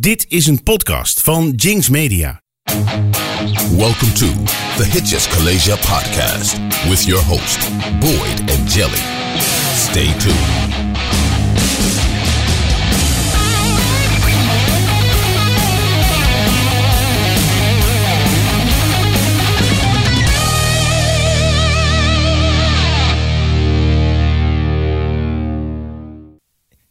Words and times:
Dit 0.00 0.24
is 0.28 0.46
een 0.46 0.62
podcast 0.62 1.22
van 1.22 1.50
Jinx 1.50 1.88
Media. 1.88 2.40
Welcome 3.76 4.12
to 4.12 4.26
the 4.76 4.84
Hitches 4.84 5.28
Kalasia 5.28 5.76
podcast 5.76 6.58
with 6.88 7.04
your 7.04 7.24
host, 7.24 7.58
Boyd 8.00 8.58
and 8.58 8.72
Jelly. 8.72 9.02
Stay 9.74 10.12
tuned. 10.18 10.93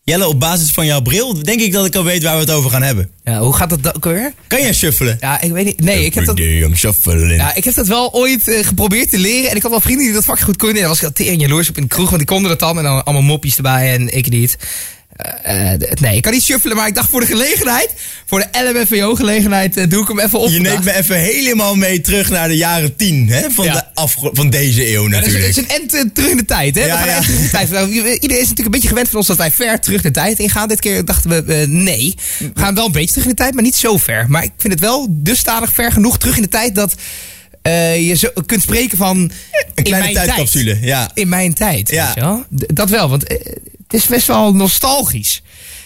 Jelle, 0.05 0.27
op 0.27 0.39
basis 0.39 0.71
van 0.71 0.85
jouw 0.85 1.01
bril 1.01 1.43
denk 1.43 1.61
ik 1.61 1.71
dat 1.71 1.85
ik 1.85 1.95
al 1.95 2.03
weet 2.03 2.23
waar 2.23 2.33
we 2.33 2.39
het 2.39 2.51
over 2.51 2.69
gaan 2.69 2.81
hebben. 2.81 3.09
Ja, 3.23 3.39
hoe 3.39 3.55
gaat 3.55 3.69
dat 3.69 3.95
ook 3.95 4.03
weer? 4.03 4.33
Kan 4.47 4.61
jij 4.61 4.73
shuffelen? 4.73 5.17
Ja, 5.19 5.41
ik 5.41 5.51
weet 5.51 5.65
niet. 5.65 5.81
Nee, 5.81 6.05
ik 6.05 6.13
heb 6.13 6.25
dat, 6.25 6.37
ja, 6.37 7.55
ik 7.55 7.63
heb 7.63 7.73
dat 7.73 7.87
wel 7.87 8.13
ooit 8.13 8.47
eh, 8.47 8.65
geprobeerd 8.65 9.09
te 9.09 9.17
leren. 9.17 9.49
En 9.49 9.55
ik 9.55 9.61
had 9.61 9.71
wel 9.71 9.81
vrienden 9.81 10.05
die 10.05 10.13
dat 10.13 10.25
vak 10.25 10.39
goed 10.39 10.57
konden. 10.57 10.75
En 10.75 10.81
dan 10.81 10.89
was 10.89 10.99
ik 10.99 11.05
al 11.05 11.13
tering 11.13 11.41
jaloers 11.41 11.69
op 11.69 11.75
in 11.77 11.81
de 11.81 11.87
kroeg. 11.87 12.05
Want 12.05 12.17
die 12.17 12.27
konden 12.27 12.49
dat 12.49 12.59
dan. 12.59 12.77
En 12.77 12.83
dan 12.83 13.03
allemaal 13.03 13.23
moppies 13.23 13.55
erbij 13.55 13.93
en 13.93 14.15
ik 14.17 14.29
niet. 14.29 14.57
Eh, 15.13 15.73
eh, 15.73 15.79
nee, 15.99 16.15
ik 16.15 16.21
kan 16.21 16.31
niet 16.31 16.43
shuffelen. 16.43 16.75
Maar 16.77 16.87
ik 16.87 16.95
dacht 16.95 17.09
voor 17.09 17.19
de 17.19 17.25
gelegenheid. 17.25 17.89
Voor 18.25 18.39
de 18.39 18.47
LMFAO-gelegenheid 18.71 19.89
doe 19.91 20.01
ik 20.01 20.07
hem 20.07 20.19
even 20.19 20.39
op. 20.39 20.49
je 20.49 20.59
neemt 20.59 20.83
me 20.83 20.95
even 20.95 21.19
helemaal 21.19 21.75
mee 21.75 22.01
terug 22.01 22.29
naar 22.29 22.47
de 22.47 22.55
jaren 22.57 22.95
tien 22.95 23.27
hè? 23.29 23.49
Van, 23.49 23.65
Ja. 23.65 23.91
de 23.93 24.29
van 24.33 24.49
deze 24.49 24.91
eeuw 24.93 25.05
is, 25.05 25.09
natuurlijk. 25.11 25.45
het 25.45 25.57
is 25.57 25.63
een 25.63 25.69
end 25.69 25.93
eh, 25.93 26.01
terug 26.13 26.29
in 26.29 26.37
de 26.37 26.45
tijd, 26.45 26.75
hè? 26.75 26.85
Ja, 26.85 26.91
we 26.91 26.97
gaan 26.97 27.07
ja. 27.07 27.15
echt 27.15 27.23
terug 27.23 27.37
in 27.37 27.43
de 27.43 27.49
tijd. 27.51 27.69
Nou, 27.69 27.87
Iedereen 27.91 28.19
is 28.19 28.49
natuurlijk 28.49 28.57
een 28.65 28.71
beetje 28.71 28.87
gewend 28.87 29.07
van 29.09 29.17
ons 29.17 29.27
dat 29.27 29.37
wij 29.37 29.51
ver 29.51 29.79
terug 29.79 30.01
de 30.01 30.11
tijd 30.11 30.39
ingaan. 30.39 30.67
Dit 30.67 30.79
keer 30.79 31.05
dachten 31.05 31.29
we, 31.45 31.53
eh, 31.53 31.67
nee. 31.67 32.13
We 32.39 32.51
gaan 32.53 32.75
wel 32.75 32.85
een 32.85 32.91
beetje 32.91 33.09
terug 33.09 33.23
in 33.23 33.29
de 33.29 33.35
tijd, 33.35 33.53
maar 33.53 33.63
niet 33.63 33.75
zo 33.75 33.97
ver. 33.97 34.25
Maar 34.29 34.43
ik 34.43 34.51
vind 34.57 34.73
het 34.73 34.81
wel 34.81 35.07
dusdanig 35.09 35.73
ver 35.73 35.91
genoeg 35.91 36.17
terug 36.17 36.35
in 36.35 36.41
de 36.41 36.47
tijd 36.47 36.75
dat 36.75 36.95
eh, 37.61 38.07
je 38.07 38.15
zo 38.15 38.29
kunt 38.45 38.61
spreken 38.61 38.97
van... 38.97 39.17
Een 39.17 39.31
in 39.75 39.83
kleine 39.83 40.13
tijdcapsule, 40.13 40.71
tijd. 40.71 40.83
ja. 40.83 41.09
In 41.13 41.29
mijn 41.29 41.53
tijd, 41.53 41.89
Ja. 41.89 42.05
weet 42.05 42.13
je 42.13 42.19
wel? 42.21 42.43
Dat 42.49 42.89
wel, 42.89 43.09
want 43.09 43.23
eh, 43.23 43.37
het 43.93 44.01
is 44.01 44.07
best 44.07 44.27
wel 44.27 44.53
nostalgisch. 44.55 45.41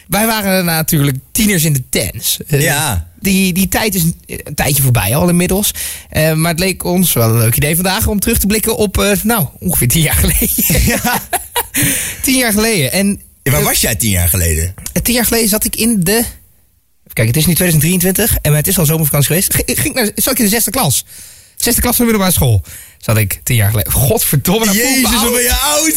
Wij 0.08 0.26
waren 0.26 0.66
natuurlijk 0.66 1.18
tieners 1.32 1.64
in 1.64 1.74
de 1.74 1.84
tens. 1.90 2.40
Eh, 2.48 2.62
Ja. 2.62 3.08
Die, 3.20 3.54
die 3.54 3.68
tijd 3.68 3.96
is 3.96 4.04
een, 4.04 4.56
tijdje 4.56 4.84
voorbij 4.84 5.16
al 5.16 5.30
inmiddels. 5.30 5.72
Eh, 6.10 6.34
maar 6.34 6.52
het 6.52 6.60
leek 6.60 6.84
ons 6.84 7.14
wel 7.14 7.30
een 7.30 7.38
leuk 7.38 7.56
idee 7.56 7.76
vandaag 7.76 8.08
om 8.08 8.20
terug 8.20 8.38
te 8.38 8.48
blikken 8.48 8.78
op, 8.78 8.98
eh, 8.98 9.12
nou, 9.24 9.48
ongeveer 9.60 9.88
tien 9.88 10.02
jaar 10.02 10.16
geleden. 10.16 10.50
Ja. 11.04 11.22
tien 12.24 12.38
jaar 12.38 12.52
geleden. 12.54 12.92
En 12.92 13.22
Ja, 13.44 13.52
Waar 13.52 13.64
was 13.64 13.82
jij 13.82 13.96
tien 13.96 14.10
jaar 14.10 14.30
geleden? 14.30 14.74
tien 15.04 15.14
jaar 15.14 15.26
geleden 15.26 15.50
zat 15.50 15.66
ik 15.66 15.76
in 15.76 16.00
de... 16.00 16.24
Kijk, 17.14 17.28
het 17.28 17.38
is 17.38 17.46
nu 17.46 17.54
2023 17.54 18.38
en 18.42 18.54
het 18.54 18.68
is 18.68 18.78
al 18.80 18.86
zomervakantie 18.86 19.28
geweest. 19.28 19.80
Ging 19.80 19.96
naar, 19.96 20.12
zat 20.16 20.34
ik 20.34 20.40
in 20.40 20.46
de 20.46 20.52
zesde 20.52 20.72
klas. 20.72 21.06
Zesde 21.56 21.82
klas 21.82 21.96
van 21.96 22.06
de 22.06 22.12
middelbare 22.12 22.36
school. 22.36 22.64
Zat 22.98 23.18
ik 23.18 23.40
tien 23.44 23.56
jaar 23.56 23.70
geleden. 23.70 23.92
Godverdomme. 23.92 24.72
Jezus, 24.74 25.22
wat 25.22 25.32
ben 25.34 25.42
je 25.42 25.58
oud. 25.62 25.96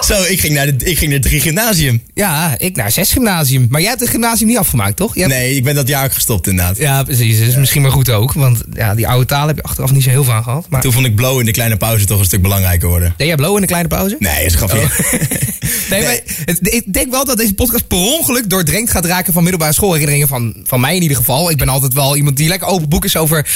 Zo, 0.08 0.22
ik 0.22 0.40
ging 0.40 0.54
naar, 0.54 0.76
de, 0.78 0.84
ik 0.84 0.98
ging 0.98 1.10
naar 1.10 1.20
drie 1.20 1.40
gymnasium. 1.40 2.02
Ja, 2.14 2.54
ik 2.58 2.76
naar 2.76 2.90
zes 2.92 3.12
gymnasium. 3.12 3.66
Maar 3.70 3.80
jij 3.80 3.88
hebt 3.88 4.00
het 4.02 4.10
gymnasium 4.10 4.48
niet 4.48 4.58
afgemaakt, 4.58 4.96
toch? 4.96 5.14
Hebt- 5.14 5.28
Nee, 5.28 5.56
ik 5.56 5.64
ben 5.64 5.74
dat 5.74 5.88
jaar 5.88 6.04
ook 6.04 6.12
gestopt 6.12 6.46
inderdaad. 6.46 6.76
Ja, 6.76 7.02
precies. 7.02 7.38
Dat 7.38 7.48
is 7.48 7.56
misschien 7.56 7.82
maar 7.82 7.90
goed 7.90 8.10
ook. 8.10 8.32
Want 8.32 8.62
ja, 8.72 8.94
die 8.94 9.08
oude 9.08 9.26
taal 9.26 9.46
heb 9.46 9.56
je 9.56 9.62
achteraf 9.62 9.92
niet 9.92 10.02
zo 10.02 10.10
heel 10.10 10.32
aan 10.32 10.42
gehad. 10.42 10.66
Maar 10.68 10.80
Toen 10.80 10.92
vond 10.92 11.06
ik 11.06 11.14
blow 11.14 11.38
in 11.40 11.44
de 11.46 11.52
kleine 11.52 11.76
pauze 11.76 12.04
toch 12.04 12.18
een 12.18 12.24
stuk 12.24 12.42
belangrijker 12.42 12.88
worden. 12.88 13.14
deed 13.16 13.26
jij 13.26 13.36
blow 13.36 13.54
in 13.54 13.60
de 13.60 13.66
kleine 13.66 13.88
pauze? 13.88 14.16
Nee, 14.18 14.44
is 14.44 14.52
een 14.52 14.58
grapje. 14.58 14.86
Nee, 15.90 16.02
maar 16.02 16.18
het- 16.44 16.58
ik 16.74 16.92
denk 16.92 17.10
wel 17.10 17.24
dat 17.24 17.36
deze 17.36 17.54
podcast 17.54 17.86
per 17.86 17.96
ongeluk 17.98 18.50
doordrenkt 18.50 18.90
gaat 18.90 19.04
raken 19.04 19.32
van 19.32 19.42
middelbare 19.42 19.72
schoolherinneringen. 19.72 20.28
Van, 20.28 20.54
van 20.64 20.80
mij 20.80 20.96
in 20.96 21.02
ieder 21.02 21.16
geval. 21.16 21.50
Ik 21.50 21.56
ben 21.56 21.68
altijd 21.68 21.92
wel 21.92 22.16
iemand 22.16 22.36
die 22.36 22.48
lekker 22.48 22.68
open 22.68 22.88
boek 22.88 23.04
is 23.04 23.16
over... 23.16 23.46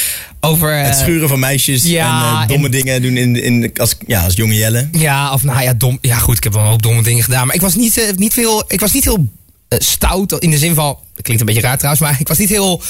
over 0.40 0.76
Het 0.76 0.94
eh, 0.94 1.00
schuren 1.02 1.28
van 1.28 1.38
meisjes 1.38 1.82
ja, 1.94 2.36
en 2.36 2.42
eh, 2.42 2.48
domme 2.48 2.64
en- 2.64 2.70
dingen 2.72 3.02
doen 3.02 3.16
in, 3.16 3.42
in, 3.42 3.70
als, 3.76 3.96
ja, 4.06 4.24
als 4.24 4.34
jonge 4.34 4.54
Jelle. 4.54 4.88
Ja, 4.92 5.32
of 5.32 5.42
nou 5.42 5.62
ja, 5.62 5.74
dom. 5.74 5.98
Ja, 6.00 6.16
goed, 6.16 6.36
ik 6.36 6.44
heb 6.44 6.52
wel 6.52 6.62
hoop 6.62 6.82
domme 6.82 7.02
dingen 7.02 7.22
gedaan. 7.24 7.46
Maar 7.46 7.54
ik 7.54 7.60
was 7.60 7.74
niet, 7.74 7.98
eh, 7.98 8.16
niet 8.16 8.32
veel. 8.32 8.64
Ik 8.68 8.80
was 8.80 8.92
niet 8.92 9.04
heel 9.04 9.28
eh, 9.68 9.78
stout 9.80 10.32
in 10.32 10.50
de 10.50 10.58
zin 10.58 10.74
van. 10.74 10.98
Dat 11.14 11.22
klinkt 11.22 11.40
een 11.40 11.46
beetje 11.46 11.62
raar 11.62 11.78
trouwens, 11.78 12.04
maar 12.04 12.20
ik 12.20 12.28
was 12.28 12.38
niet 12.38 12.48
heel. 12.48 12.82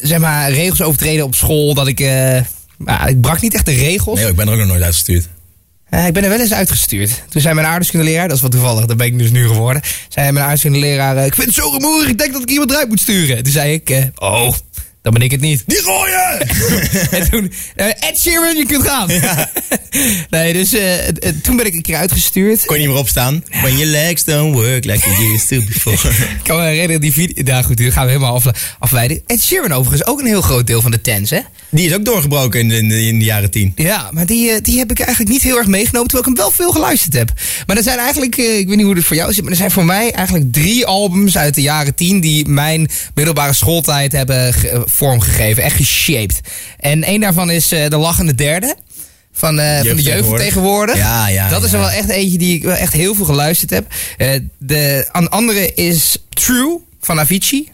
Zeg 0.00 0.18
maar, 0.18 0.52
regels 0.52 0.82
overtreden 0.82 1.24
op 1.24 1.34
school. 1.34 1.74
Dat 1.74 1.86
ik. 1.86 1.98
nou, 2.78 3.08
ik 3.08 3.20
brak 3.20 3.40
niet 3.40 3.54
echt 3.54 3.66
de 3.66 3.74
regels. 3.74 4.18
Nee, 4.20 4.28
ik 4.28 4.36
ben 4.36 4.46
er 4.46 4.52
ook 4.52 4.58
nog 4.58 4.68
nooit 4.68 4.82
uitgestuurd. 4.82 5.28
Ik 5.90 6.12
ben 6.12 6.22
er 6.24 6.28
wel 6.28 6.40
eens 6.40 6.52
uitgestuurd. 6.52 7.22
Toen 7.28 7.40
zei 7.40 7.54
mijn 7.54 7.66
aardrijkskundeleraar, 7.66 8.28
dat 8.28 8.36
is 8.36 8.42
wat 8.42 8.50
toevallig, 8.50 8.86
dat 8.86 8.96
ben 8.96 9.06
ik 9.06 9.18
dus 9.18 9.30
nu 9.30 9.46
geworden. 9.46 9.82
Zei 10.08 10.24
mijn 10.24 10.38
aardrijkskundeleraar, 10.38 11.16
eh, 11.16 11.26
ik 11.26 11.34
vind 11.34 11.46
het 11.46 11.54
zo 11.56 11.70
rumoerig, 11.70 12.08
ik 12.08 12.18
denk 12.18 12.32
dat 12.32 12.42
ik 12.42 12.50
iemand 12.50 12.70
eruit 12.70 12.88
moet 12.88 13.00
sturen. 13.00 13.42
Toen 13.42 13.52
zei 13.52 13.72
ik, 13.72 14.10
oh, 14.18 14.54
dan 15.02 15.12
ben 15.12 15.22
ik 15.22 15.30
het 15.30 15.40
niet. 15.40 15.62
Die 15.66 15.82
gooien! 15.82 16.48
en 17.20 17.30
toen, 17.30 17.52
eh, 17.76 17.86
Ed 17.86 18.18
Sheeran, 18.20 18.56
je 18.56 18.66
kunt 18.66 18.88
gaan. 18.88 19.08
nee, 20.30 20.52
dus 20.52 20.74
eh, 20.74 20.92
toen 21.42 21.56
ben 21.56 21.66
ik 21.66 21.74
een 21.74 21.82
keer 21.82 21.96
uitgestuurd. 21.96 22.64
Kon 22.64 22.76
je 22.76 22.82
niet 22.82 22.90
meer 22.90 23.00
opstaan? 23.00 23.44
When 23.50 23.72
your 23.76 23.86
legs 23.90 24.24
don't 24.24 24.54
work 24.54 24.84
like 24.84 25.10
you 25.10 25.32
used 25.34 25.48
to 25.48 25.62
before. 25.66 25.96
Ik 26.38 26.40
kan 26.42 26.56
me 26.56 26.62
herinneren, 26.64 27.00
die 27.00 27.12
video... 27.12 27.42
Nou 27.42 27.64
goed, 27.64 27.76
die 27.76 27.90
gaan 27.90 28.04
we 28.04 28.10
helemaal 28.10 28.34
afle- 28.34 28.54
afleiden. 28.78 29.22
Ed 29.26 29.42
Sheeran 29.42 29.72
overigens 29.72 30.06
ook 30.08 30.20
een 30.20 30.26
heel 30.26 30.42
groot 30.42 30.66
deel 30.66 30.80
van 30.82 30.90
de 30.90 31.00
tens, 31.00 31.30
hè? 31.30 31.40
Die 31.70 31.86
is 31.86 31.94
ook 31.94 32.04
doorgebroken 32.04 32.60
in 32.60 32.68
de, 32.68 32.76
in 32.76 32.88
de, 32.88 33.02
in 33.02 33.18
de 33.18 33.24
jaren 33.24 33.50
tien. 33.50 33.72
Ja, 33.76 34.08
maar 34.12 34.26
die, 34.26 34.50
eh, 34.50 34.58
die 34.62 34.78
heb 34.78 34.90
ik 34.90 34.98
eigenlijk 35.00 35.30
niet 35.30 35.42
heel 35.42 35.56
erg 35.58 35.66
meegenomen, 35.66 36.08
terwijl 36.08 36.30
ik 36.30 36.36
hem 36.36 36.44
wel 36.46 36.54
veel 36.56 36.72
geluisterd 36.72 37.12
heb. 37.14 37.32
Maar 37.66 37.76
er 37.76 37.82
zijn 37.82 37.98
eigenlijk, 37.98 38.36
ik 38.36 38.66
weet 38.68 38.76
niet 38.76 38.86
hoe 38.86 38.94
het 38.94 39.04
voor 39.04 39.16
jou 39.16 39.32
zit, 39.32 39.42
maar 39.42 39.50
er 39.52 39.58
zijn 39.58 39.70
voor 39.70 39.84
mij 39.84 40.12
eigenlijk 40.12 40.52
drie 40.52 40.86
albums 40.86 41.36
uit 41.38 41.54
de 41.54 41.62
jaren 41.62 41.94
tien 41.94 42.20
die 42.20 42.48
mijn 42.48 42.88
middelbare 43.14 43.52
schooltijd 43.52 44.12
hebben 44.12 44.54
ge- 44.54 44.82
vormgegeven, 44.90 45.62
echt 45.62 45.76
geshaped. 45.76 46.40
En 46.80 47.02
één 47.04 47.20
daarvan 47.20 47.50
is 47.50 47.72
eh, 47.72 47.88
De 47.88 47.96
Lachende 47.96 48.34
Derde. 48.34 48.76
Van, 49.32 49.58
eh, 49.58 49.86
van 49.86 49.96
de 49.96 50.02
jeugd 50.02 50.36
tegenwoordig. 50.36 50.96
Ja, 50.96 51.28
ja, 51.28 51.48
Dat 51.48 51.64
is 51.64 51.70
ja. 51.70 51.76
er 51.76 51.82
wel 51.82 51.90
echt 51.92 52.08
eentje 52.08 52.38
die 52.38 52.54
ik 52.56 52.62
wel 52.62 52.74
echt 52.74 52.92
heel 52.92 53.14
veel 53.14 53.24
geluisterd 53.24 53.70
heb. 53.70 53.86
Eh, 54.16 54.30
de 54.58 55.08
een 55.12 55.28
andere 55.28 55.74
is 55.74 56.16
True 56.28 56.78
van 57.00 57.20
Avicii. 57.20 57.70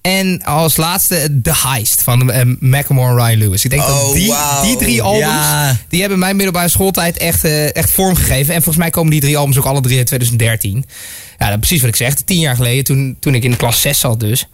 En 0.00 0.42
als 0.42 0.76
laatste 0.76 1.40
The 1.42 1.52
Heist 1.66 2.02
van 2.02 2.30
eh, 2.32 2.40
Macklemore 2.58 3.10
en 3.10 3.26
Ryan 3.26 3.38
Lewis. 3.38 3.64
Ik 3.64 3.70
denk 3.70 3.82
dat 3.82 4.02
Oh, 4.02 4.12
die, 4.12 4.28
wauw. 4.28 4.62
die 4.62 4.76
drie 4.76 5.02
albums, 5.02 5.24
Ja. 5.24 5.76
die 5.88 6.00
hebben 6.00 6.18
mijn 6.18 6.36
middelbare 6.36 6.68
schooltijd 6.68 7.16
echt, 7.18 7.44
echt 7.72 7.90
vormgegeven. 7.90 8.54
En 8.54 8.62
volgens 8.62 8.76
mij 8.76 8.90
komen 8.90 9.10
die 9.10 9.20
drie 9.20 9.36
albums 9.36 9.58
ook 9.58 9.64
alle 9.64 9.80
drie 9.80 9.96
uit 9.98 10.06
2013. 10.06 10.84
Ja, 11.38 11.48
dat, 11.50 11.58
precies 11.58 11.80
wat 11.80 11.88
ik 11.88 11.96
zeg. 11.96 12.14
Tien 12.14 12.40
jaar 12.40 12.56
geleden, 12.56 12.84
toen, 12.84 13.16
toen 13.20 13.34
ik 13.34 13.44
in 13.44 13.56
klas 13.56 13.80
6 13.80 13.98
zat 14.00 14.20
dus. 14.20 14.46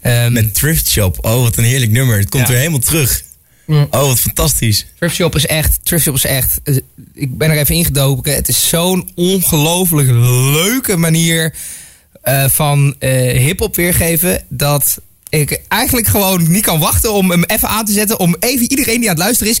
Ehm, 0.00 0.32
Met 0.32 0.54
Thrift 0.54 0.88
Shop. 0.88 1.18
Oh, 1.24 1.42
wat 1.42 1.56
een 1.56 1.64
heerlijk 1.64 1.90
nummer. 1.90 2.18
Het 2.18 2.28
komt 2.28 2.42
Ja. 2.42 2.48
weer 2.48 2.58
helemaal 2.58 2.78
terug. 2.80 3.22
Mm. 3.66 3.86
Oh, 3.90 4.06
wat 4.06 4.20
fantastisch. 4.20 4.86
Thrift 4.98 5.14
Shop 5.14 5.34
is 5.34 5.46
echt, 5.46 5.78
Thrift 5.84 6.02
Shop 6.04 6.14
is 6.14 6.24
echt, 6.24 6.60
eh, 6.64 6.76
ik 7.14 7.38
ben 7.38 7.50
er 7.50 7.58
even 7.58 7.74
ingedoken. 7.74 8.34
Het 8.34 8.48
is 8.48 8.68
zo'n 8.68 9.10
ongelooflijk 9.14 10.08
leuke 10.52 10.96
manier 10.96 11.54
eh, 12.22 12.44
van 12.48 12.94
hip-hop 12.98 13.76
weergeven. 13.76 14.42
Dat 14.48 14.98
ik 15.28 15.60
eigenlijk 15.68 16.06
gewoon 16.06 16.50
niet 16.50 16.64
kan 16.64 16.78
wachten 16.78 17.12
om 17.12 17.30
hem 17.30 17.44
even 17.44 17.68
aan 17.68 17.84
te 17.84 17.92
zetten. 17.92 18.18
Om 18.18 18.36
even 18.40 18.70
iedereen 18.70 19.00
die 19.00 19.08
aan 19.10 19.14
het 19.14 19.24
luisteren 19.24 19.52
is. 19.52 19.60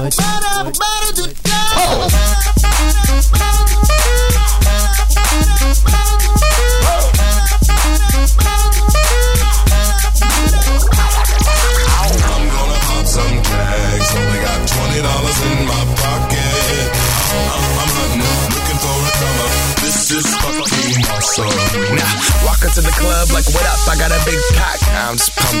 ba 0.00 0.08
ba 0.08 0.72
ba 0.80 1.01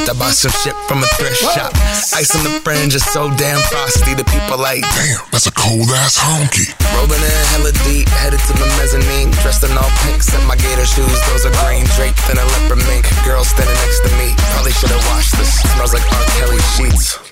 I 0.08 0.14
bought 0.18 0.34
some 0.34 0.50
shit 0.62 0.74
from 0.88 1.02
a 1.02 1.08
thrift 1.14 1.38
shop. 1.40 1.72
Ice 2.12 2.34
on 2.34 2.42
the 2.44 2.50
fringe 2.60 2.94
is 2.94 3.04
so 3.04 3.30
damn 3.38 3.60
frosty. 3.70 4.14
The 4.14 4.24
people 4.24 4.58
like, 4.58 4.82
damn, 4.82 5.22
that's 5.30 5.46
a 5.46 5.54
cold 5.54 5.88
ass 5.94 6.18
honky. 6.18 6.74
Rolling 6.94 7.22
in 7.22 7.44
hella 7.54 7.72
deep, 7.86 8.08
headed 8.20 8.40
to 8.50 8.52
the 8.58 8.66
mezzanine. 8.76 9.30
Dressed 9.40 9.64
in 9.64 9.72
all 9.78 9.90
pink, 10.04 10.20
and 10.34 10.44
my 10.46 10.56
gator 10.56 10.86
shoes. 10.86 11.18
Those 11.32 11.46
are 11.46 11.54
green 11.64 11.86
draped 11.96 12.22
in 12.28 12.36
a 12.36 12.44
leopard 12.44 12.82
mink. 12.90 13.06
Girl 13.24 13.44
standing 13.44 13.74
next 13.74 14.00
to 14.04 14.10
me, 14.18 14.34
probably 14.52 14.72
should've 14.72 15.02
washed 15.14 15.38
this. 15.38 15.62
Smells 15.72 15.94
like 15.94 16.04
R. 16.04 16.24
Kelly 16.36 16.60
sheets. 16.76 17.31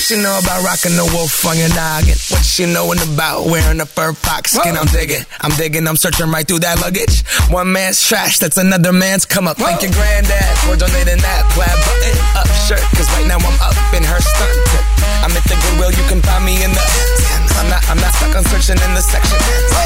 What 0.00 0.08
she 0.08 0.16
know 0.16 0.32
about 0.40 0.64
rocking 0.64 0.96
the 0.96 1.04
wolf 1.12 1.44
on 1.44 1.58
your 1.60 1.68
noggin? 1.76 2.16
What 2.32 2.40
she 2.40 2.64
knowin' 2.64 3.04
about 3.12 3.44
wearing 3.52 3.84
a 3.84 3.84
fur 3.84 4.14
fox 4.14 4.56
skin? 4.56 4.74
I'm 4.74 4.86
digging, 4.86 5.28
I'm 5.42 5.52
digging, 5.60 5.86
I'm 5.86 6.00
searching 6.00 6.32
right 6.32 6.48
through 6.48 6.64
that 6.64 6.80
luggage. 6.80 7.20
One 7.52 7.70
man's 7.70 8.00
trash, 8.00 8.38
that's 8.38 8.56
another 8.56 8.94
man's 8.94 9.26
come 9.26 9.46
up. 9.46 9.58
Thank 9.58 9.82
your 9.82 9.92
granddad 9.92 10.56
for 10.64 10.72
donating 10.80 11.20
that 11.20 11.44
plaid 11.52 11.76
button 11.84 12.16
up 12.32 12.48
shirt. 12.64 12.80
Cause 12.96 13.12
right 13.12 13.28
now 13.28 13.44
I'm 13.44 13.58
up 13.60 13.76
in 13.92 14.00
her 14.00 14.24
stunt. 14.24 14.56
I'm 15.20 15.36
at 15.36 15.44
the 15.44 15.52
Goodwill, 15.68 15.92
you 15.92 16.08
can 16.08 16.24
find 16.24 16.48
me 16.48 16.64
in 16.64 16.72
the. 16.72 16.80
I'm 17.60 17.68
not, 17.68 17.84
I'm 17.92 18.00
not 18.00 18.08
stuck 18.16 18.32
on 18.40 18.44
searching 18.48 18.80
in 18.80 18.92
the 18.96 19.04
section. 19.04 19.36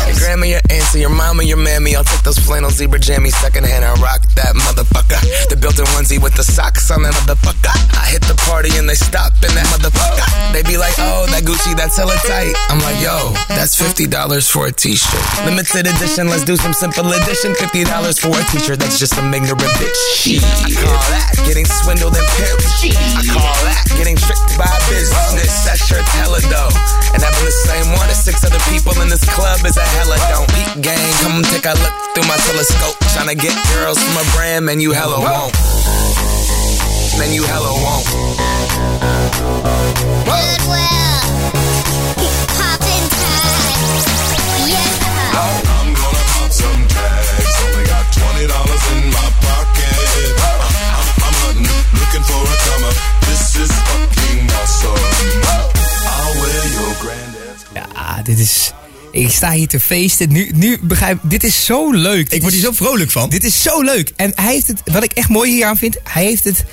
Your 0.06 0.14
grandma, 0.22 0.46
your 0.46 0.62
auntie, 0.70 1.00
your 1.02 1.10
mama, 1.10 1.42
your 1.42 1.58
mammy. 1.58 1.96
I'll 1.98 2.06
take 2.06 2.22
those 2.22 2.38
flannel 2.38 2.70
zebra 2.70 3.00
jammies 3.00 3.34
secondhand. 3.42 3.82
I 3.82 3.98
rock 3.98 4.22
that 4.38 4.54
motherfucker. 4.54 5.18
The 5.50 5.58
built-in 5.58 5.82
onesie 5.90 6.22
with 6.22 6.38
the 6.38 6.44
socks 6.46 6.86
on 6.94 7.02
that 7.02 7.14
motherfucker. 7.26 7.74
I 7.98 8.06
hit 8.06 8.22
the 8.30 8.38
party 8.46 8.70
and 8.78 8.86
they 8.88 8.94
stop 8.94 9.34
in 9.42 9.50
that 9.58 9.66
motherfucker. 9.74 10.03
They 10.54 10.62
be 10.62 10.78
like, 10.78 10.94
oh, 11.02 11.26
that 11.34 11.42
Gucci, 11.42 11.74
that's 11.74 11.98
hella 11.98 12.14
tight. 12.30 12.54
I'm 12.70 12.78
like, 12.86 13.02
yo, 13.02 13.34
that's 13.50 13.74
$50 13.74 14.06
for 14.46 14.70
a 14.70 14.72
t-shirt. 14.72 15.18
Limited 15.42 15.90
edition, 15.90 16.30
let's 16.30 16.46
do 16.46 16.54
some 16.54 16.70
simple 16.70 17.10
edition. 17.10 17.58
$50 17.58 17.82
for 18.22 18.30
a 18.30 18.42
t-shirt, 18.54 18.78
that's 18.78 19.02
just 19.02 19.18
some 19.18 19.34
ignorant 19.34 19.66
bitch. 19.82 19.98
I 20.62 20.70
call 20.70 20.94
that 21.10 21.34
getting 21.42 21.66
swindled 21.66 22.14
and 22.14 22.22
pimped. 22.38 22.70
I 22.86 23.26
call 23.34 23.50
that 23.66 23.82
getting 23.98 24.14
tricked 24.14 24.54
by 24.54 24.70
business. 24.86 25.66
That 25.66 25.74
shirt's 25.74 26.06
hella 26.22 26.38
dope. 26.46 26.70
And 27.10 27.18
having 27.18 27.42
the 27.42 27.58
same 27.66 27.90
one 27.98 28.06
as 28.06 28.22
six 28.22 28.46
other 28.46 28.62
people 28.70 28.94
in 29.02 29.10
this 29.10 29.26
club 29.34 29.58
is 29.66 29.74
a 29.74 29.86
hella 29.98 30.22
don't. 30.30 30.46
Peak 30.54 30.86
gang, 30.86 31.10
come 31.18 31.42
take 31.50 31.66
a 31.66 31.74
look 31.82 31.94
through 32.14 32.30
my 32.30 32.38
telescope. 32.46 32.94
Tryna 33.10 33.34
get 33.34 33.58
girls 33.74 33.98
from 33.98 34.22
a 34.22 34.26
brand, 34.38 34.70
man, 34.70 34.78
you 34.78 34.94
hella 34.94 35.18
won't. 35.18 35.50
Man, 37.18 37.34
you 37.34 37.42
hella 37.42 37.74
won't. 37.74 38.93
Ja, 57.74 58.22
dit 58.22 58.38
is... 58.38 58.72
Ik 59.12 59.30
sta 59.30 59.50
hier 59.50 59.68
te 59.68 59.80
feesten. 59.80 60.32
Nu, 60.32 60.50
nu 60.54 60.78
begrijp 60.82 61.18
dit 61.22 61.44
is 61.44 61.64
zo 61.64 61.92
leuk. 61.92 62.28
Ik 62.28 62.40
word 62.40 62.52
hier 62.52 62.62
zo 62.62 62.72
vrolijk 62.72 63.10
van. 63.10 63.30
Dit 63.30 63.44
is 63.44 63.62
zo 63.62 63.82
leuk. 63.82 64.12
En 64.16 64.32
hij 64.34 64.52
heeft 64.52 64.66
het, 64.66 64.80
wat 64.84 65.02
ik 65.02 65.12
echt 65.12 65.28
mooi 65.28 65.50
hier 65.50 65.66
aan 65.66 65.76
vind, 65.76 65.96
hij 66.04 66.24
heeft 66.24 66.44
het. 66.44 66.64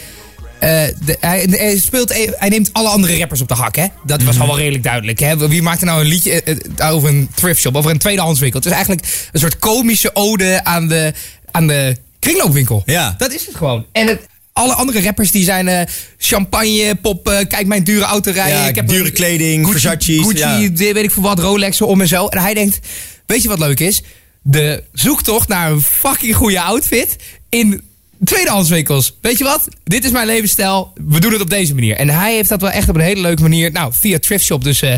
Eh, 0.62 0.70
de, 1.06 1.18
hij, 1.20 1.48
hij 1.50 1.78
speelt, 1.78 2.10
e- 2.10 2.32
hij 2.36 2.50
neemt 2.50 2.70
alle 2.74 2.90
andere 2.90 3.18
rappers 3.18 3.42
op 3.42 3.48
de 3.48 3.54
hak, 3.54 3.76
hè? 3.76 3.86
Dat 4.06 4.24
was 4.24 4.40
al 4.40 4.48
wel 4.48 4.58
redelijk 4.58 4.84
duidelijk. 4.84 5.20
Hè? 5.20 5.48
Wie 5.48 5.62
maakt 5.62 5.82
er 5.82 5.86
nou 5.86 6.02
een 6.02 6.08
liedje 6.08 6.44
eh, 6.44 6.56
eh, 6.78 6.94
over 6.94 7.10
een 7.10 7.30
thrift 7.36 7.62
shop, 7.62 7.76
over 7.76 7.92
een 7.92 7.98
tweedehandswinkel? 7.98 8.60
Het 8.60 8.68
is 8.68 8.76
eigenlijk 8.76 9.30
een 9.32 9.40
soort 9.40 9.60
komische 9.60 10.16
ode 10.16 10.64
aan 10.64 10.88
de, 10.88 11.14
aan 11.52 11.68
de 11.68 11.98
kringloopwinkel. 12.20 12.84
Ja. 12.86 13.16
Dat 13.18 13.34
is 13.34 13.46
het 13.46 13.56
gewoon. 13.56 13.86
En 13.92 14.08
het, 14.08 14.28
alle 14.54 14.74
andere 14.74 15.02
rappers 15.02 15.32
die 15.32 15.44
zijn 15.44 15.68
eh, 15.68 15.82
champagne, 16.18 16.96
pop, 16.96 17.30
eh, 17.30 17.48
kijk 17.48 17.68
mijn 17.68 17.84
dure 17.84 18.06
auto 18.06 18.32
rijden. 18.32 18.58
Ja, 18.58 18.68
ik 18.68 18.76
heb 18.76 18.88
dure 18.88 19.06
een 19.06 19.14
kleding, 19.14 19.66
Gucci, 19.68 19.88
Versace's, 19.88 20.26
Gucci 20.26 20.86
ja. 20.86 20.94
weet 20.94 21.04
ik 21.04 21.12
veel 21.12 21.24
wat, 21.24 21.40
Rolexen 21.40 21.88
om 21.88 22.02
en 22.02 22.08
zo. 22.08 22.28
En 22.28 22.40
hij 22.40 22.54
denkt, 22.54 22.80
weet 23.26 23.42
je 23.42 23.48
wat 23.48 23.60
leuk 23.60 23.80
is? 23.80 24.02
De 24.42 24.84
zoektocht 24.94 25.48
naar 25.48 25.72
een 25.72 25.82
fucking 25.82 26.36
goede 26.36 26.62
outfit 26.62 27.16
in 27.50 27.82
tweedehandswinkels. 28.24 29.18
Weet 29.22 29.38
je 29.38 29.44
wat? 29.44 29.68
Dit 29.84 30.06
is 30.06 30.12
mijn 30.12 30.26
levensstijl. 30.26 30.94
We 31.08 31.20
doen 31.20 31.32
het 31.32 31.42
op 31.42 31.50
deze 31.50 31.74
manier. 31.74 31.96
En 31.96 32.10
hij 32.10 32.34
heeft 32.36 32.50
dat 32.50 32.62
wel 32.62 32.70
echt 32.70 32.90
op 32.90 32.96
een 32.96 33.02
hele 33.02 33.22
leuke 33.22 33.42
manier, 33.42 33.72
nou, 33.72 33.94
via 33.96 34.20
Thrift 34.20 34.46
Shop 34.46 34.64
dus, 34.64 34.82
eh, 34.82 34.94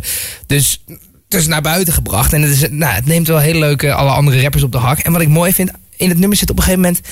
dus, 0.48 0.84
dus 1.28 1.48
naar 1.48 1.62
buiten 1.62 1.94
gebracht. 1.94 2.34
En 2.34 2.42
het, 2.42 2.52
is, 2.52 2.66
nou, 2.70 2.94
het 2.94 3.06
neemt 3.06 3.28
wel 3.28 3.40
heel 3.40 3.60
leuk 3.60 3.84
eh, 3.84 3.96
alle 3.96 4.12
andere 4.12 4.42
rappers 4.42 4.64
op 4.64 4.72
de 4.72 4.78
hak. 4.78 5.00
En 5.00 5.12
wat 5.12 5.22
ik 5.22 5.28
mooi 5.28 5.54
vind, 5.54 5.72
in 5.98 6.10
het 6.10 6.18
nummer 6.18 6.38
zit 6.38 6.50
op 6.50 6.58
een 6.58 6.64
gegeven 6.64 6.84
moment... 6.84 7.08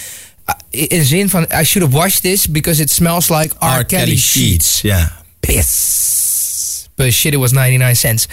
ah, 0.46 0.56
in 0.70 1.06
zin 1.06 1.30
van, 1.30 1.44
I 1.44 1.64
should 1.64 1.92
have 1.92 2.04
washed 2.04 2.22
this 2.22 2.48
because 2.52 2.82
it 2.82 2.92
smells 2.92 3.30
like 3.30 3.56
R. 3.80 3.86
Kelly 3.86 4.18
sheets 4.18 4.82
Ja. 4.82 5.18
piss. 5.40 6.88
But 6.96 7.14
shit, 7.14 7.34
it 7.34 7.40
was 7.40 7.52
99 7.52 7.98
cents. 7.98 8.28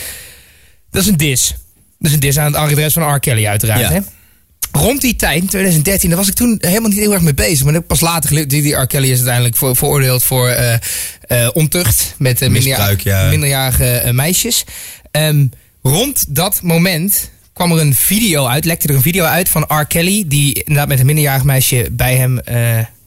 Dat 0.90 1.02
is 1.02 1.08
een 1.08 1.16
dis. 1.16 1.54
Dat 1.98 2.08
is 2.08 2.12
een 2.12 2.20
dis 2.20 2.38
aan 2.38 2.44
het 2.44 2.54
adres 2.54 2.92
van 2.92 3.14
R. 3.14 3.20
Kelly 3.20 3.46
uiteraard. 3.46 3.80
Ja. 3.80 3.92
Hè? 3.92 4.00
Rond 4.72 5.00
die 5.00 5.16
tijd, 5.16 5.42
in 5.42 5.48
2013, 5.48 6.08
daar 6.08 6.18
was 6.18 6.28
ik 6.28 6.34
toen 6.34 6.58
helemaal 6.60 6.88
niet 6.88 6.98
heel 6.98 7.12
erg 7.12 7.22
mee 7.22 7.34
bezig. 7.34 7.64
Maar 7.64 7.82
pas 7.82 8.00
later 8.00 8.28
geleerd, 8.28 8.50
die, 8.50 8.62
die 8.62 8.74
R. 8.74 8.86
Kelly 8.86 9.10
is 9.10 9.16
uiteindelijk 9.16 9.56
voor, 9.56 9.76
veroordeeld 9.76 10.22
voor 10.22 10.48
eh, 10.48 11.48
ontucht 11.52 12.14
met 12.18 12.42
eh, 12.42 12.54
ja. 13.02 13.28
minderjarige 13.28 14.10
meisjes. 14.12 14.64
Ehm, 15.10 15.46
rond 15.82 16.24
dat 16.28 16.62
moment 16.62 17.30
kwam 17.52 17.72
er 17.72 17.80
een 17.80 17.94
video 17.94 18.46
uit, 18.46 18.64
lekte 18.64 18.88
er 18.88 18.94
een 18.94 19.02
video 19.02 19.24
uit 19.24 19.48
van 19.48 19.64
R. 19.68 19.84
Kelly, 19.84 20.24
die 20.26 20.54
inderdaad 20.54 20.88
met 20.88 21.00
een 21.00 21.06
minderjarig 21.06 21.44
meisje 21.44 21.88
bij 21.92 22.16
hem 22.16 22.40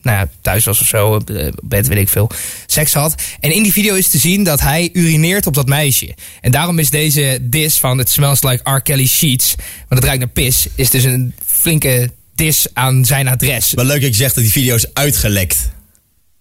nou 0.02 0.18
ja, 0.18 0.28
thuis 0.42 0.66
was 0.66 0.82
of 0.82 0.88
zo, 0.88 1.14
op 1.14 1.30
eh, 1.30 1.48
bed, 1.64 1.88
weet 1.88 1.98
ik 1.98 2.10
veel, 2.10 2.30
seks 2.66 2.94
had. 2.94 3.16
En 3.40 3.52
in 3.54 3.64
die 3.64 3.72
video 3.72 3.96
is 3.96 4.08
te 4.10 4.18
zien 4.18 4.44
dat 4.44 4.60
hij 4.60 4.90
urineert 4.94 5.48
op 5.48 5.54
dat 5.54 5.68
meisje. 5.68 6.16
En 6.42 6.52
daarom 6.52 6.80
is 6.80 6.90
deze 6.90 7.38
dis 7.42 7.78
van 7.80 8.00
It 8.00 8.10
smells 8.10 8.44
like 8.44 8.72
R. 8.72 8.82
Kelly 8.82 9.08
sheets, 9.08 9.56
want 9.58 9.90
het 9.90 10.04
ruikt 10.04 10.20
naar 10.20 10.28
pis, 10.30 10.68
is 10.76 10.90
dus 10.90 11.04
een 11.04 11.34
flinke 11.46 12.12
dis 12.36 12.68
aan 12.74 13.06
zijn 13.06 13.28
adres. 13.28 13.72
Wel 13.74 13.86
leuk 13.86 14.02
dat 14.02 14.10
je 14.10 14.16
zegt 14.16 14.36
dat 14.36 14.44
die 14.44 14.54
video 14.54 14.76
is 14.76 14.94
uitgelekt. 14.94 15.70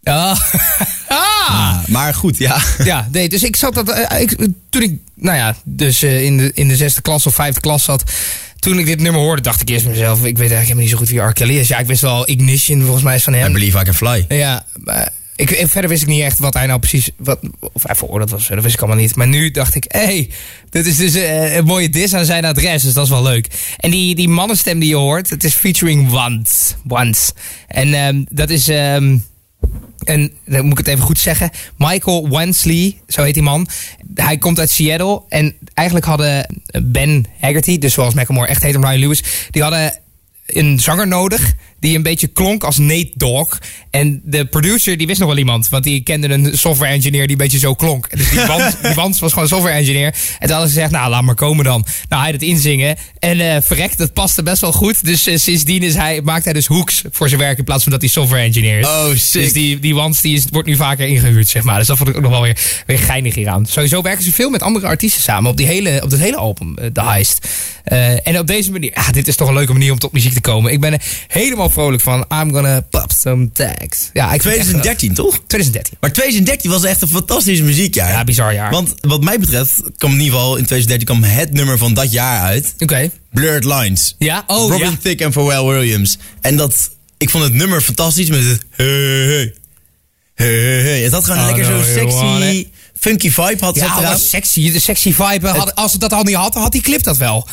Ah. 0.03 0.41
Ah, 1.49 1.87
maar 1.87 2.15
goed, 2.15 2.39
ja. 2.39 2.61
Ja, 2.85 3.09
nee, 3.13 3.29
dus 3.29 3.43
ik 3.43 3.57
zat 3.57 3.75
dat. 3.75 3.89
eh, 3.91 4.21
ik, 4.21 4.37
toen 4.71 4.83
ik, 4.83 4.99
nou 5.15 5.37
ja, 5.37 5.57
dus 5.65 6.03
eh, 6.03 6.23
in, 6.23 6.37
de, 6.37 6.51
in 6.55 6.69
de 6.69 6.77
zesde 6.77 7.01
klas 7.01 7.27
of 7.27 7.35
vijfde 7.35 7.61
klas 7.61 7.85
zat. 7.85 8.03
Toen 8.61 8.79
ik 8.79 8.87
dit 8.87 9.01
nummer 9.01 9.21
hoorde, 9.21 9.43
dacht 9.43 9.61
ik 9.61 9.69
eerst 9.69 9.87
mezelf: 9.87 10.19
ik 10.19 10.23
weet 10.23 10.51
eigenlijk 10.51 10.61
helemaal 10.63 10.83
niet 10.83 10.91
zo 10.91 10.97
goed 10.97 11.09
wie 11.09 11.21
R. 11.21 11.33
Kelly 11.33 11.59
is. 11.59 11.69
Ja, 11.69 11.79
ik 11.79 11.87
wist 11.87 12.01
wel 12.01 12.29
Ignition, 12.29 12.83
volgens 12.83 13.03
mij 13.05 13.15
is 13.15 13.23
van 13.23 13.35
I 13.35 13.37
hem. 13.37 13.53
believe 13.53 13.79
I 13.79 13.83
can 13.83 13.95
fly. 13.95 14.25
Ja, 14.29 14.65
maar 14.85 15.13
ik, 15.37 15.65
verder 15.69 15.91
wist 15.91 16.03
ik 16.03 16.09
niet 16.09 16.23
echt 16.23 16.39
wat 16.39 16.55
hij 16.55 16.67
nou 16.67 16.79
precies. 16.79 17.11
Wat, 17.17 17.39
of 17.73 17.83
hij 17.87 17.95
veroordeeld 17.95 18.31
was, 18.31 18.49
dat 18.49 18.63
wist 18.63 18.75
ik 18.75 18.81
allemaal 18.81 18.99
niet. 19.01 19.17
Maar 19.17 19.29
nu 19.29 19.51
dacht 19.51 19.75
ik: 19.75 19.85
hé, 19.89 20.05
hey, 20.05 20.31
dit 20.71 20.87
is 20.87 20.97
dus 20.97 21.15
eh, 21.15 21.55
een 21.55 21.65
mooie 21.65 21.89
dis 21.89 22.15
aan 22.15 22.25
zijn 22.25 22.45
adres. 22.45 22.83
Dus 22.83 22.93
dat 22.93 23.05
is 23.05 23.11
wel 23.11 23.23
leuk. 23.23 23.47
En 23.77 23.91
die, 23.91 24.15
die 24.15 24.29
mannenstem 24.29 24.79
die 24.79 24.89
je 24.89 24.97
hoort, 24.97 25.31
het 25.31 25.45
is 25.45 25.55
featuring 25.55 26.13
Once. 26.13 26.75
Once. 26.89 27.33
En 27.69 27.95
ehm, 27.95 28.25
dat 28.31 28.51
is. 28.51 28.69
ehm, 28.69 29.17
en 30.05 30.33
dan 30.45 30.63
moet 30.63 30.79
ik 30.79 30.87
het 30.87 30.95
even 30.95 31.05
goed 31.05 31.19
zeggen. 31.19 31.51
Michael 31.77 32.29
Wensley, 32.29 33.01
zo 33.09 33.23
heet 33.23 33.35
die 33.35 33.43
man. 33.43 33.69
Hij 34.15 34.39
komt 34.39 34.59
uit 34.59 34.71
Seattle. 34.71 35.23
En 35.29 35.55
eigenlijk 35.75 36.07
hadden 36.07 36.63
Ben 36.83 37.27
Haggerty, 37.41 37.79
dus 37.79 37.93
zoals 37.93 38.15
Macklemore 38.15 38.47
echt 38.47 38.63
heet 38.63 38.75
en 38.75 38.81
Ryan 38.81 38.99
Lewis, 38.99 39.23
die 39.51 39.63
hadden 39.63 39.99
een 40.47 40.81
zanger 40.81 41.07
nodig 41.07 41.55
die 41.81 41.97
een 41.97 42.03
beetje 42.03 42.27
klonk 42.27 42.65
als 42.65 42.79
Nate 42.79 43.11
Dogg. 43.15 43.59
En 43.91 44.21
de 44.25 44.45
producer 44.45 44.97
die 44.97 45.07
wist 45.07 45.19
nog 45.19 45.29
wel 45.29 45.39
iemand, 45.39 45.69
want 45.69 45.85
die 45.85 46.01
kende 46.01 46.29
een 46.29 46.59
software 46.59 46.93
engineer 46.93 47.23
die 47.23 47.31
een 47.31 47.37
beetje 47.37 47.59
zo 47.59 47.75
klonk. 47.75 48.17
Dus 48.17 48.31
die 48.31 48.47
Wans, 48.57 48.81
die 48.83 48.95
Wans 48.95 49.21
was 49.21 49.33
gewoon 49.33 49.45
een 49.45 49.55
software 49.55 49.77
engineer. 49.77 50.07
En 50.07 50.15
toen 50.39 50.51
hadden 50.51 50.69
ze 50.69 50.75
gezegd, 50.75 50.91
nou 50.91 51.11
laat 51.11 51.23
maar 51.23 51.35
komen 51.35 51.65
dan. 51.65 51.85
Nou, 52.09 52.23
hij 52.23 52.31
had 52.31 52.41
het 52.41 52.51
inzingen. 52.51 52.97
En 53.19 53.41
eh 53.41 53.63
verrekt, 53.63 53.99
dat 53.99 54.13
paste 54.13 54.43
best 54.43 54.61
wel 54.61 54.73
goed. 54.73 55.05
Dus 55.05 55.27
eh, 55.27 55.37
sindsdien 55.37 55.83
is 55.83 55.95
hij, 55.95 56.21
maakt 56.21 56.45
hij 56.45 56.53
dus 56.53 56.67
hoeks 56.67 57.03
voor 57.11 57.29
zijn 57.29 57.41
werk 57.41 57.59
in 57.59 57.65
plaats 57.65 57.83
van 57.83 57.93
dat 57.93 58.01
hij 58.01 58.11
software 58.11 58.43
engineer 58.43 58.79
is. 58.79 58.87
Oh, 58.87 59.09
sick. 59.15 59.43
Dus 59.43 59.53
die, 59.53 59.79
die 59.79 59.95
Wans 59.95 60.21
die 60.21 60.37
is, 60.37 60.45
wordt 60.51 60.69
nu 60.69 60.77
vaker 60.77 61.07
ingehuurd, 61.07 61.49
zeg 61.49 61.63
maar. 61.63 61.79
Dus 61.79 61.87
dat 61.87 61.97
vond 61.97 62.09
ik 62.09 62.17
ook 62.17 62.23
nog 62.23 62.31
wel 62.31 62.43
weer, 62.43 62.59
weer 62.87 62.99
geinig 62.99 63.35
hieraan. 63.35 63.67
Sowieso 63.67 64.03
werken 64.03 64.25
ze 64.25 64.33
veel 64.33 64.51
met 64.51 64.63
andere 64.63 64.87
artiesten 64.87 65.23
samen 65.23 65.51
op, 65.51 65.57
die 65.57 65.67
hele, 65.67 66.01
op 66.03 66.11
dat 66.11 66.19
hele 66.19 66.37
album, 66.37 66.79
eh, 66.79 66.87
The 66.87 67.03
Heist. 67.03 67.49
En 68.23 68.39
op 68.39 68.47
deze 68.47 68.73
manier, 68.73 68.95
ah, 68.95 69.13
dit 69.13 69.29
is 69.29 69.37
toch 69.37 69.49
een 69.49 69.55
leuke 69.55 69.73
manier 69.73 69.93
om 69.93 69.99
tot 69.99 70.13
muziek 70.13 70.33
te 70.33 70.41
komen. 70.41 70.73
Ik 70.73 70.81
ben 70.81 70.93
er 70.93 71.03
helemaal 71.75 71.99
vrolijk 71.99 72.29
van. 72.29 72.41
I'm 72.41 72.53
gonna 72.53 72.81
pop 72.81 73.13
some 73.13 73.53
tags. 73.53 74.11
Ja, 74.13 74.33
ik 74.33 74.43
vind 74.43 74.55
het 74.55 74.63
echt 74.63 74.69
2013, 74.69 75.15
toch? 75.15 75.39
2013. 75.47 75.97
Maar 76.01 76.13
2013 76.13 76.71
was 76.71 76.85
echt 76.85 77.03
een 77.03 77.09
fantastisch 77.09 77.61
muziekjaar. 77.61 78.11
Ja, 78.11 78.25
bizar 78.25 78.55
jaar. 78.55 78.71
Want 78.71 78.95
wat 79.01 79.23
mij 79.23 79.39
betreft 79.39 79.83
kwam 79.97 80.13
in 80.13 80.19
ieder 80.21 80.33
geval 80.35 80.57
in 80.57 80.65
2013 80.65 81.07
kwam 81.07 81.23
het 81.23 81.53
nummer 81.53 81.79
van 81.79 81.95
dat 81.95 82.13
jaar 82.13 82.41
uit. 82.41 82.75
Oké. 82.79 83.11
Blurred 83.33 83.65
Lines. 83.65 84.15
Ja? 84.19 84.45
Oh, 84.47 84.71
Robin 84.71 84.91
ja. 84.91 84.97
Thicke 85.03 85.25
en 85.25 85.33
Pharrell 85.33 85.65
Williams. 85.65 86.19
En 86.41 86.57
dat, 86.57 86.91
ik 87.19 87.31
vond 87.31 87.45
het 87.45 87.53
nummer 87.55 87.81
fantastisch 87.81 88.29
met 88.31 88.45
het 88.45 88.65
hey, 88.71 88.87
hey, 88.87 89.53
hey, 90.35 90.49
hey, 90.49 90.83
hey. 90.83 91.03
Het 91.03 91.13
had 91.13 91.25
gewoon 91.25 91.39
een 91.39 91.49
Oh, 91.51 91.57
lekker 91.57 91.73
no, 91.75 91.83
zo'n 91.83 91.93
sexy, 91.95 92.69
funky 92.99 93.31
vibe 93.31 93.65
had 93.65 93.77
Ja, 93.77 93.85
eraan. 93.85 94.03
was 94.03 94.29
sexy. 94.29 94.73
De 94.73 94.79
sexy 94.79 95.15
vibe. 95.15 95.49
Had, 95.49 95.75
als 95.75 95.93
het 95.93 96.01
dat 96.01 96.13
al 96.13 96.23
niet 96.23 96.35
had, 96.35 96.53
dan 96.53 96.63
had 96.63 96.73
die 96.73 96.81
clip 96.83 97.03
dat 97.03 97.17
wel. 97.17 97.49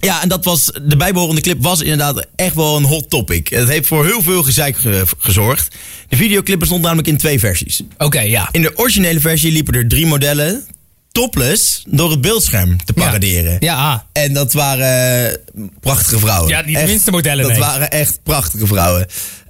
Ja, 0.00 0.22
en 0.22 0.28
dat 0.28 0.44
was, 0.44 0.64
de 0.82 0.96
bijbehorende 0.96 1.40
clip 1.40 1.62
was 1.62 1.80
inderdaad 1.80 2.26
echt 2.36 2.54
wel 2.54 2.76
een 2.76 2.84
hot 2.84 3.10
topic. 3.10 3.48
Het 3.48 3.68
heeft 3.68 3.86
voor 3.86 4.04
heel 4.06 4.22
veel 4.22 4.42
gezeik 4.42 4.76
ge- 4.76 5.04
gezorgd. 5.18 5.74
De 6.08 6.16
videoclip 6.16 6.58
bestond 6.58 6.82
namelijk 6.82 7.08
in 7.08 7.16
twee 7.16 7.38
versies. 7.38 7.80
Oké, 7.98 8.20
ja. 8.20 8.48
In 8.52 8.62
de 8.62 8.76
originele 8.78 9.20
versie 9.20 9.52
liepen 9.52 9.74
er 9.74 9.88
drie 9.88 10.06
modellen 10.06 10.64
topless 11.12 11.82
door 11.88 12.10
het 12.10 12.20
beeldscherm 12.20 12.84
te 12.84 12.92
paraderen. 12.92 13.56
Ja, 13.60 13.76
ah. 13.92 13.98
En 14.12 14.32
dat 14.32 14.52
waren 14.52 15.30
eh, 15.30 15.64
prachtige 15.80 16.18
vrouwen. 16.18 16.48
Ja, 16.48 16.60
niet 16.60 16.74
de 16.74 16.80
Echt, 16.80 16.90
minste 16.90 17.10
modellen, 17.10 17.42
Dat 17.42 17.52
nee. 17.52 17.60
waren 17.60 17.90
echt 17.90 18.20
prachtige 18.22 18.66
vrouwen. 18.66 19.06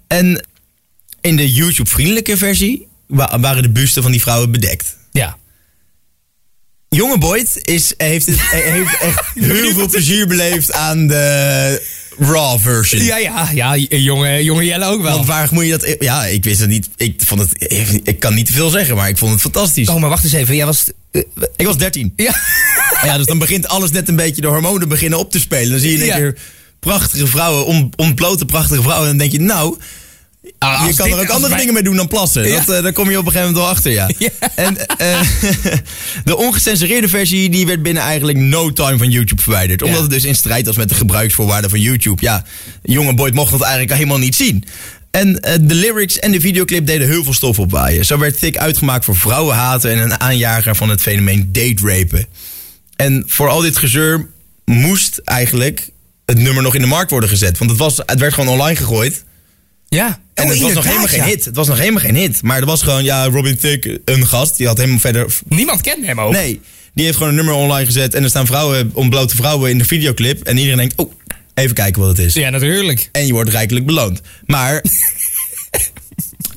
En 0.06 0.44
in 1.20 1.36
de 1.36 1.52
YouTube-vriendelijke 1.52 2.36
versie 2.36 2.86
wa- 3.06 3.40
waren 3.40 3.62
de 3.62 3.70
busten 3.70 4.02
van 4.02 4.10
die 4.12 4.20
vrouwen 4.20 4.50
bedekt. 4.50 4.96
Ja. 5.12 5.36
Jonge 6.88 7.18
Boyd 7.18 7.60
is, 7.62 7.94
heeft, 7.96 8.26
het, 8.26 8.40
heeft 8.40 8.96
echt 9.00 9.22
heel 9.34 9.72
veel 9.74 9.88
plezier 9.88 10.26
beleefd 10.26 10.72
aan 10.72 11.06
de 11.06 11.82
raw 12.18 12.58
version. 12.60 13.04
Ja, 13.04 13.16
ja, 13.18 13.50
ja. 13.54 13.76
Jonge, 13.76 14.42
jonge 14.44 14.64
Jelle 14.64 14.84
ook 14.86 15.02
wel. 15.02 15.14
Want 15.14 15.26
waar 15.26 15.48
moet 15.52 15.64
je 15.64 15.70
dat... 15.78 15.96
Ja, 15.98 16.24
ik 16.26 16.44
wist 16.44 16.60
het 16.60 16.68
niet. 16.68 16.88
Ik, 16.96 17.20
vond 17.26 17.40
het, 17.40 17.50
ik 18.04 18.18
kan 18.18 18.34
niet 18.34 18.46
te 18.46 18.52
veel 18.52 18.70
zeggen, 18.70 18.96
maar 18.96 19.08
ik 19.08 19.18
vond 19.18 19.32
het 19.32 19.40
fantastisch. 19.40 19.88
Oh, 19.88 20.00
maar 20.00 20.08
wacht 20.08 20.24
eens 20.24 20.32
even. 20.32 20.56
Jij 20.56 20.66
was... 20.66 20.84
eh, 21.10 21.22
Ik 21.56 21.66
was 21.66 21.76
13. 21.76 22.12
ja. 22.16 22.34
Ja, 23.04 23.16
dus 23.16 23.26
dan 23.26 23.38
begint 23.38 23.68
alles 23.68 23.90
net 23.90 24.08
een 24.08 24.16
beetje, 24.16 24.40
de 24.40 24.46
hormonen 24.46 24.88
beginnen 24.88 25.18
op 25.18 25.30
te 25.30 25.40
spelen. 25.40 25.70
Dan 25.70 25.80
zie 25.80 25.88
je 25.90 25.94
in 25.94 26.00
één 26.00 26.08
Ja. 26.10 26.16
keer 26.16 26.38
prachtige 26.80 27.26
vrouwen, 27.26 27.64
on, 27.96 28.14
prachtige 28.46 28.82
vrouwen. 28.82 29.10
En 29.10 29.18
dan 29.18 29.28
denk 29.28 29.32
je, 29.32 29.40
nou, 29.40 29.76
Ah, 30.58 30.84
je 30.88 30.94
kan 30.94 31.06
er 31.10 31.18
ook 31.20 31.28
andere 31.28 31.48
wij- 31.48 31.58
dingen 31.58 31.74
mee 31.74 31.82
doen 31.82 31.96
dan 31.96 32.08
plassen. 32.08 32.48
Ja. 32.48 32.54
Dat, 32.64 32.76
eh, 32.76 32.82
daar 32.82 32.92
kom 32.92 33.10
je 33.10 33.18
op 33.18 33.26
een 33.26 33.32
gegeven 33.32 33.52
moment 33.54 33.64
wel 33.66 33.74
achter, 33.74 33.92
ja. 33.92 34.08
Ja. 34.18 34.28
En 34.54 34.86
eh, 34.98 35.20
de 36.24 36.36
ongecensureerde 36.36 37.08
versie, 37.08 37.50
die 37.50 37.66
werd 37.66 37.82
binnen 37.82 38.02
eigenlijk 38.02 38.38
no 38.38 38.72
time 38.72 38.98
van 38.98 39.10
YouTube 39.10 39.42
verwijderd. 39.42 39.82
Omdat 39.82 39.96
Ja. 39.96 40.02
het 40.04 40.12
dus 40.12 40.24
in 40.24 40.34
strijd 40.34 40.66
was 40.66 40.76
met 40.76 40.88
de 40.88 40.94
gebruiksvoorwaarden 40.94 41.70
van 41.70 41.80
YouTube. 41.80 42.22
Ja, 42.22 42.44
jonge 42.82 43.14
Boyd 43.14 43.34
mocht 43.34 43.50
dat 43.50 43.60
eigenlijk 43.60 43.92
helemaal 43.92 44.18
niet 44.18 44.34
zien. 44.34 44.64
En 45.10 45.40
eh, 45.40 45.54
de 45.60 45.74
lyrics 45.74 46.18
en 46.18 46.32
de 46.32 46.40
videoclip 46.40 46.86
deden 46.86 47.08
heel 47.08 47.24
veel 47.24 47.32
stof 47.32 47.58
opwaaien. 47.58 48.04
Zo 48.04 48.18
werd 48.18 48.38
Thick 48.38 48.56
uitgemaakt 48.56 49.04
voor 49.04 49.16
vrouwenhaten 49.16 49.90
en 49.90 49.98
een 49.98 50.20
aanjager 50.20 50.76
van 50.76 50.88
het 50.88 51.00
fenomeen 51.00 51.48
date 51.52 51.82
rapen. 51.86 52.26
En 52.96 53.24
voor 53.26 53.48
al 53.48 53.60
dit 53.60 53.76
gezeur 53.76 54.28
moest 54.64 55.20
eigenlijk 55.24 55.88
het 56.26 56.38
nummer 56.38 56.62
nog 56.62 56.74
in 56.74 56.80
de 56.80 56.86
markt 56.86 57.10
worden 57.10 57.28
gezet. 57.28 57.58
Want 57.58 57.70
het, 57.70 57.78
was, 57.78 57.96
het 58.06 58.18
werd 58.20 58.34
gewoon 58.34 58.48
online 58.52 58.76
gegooid. 58.76 59.24
Ja. 59.88 60.20
En 60.34 60.44
Oh, 60.44 60.50
het 60.50 60.60
was 60.60 60.72
nog 60.72 60.84
helemaal 60.84 61.06
geen 61.06 61.22
hit. 61.22 61.44
Het 61.44 61.56
was 61.56 61.68
nog 61.68 61.78
helemaal 61.78 62.00
geen 62.00 62.14
hit. 62.14 62.42
Maar 62.42 62.58
er 62.58 62.66
was 62.66 62.82
gewoon, 62.82 63.04
ja, 63.04 63.26
Robin 63.26 63.58
Thicke, 63.58 64.00
een 64.04 64.26
gast. 64.26 64.56
Die 64.56 64.66
had 64.66 64.76
helemaal 64.76 64.98
verder... 64.98 65.26
Niemand 65.48 65.80
kende 65.80 66.06
hem 66.06 66.20
ook. 66.20 66.32
Nee, 66.32 66.60
die 66.94 67.04
heeft 67.04 67.16
gewoon 67.16 67.32
een 67.32 67.38
nummer 67.38 67.54
online 67.54 67.86
gezet. 67.86 68.14
En 68.14 68.22
er 68.22 68.28
staan 68.28 68.46
vrouwen, 68.46 68.90
ontblote 68.94 69.36
vrouwen 69.36 69.70
in 69.70 69.78
de 69.78 69.84
videoclip. 69.84 70.42
En 70.42 70.56
iedereen 70.56 70.78
denkt, 70.78 70.94
oh, 70.96 71.12
even 71.54 71.74
kijken 71.74 72.00
wat 72.00 72.16
het 72.16 72.26
is. 72.26 72.34
Ja, 72.34 72.50
natuurlijk. 72.50 73.08
En 73.12 73.26
je 73.26 73.32
wordt 73.32 73.50
rijkelijk 73.50 73.86
beloond. 73.86 74.20
Maar 74.46 74.74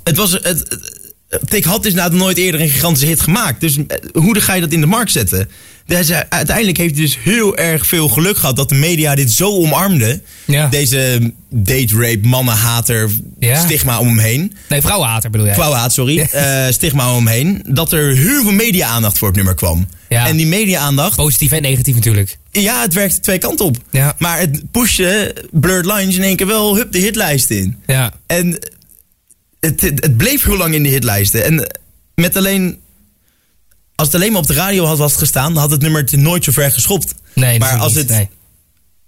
het 0.03 0.17
was... 0.17 0.31
Het, 0.31 0.43
het, 0.43 0.99
Tik 1.49 1.63
had 1.63 1.83
dus 1.83 1.93
nou 1.93 2.15
nooit 2.15 2.37
eerder 2.37 2.61
een 2.61 2.69
gigantische 2.69 3.07
hit 3.07 3.21
gemaakt. 3.21 3.61
Dus 3.61 3.75
eh, 3.77 3.83
hoe 4.13 4.39
ga 4.39 4.53
je 4.53 4.61
dat 4.61 4.71
in 4.71 4.81
de 4.81 4.87
markt 4.87 5.11
zetten? 5.11 5.49
Dus, 5.85 6.09
eh, 6.09 6.19
uiteindelijk 6.29 6.77
heeft 6.77 6.93
hij 6.95 7.03
dus 7.03 7.17
heel 7.23 7.57
erg 7.57 7.87
veel 7.87 8.07
geluk 8.07 8.37
gehad 8.37 8.55
dat 8.55 8.69
de 8.69 8.75
media 8.75 9.15
dit 9.15 9.31
zo 9.31 9.49
omarmde. 9.51 10.21
Ja. 10.45 10.67
Deze 10.67 11.31
date 11.49 11.95
rape, 11.97 12.27
mannenhater, 12.27 13.09
Ja. 13.39 13.61
stigma 13.65 13.99
om 13.99 14.07
hem 14.07 14.17
heen. 14.17 14.53
Nee, 14.69 14.81
vrouwenhater 14.81 15.29
bedoel 15.29 15.45
jij. 15.45 15.55
Vrouwenhaat, 15.55 15.93
sorry. 15.93 16.19
eh, 16.19 16.65
stigma 16.69 17.09
om 17.15 17.15
hem 17.15 17.27
heen. 17.27 17.63
Dat 17.67 17.91
er 17.91 18.15
heel 18.15 18.41
veel 18.41 18.51
media-aandacht 18.51 19.17
voor 19.17 19.27
het 19.27 19.35
nummer 19.37 19.55
kwam. 19.55 19.87
En 20.07 20.37
die 20.37 20.47
media-aandacht, 20.47 21.15
Positief 21.15 21.51
en 21.51 21.61
negatief 21.61 21.95
natuurlijk. 21.95 22.37
ja, 22.51 22.81
het 22.81 22.93
werkte 22.93 23.19
twee 23.19 23.37
kanten 23.37 23.65
op. 23.65 23.77
Maar 24.17 24.39
het 24.39 24.71
pushte 24.71 25.35
Blurred 25.51 25.85
Lines 25.85 26.15
in 26.15 26.23
één 26.23 26.35
keer 26.35 26.47
wel 26.47 26.75
hup 26.75 26.91
de 26.91 26.99
hitlijst 26.99 27.49
in. 27.49 27.77
Ja. 27.87 28.13
En 28.27 28.59
het, 29.61 29.81
het, 29.81 30.17
bleef 30.17 30.43
heel 30.43 30.57
lang 30.57 30.73
in 30.73 30.83
de 30.83 30.89
hitlijsten. 30.89 31.43
En 31.45 31.71
met 32.15 32.35
alleen. 32.35 32.79
Als 33.95 34.07
het 34.07 34.15
alleen 34.15 34.31
maar 34.31 34.41
op 34.41 34.47
de 34.47 34.53
radio 34.53 34.85
had 34.85 34.97
was 34.97 35.15
gestaan, 35.15 35.55
had 35.57 35.71
het 35.71 35.81
nummer 35.81 36.01
het 36.01 36.11
nooit 36.15 36.43
zo 36.43 36.51
ver 36.51 36.71
geschopt. 36.71 37.13
Nee, 37.35 37.59
maar 37.59 37.77
als 37.77 37.95
het. 37.95 38.09
Nee. 38.09 38.29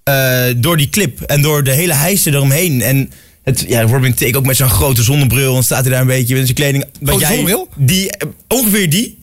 eh, 0.03 0.43
door 0.57 0.77
die 0.77 0.89
clip 0.89 1.21
en 1.21 1.41
door 1.41 1.63
de 1.63 1.71
hele 1.71 1.93
hijsen 1.93 2.33
eromheen. 2.33 2.81
En 2.81 3.11
het, 3.43 3.65
ja, 3.67 3.81
Robin 3.81 4.13
Thicke 4.13 4.37
ook 4.37 4.45
met 4.45 4.57
zo'n 4.57 4.69
grote 4.69 5.03
zonnebril. 5.03 5.55
En 5.55 5.63
staat 5.63 5.81
hij 5.81 5.91
daar 5.91 6.01
een 6.01 6.07
beetje 6.07 6.33
met 6.35 6.43
zijn 6.43 6.55
kleding. 6.57 6.83
Wat 6.99 7.09
Grote 7.09 7.25
zonnebril? 7.25 7.67
Die, 7.75 8.11
eh, 8.11 8.27
ongeveer 8.47 8.89
die. 8.89 9.19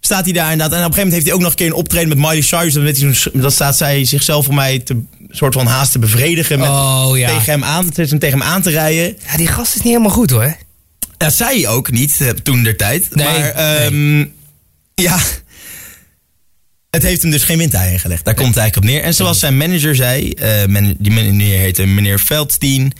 Staat 0.00 0.24
hij 0.24 0.32
daar 0.32 0.52
inderdaad. 0.52 0.78
En 0.78 0.84
op 0.84 0.90
een 0.90 0.94
gegeven 0.94 0.96
moment 0.96 1.12
heeft 1.14 1.26
hij 1.26 1.34
ook 1.34 1.40
nog 1.40 1.50
een 1.50 1.56
keer 1.56 1.66
een 1.66 1.72
optreden 1.72 2.08
met 2.08 2.18
Miley 2.18 2.40
Cyrus. 2.40 2.72
Dan, 2.74 2.82
weet 2.82 3.00
hij 3.00 3.14
zo'n- 3.14 3.40
dan 3.40 3.50
staat 3.50 3.76
zij 3.76 4.04
zichzelf 4.04 4.44
voor 4.44 4.54
mij 4.54 4.78
te 4.78 5.02
soort 5.36 5.54
van 5.54 5.66
haast 5.66 5.92
te 5.92 5.98
bevredigen. 5.98 6.58
Met, 6.58 6.68
Oh, 6.68 7.18
ja. 7.18 7.28
tegen, 7.28 7.52
hem 7.52 7.64
aan, 7.64 7.90
tegen 7.90 8.18
hem 8.28 8.42
aan 8.42 8.62
te 8.62 8.70
rijden. 8.70 9.16
Ja, 9.30 9.36
die 9.36 9.46
gast 9.46 9.68
is 9.74 9.80
niet 9.80 9.92
helemaal 9.92 10.10
goed 10.10 10.30
hoor. 10.30 10.56
Ja, 11.18 11.30
zij 11.30 11.68
ook 11.68 11.90
niet 11.90 12.20
eh, 12.20 12.28
toen 12.28 12.62
der 12.62 12.76
tijd. 12.76 13.14
Nee, 13.14 13.26
maar 13.26 13.50
ehm, 13.50 14.18
ja, 14.94 15.18
het 16.90 17.02
heeft 17.02 17.22
hem 17.22 17.30
dus 17.30 17.42
geen 17.44 17.58
windeieren 17.58 18.00
gelegd. 18.00 18.24
Daar 18.24 18.34
komt 18.34 18.48
het 18.48 18.56
eigenlijk 18.56 18.88
op 18.88 18.94
neer. 18.94 19.04
En 19.06 19.14
zoals 19.14 19.38
zijn 19.38 19.56
manager 19.56 19.94
zei, 19.94 20.30
eh, 20.30 20.66
man- 20.66 20.94
die 20.98 21.12
meneer 21.12 21.58
heette 21.58 21.86
meneer 21.86 22.18
Feldstein... 22.18 22.92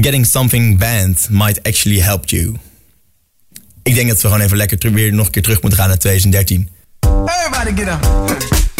Getting 0.00 0.26
something 0.26 0.78
banned 0.78 1.26
might 1.30 1.62
actually 1.62 2.00
help 2.00 2.28
you. 2.28 2.54
Ik 3.82 3.94
denk 3.94 4.08
dat 4.08 4.20
we 4.20 4.28
gewoon 4.28 4.44
even 4.44 4.56
lekker 4.56 4.78
terug- 4.78 4.94
weer 4.94 5.12
nog 5.12 5.26
een 5.26 5.32
keer 5.32 5.42
terug 5.42 5.60
moeten 5.60 5.78
gaan 5.78 5.88
naar 5.88 5.98
2013. 5.98 6.68
Everybody 7.26 7.82
get 7.82 7.88
up. 7.88 8.75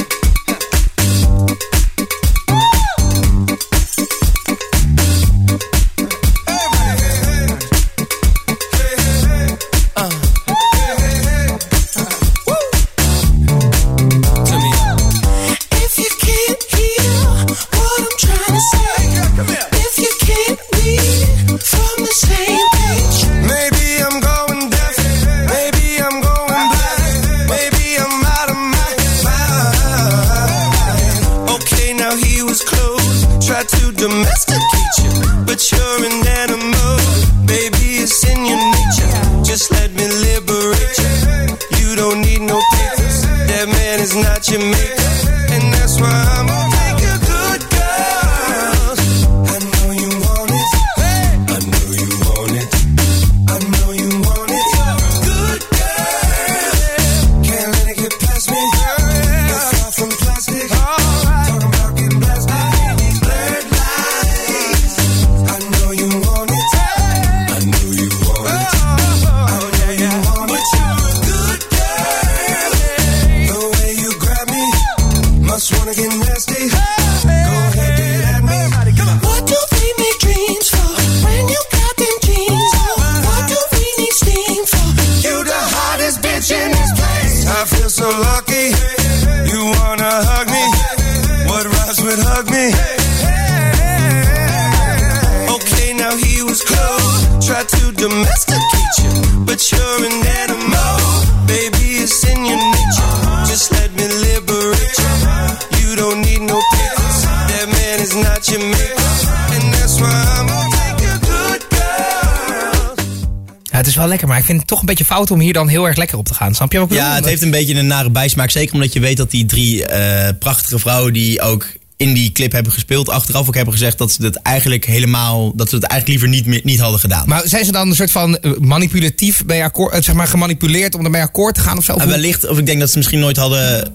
Is 113.96 114.02
wel 114.02 114.10
lekker, 114.10 114.28
maar 114.28 114.38
ik 114.38 114.44
vind 114.44 114.58
het 114.58 114.68
toch 114.68 114.80
een 114.80 114.86
beetje 114.86 115.04
fout 115.04 115.30
om 115.30 115.40
hier 115.40 115.52
dan 115.52 115.68
heel 115.68 115.86
erg 115.86 115.96
lekker 115.96 116.18
op 116.18 116.26
te 116.26 116.34
gaan. 116.34 116.54
Snap 116.54 116.72
je 116.72 116.78
wat 116.78 116.86
ik 116.90 116.92
bedoel? 116.96 117.10
Ja, 117.10 117.14
het 117.16 117.24
heeft 117.24 117.42
een 117.42 117.50
beetje 117.50 117.74
een 117.74 117.86
nare 117.86 118.10
bijsmaak. 118.10 118.50
Zeker 118.50 118.74
omdat 118.74 118.92
je 118.92 119.00
weet 119.00 119.16
dat 119.16 119.30
die 119.30 119.44
drie 119.46 119.86
eh, 119.86 120.28
prachtige 120.38 120.78
vrouwen 120.78 121.12
die 121.12 121.40
ook 121.40 121.66
in 121.96 122.14
die 122.14 122.32
clip 122.32 122.52
hebben 122.52 122.72
gespeeld, 122.72 123.08
achteraf 123.08 123.48
ook 123.48 123.54
hebben 123.54 123.72
gezegd 123.74 123.98
dat 123.98 124.12
ze 124.12 124.22
het 124.24 124.36
eigenlijk 124.36 124.84
helemaal, 124.84 125.52
dat 125.56 125.68
ze 125.68 125.74
het 125.74 125.84
eigenlijk 125.84 126.20
liever 126.20 126.38
niet, 126.38 126.46
meer, 126.46 126.60
niet 126.64 126.80
hadden 126.80 127.00
gedaan. 127.00 127.28
Maar 127.28 127.42
zijn 127.44 127.64
ze 127.64 127.72
dan 127.72 127.88
een 127.88 127.94
soort 127.96 128.10
van 128.10 128.38
eh, 128.38 128.50
manipulatief 128.60 129.44
bij 129.44 129.64
akkoord, 129.64 129.92
eh, 129.92 130.02
zeg 130.02 130.14
maar 130.14 130.26
gemanipuleerd 130.26 130.94
om 130.94 131.04
ermee 131.04 131.22
akkoord 131.22 131.54
te 131.54 131.60
gaan 131.60 131.76
of 131.78 131.84
zo? 131.84 131.92
Hoe- 131.92 132.06
wellicht, 132.06 132.48
of 132.48 132.58
ik 132.58 132.66
denk 132.66 132.80
dat 132.80 132.90
ze 132.90 132.96
misschien 132.96 133.18
nooit 133.20 133.36
hadden 133.36 133.92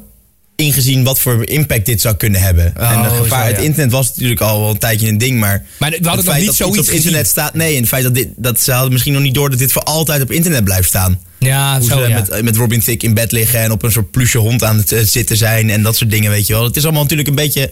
ingezien 0.62 1.03
wat 1.03 1.20
voor 1.20 1.46
impact 1.46 1.86
dit 1.86 2.01
zou 2.01 2.15
kunnen 2.15 2.41
hebben. 2.41 2.74
Oh, 2.77 2.91
en 2.91 3.01
de 3.01 3.10
gevaar, 3.10 3.44
zo, 3.44 3.50
ja. 3.50 3.56
het 3.56 3.65
internet 3.65 3.91
was 3.91 4.10
natuurlijk 4.10 4.41
al 4.41 4.60
wel 4.60 4.70
een 4.70 4.77
tijdje 4.77 5.08
een 5.08 5.18
ding, 5.18 5.39
maar... 5.39 5.65
Maar 5.77 5.89
we 5.89 5.96
hadden 5.96 6.12
het 6.15 6.15
nog 6.15 6.24
feit 6.24 6.38
niet 6.38 6.46
dat 6.46 6.56
iets 6.56 6.58
zoiets 6.58 6.89
op 6.89 6.96
internet 6.96 7.20
gezien. 7.20 7.25
staat... 7.25 7.53
Nee, 7.53 7.74
en 7.74 7.80
het 7.80 7.88
feit 7.88 8.03
dat, 8.03 8.15
dit, 8.15 8.27
dat 8.36 8.60
ze 8.60 8.72
hadden 8.72 8.91
misschien 8.91 9.13
nog 9.13 9.22
niet 9.22 9.34
door 9.34 9.50
dat 9.50 9.60
dit 9.60 9.72
voor 9.72 9.84
altijd 9.84 10.22
op 10.22 10.32
internet 10.32 10.63
blijft 10.63 10.88
staan. 10.88 11.20
Ja, 11.39 11.77
Hoe 11.80 11.89
zo 11.89 12.03
ze 12.03 12.08
ja. 12.08 12.20
met, 12.20 12.44
met 12.44 12.56
Robin 12.56 12.80
Thicke 12.80 13.06
in 13.06 13.13
bed 13.13 13.32
liggen 13.32 13.60
en 13.60 13.72
op 13.72 13.84
een 13.84 13.91
soort 13.91 14.12
plusje 14.12 14.38
hond 14.38 14.63
aan 14.63 14.77
het 14.77 14.91
eh, 14.91 15.03
zitten 15.03 15.38
zijn 15.38 15.70
en 15.70 15.84
dat 15.84 15.96
soort 15.96 16.12
dingen, 16.12 16.32
weet 16.32 16.48
je 16.48 16.53
wel. 16.53 16.63
Het 16.63 16.75
is 16.75 16.84
allemaal 16.84 17.01
natuurlijk 17.01 17.30
een 17.30 17.36
beetje... 17.36 17.72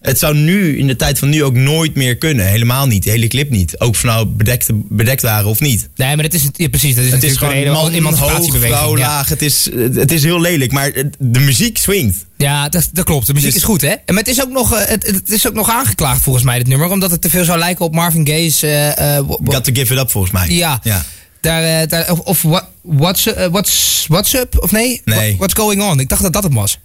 Het 0.00 0.18
zou 0.18 0.34
nu, 0.36 0.78
in 0.78 0.86
de 0.86 0.96
tijd 0.96 1.18
van 1.18 1.28
nu, 1.28 1.44
ook 1.44 1.54
nooit 1.54 1.94
meer 1.94 2.16
kunnen. 2.16 2.46
Helemaal 2.46 2.86
niet. 2.86 3.04
De 3.04 3.10
hele 3.10 3.28
clip 3.28 3.50
niet. 3.50 3.80
Ook 3.80 3.88
of 3.90 4.02
nou 4.02 4.26
bedekt, 4.26 4.66
bedekt 4.72 5.22
waren 5.22 5.48
of 5.48 5.60
niet. 5.60 5.88
Nee, 5.96 6.14
maar 6.14 6.24
dat 6.24 6.34
is 6.34 6.42
het, 6.42 6.58
ja, 6.58 6.68
precies. 6.68 6.94
Dat 6.94 7.04
is 7.04 7.10
Het 7.12 7.22
is 7.22 7.36
gewoon 7.36 7.54
een 7.54 7.66
hoog, 7.74 7.92
emancipatiebeweging. 7.92 8.76
vrouw, 8.78 8.96
ja. 8.96 9.06
laag. 9.06 9.28
Het 9.28 9.42
is, 9.42 9.70
het 9.94 10.12
is 10.12 10.22
heel 10.22 10.40
lelijk, 10.40 10.72
maar 10.72 10.90
het- 10.94 11.16
de 11.18 11.40
muziek 11.40 11.78
swingt. 11.78 12.26
Ja, 12.36 12.68
dat, 12.68 12.88
dat 12.92 13.04
klopt. 13.04 13.26
De 13.26 13.32
muziek 13.32 13.48
Dus- 13.48 13.58
is 13.58 13.64
goed, 13.66 13.80
hè? 13.80 13.88
En 13.88 14.00
Maar 14.06 14.16
het 14.22 14.28
is, 14.28 14.42
ook 14.42 14.50
nog, 14.50 14.74
eh, 14.74 14.86
het, 14.88 15.06
het 15.06 15.30
is 15.30 15.46
ook 15.48 15.54
nog 15.54 15.70
aangeklaagd 15.70 16.22
volgens 16.22 16.44
mij, 16.44 16.58
dit 16.58 16.66
nummer. 16.66 16.90
Omdat 16.90 17.10
het 17.10 17.20
te 17.20 17.30
veel 17.30 17.44
zou 17.44 17.58
lijken 17.58 17.84
op 17.84 17.94
Marvin 17.94 18.26
Gaye's... 18.26 18.60
wa- 18.60 19.22
Got 19.44 19.64
to 19.64 19.72
give 19.74 19.92
it 19.94 19.98
up, 20.00 20.10
volgens 20.10 20.32
mij. 20.32 20.48
ja. 20.48 20.80
ja. 20.82 21.04
Daar, 21.40 21.88
daar, 21.88 22.10
of 22.10 22.18
of 22.18 22.42
what, 22.42 22.64
what's, 22.82 23.24
what's, 23.50 24.04
what's 24.08 24.32
up? 24.34 24.58
Of 24.62 24.70
nee? 24.70 25.00
Nee. 25.04 25.16
What- 25.18 25.36
What's 25.36 25.54
going 25.54 25.82
on? 25.82 26.00
Ik 26.00 26.08
dacht 26.08 26.22
dat 26.22 26.32
dat 26.32 26.42
het 26.42 26.52
was. 26.54 26.78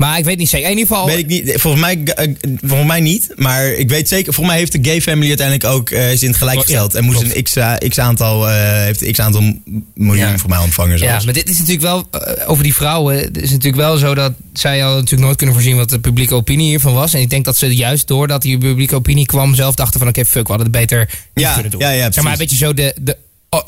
Maar 0.00 0.18
ik 0.18 0.24
weet 0.24 0.38
niet 0.38 0.48
zeker. 0.48 0.70
In 0.70 0.78
ieder 0.78 0.86
geval... 0.94 1.06
Weet 1.06 1.18
ik 1.18 1.26
niet. 1.26 1.52
Volgens 1.56 1.82
mij, 1.82 2.02
eh, 2.04 2.32
volgens 2.64 2.88
mij 2.88 3.00
niet. 3.00 3.32
Maar 3.36 3.66
ik 3.72 3.88
weet 3.88 4.08
zeker. 4.08 4.24
Volgens 4.32 4.46
mij 4.46 4.56
heeft 4.56 4.72
de 4.72 4.90
gay 4.90 5.00
family 5.02 5.28
uiteindelijk 5.28 5.68
ook 5.68 5.90
eh, 5.90 6.12
is 6.12 6.22
in 6.22 6.28
het 6.28 6.36
gelijk 6.38 6.60
gesteld. 6.60 6.94
En 6.94 7.04
moest 7.04 7.18
klopt. 7.20 7.36
een 7.36 7.42
x, 7.42 7.56
eh, 7.56 7.74
x 7.88 7.98
aantal, 7.98 8.48
eh, 8.48 8.54
heeft 8.72 9.10
x 9.10 9.18
aantal 9.20 9.42
miljoen 9.94 10.28
Ja. 10.28 10.38
voor 10.38 10.48
mij 10.48 10.58
ontvangen. 10.58 10.98
Ja, 10.98 11.20
maar 11.24 11.32
dit 11.32 11.48
is 11.48 11.54
natuurlijk 11.58 11.82
wel, 11.82 12.06
eh, 12.10 12.50
over 12.50 12.62
die 12.62 12.74
vrouwen, 12.74 13.16
het 13.16 13.36
is 13.42 13.50
natuurlijk 13.50 13.76
wel 13.82 13.96
zo 13.96 14.14
dat 14.14 14.32
zij 14.52 14.78
hadden 14.78 14.96
natuurlijk 14.98 15.22
nooit 15.24 15.36
kunnen 15.36 15.54
voorzien 15.54 15.76
wat 15.76 15.88
de 15.90 16.00
publieke 16.00 16.34
opinie 16.34 16.68
hiervan 16.68 16.94
was. 16.94 17.14
En 17.14 17.20
ik 17.20 17.30
denk 17.30 17.44
dat 17.44 17.56
ze 17.56 17.76
juist 17.76 18.06
doordat 18.08 18.42
die 18.42 18.58
publieke 18.58 18.94
opinie 18.94 19.26
kwam 19.26 19.54
zelf 19.54 19.74
dachten 19.74 19.98
van 20.00 20.08
oké, 20.08 20.24
fuck, 20.24 20.46
we 20.46 20.52
hadden 20.52 20.66
het 20.72 20.76
beter 20.80 21.08
Ja, 21.34 21.52
kunnen 21.52 21.70
doen. 21.70 21.80
ja, 21.80 21.90
ja, 21.90 22.12
zeg 22.12 22.22
maar 22.24 22.32
een 22.32 22.38
precies. 22.38 22.58
beetje 22.58 22.66
zo 22.66 22.74
de, 22.74 22.94
de, 23.02 23.16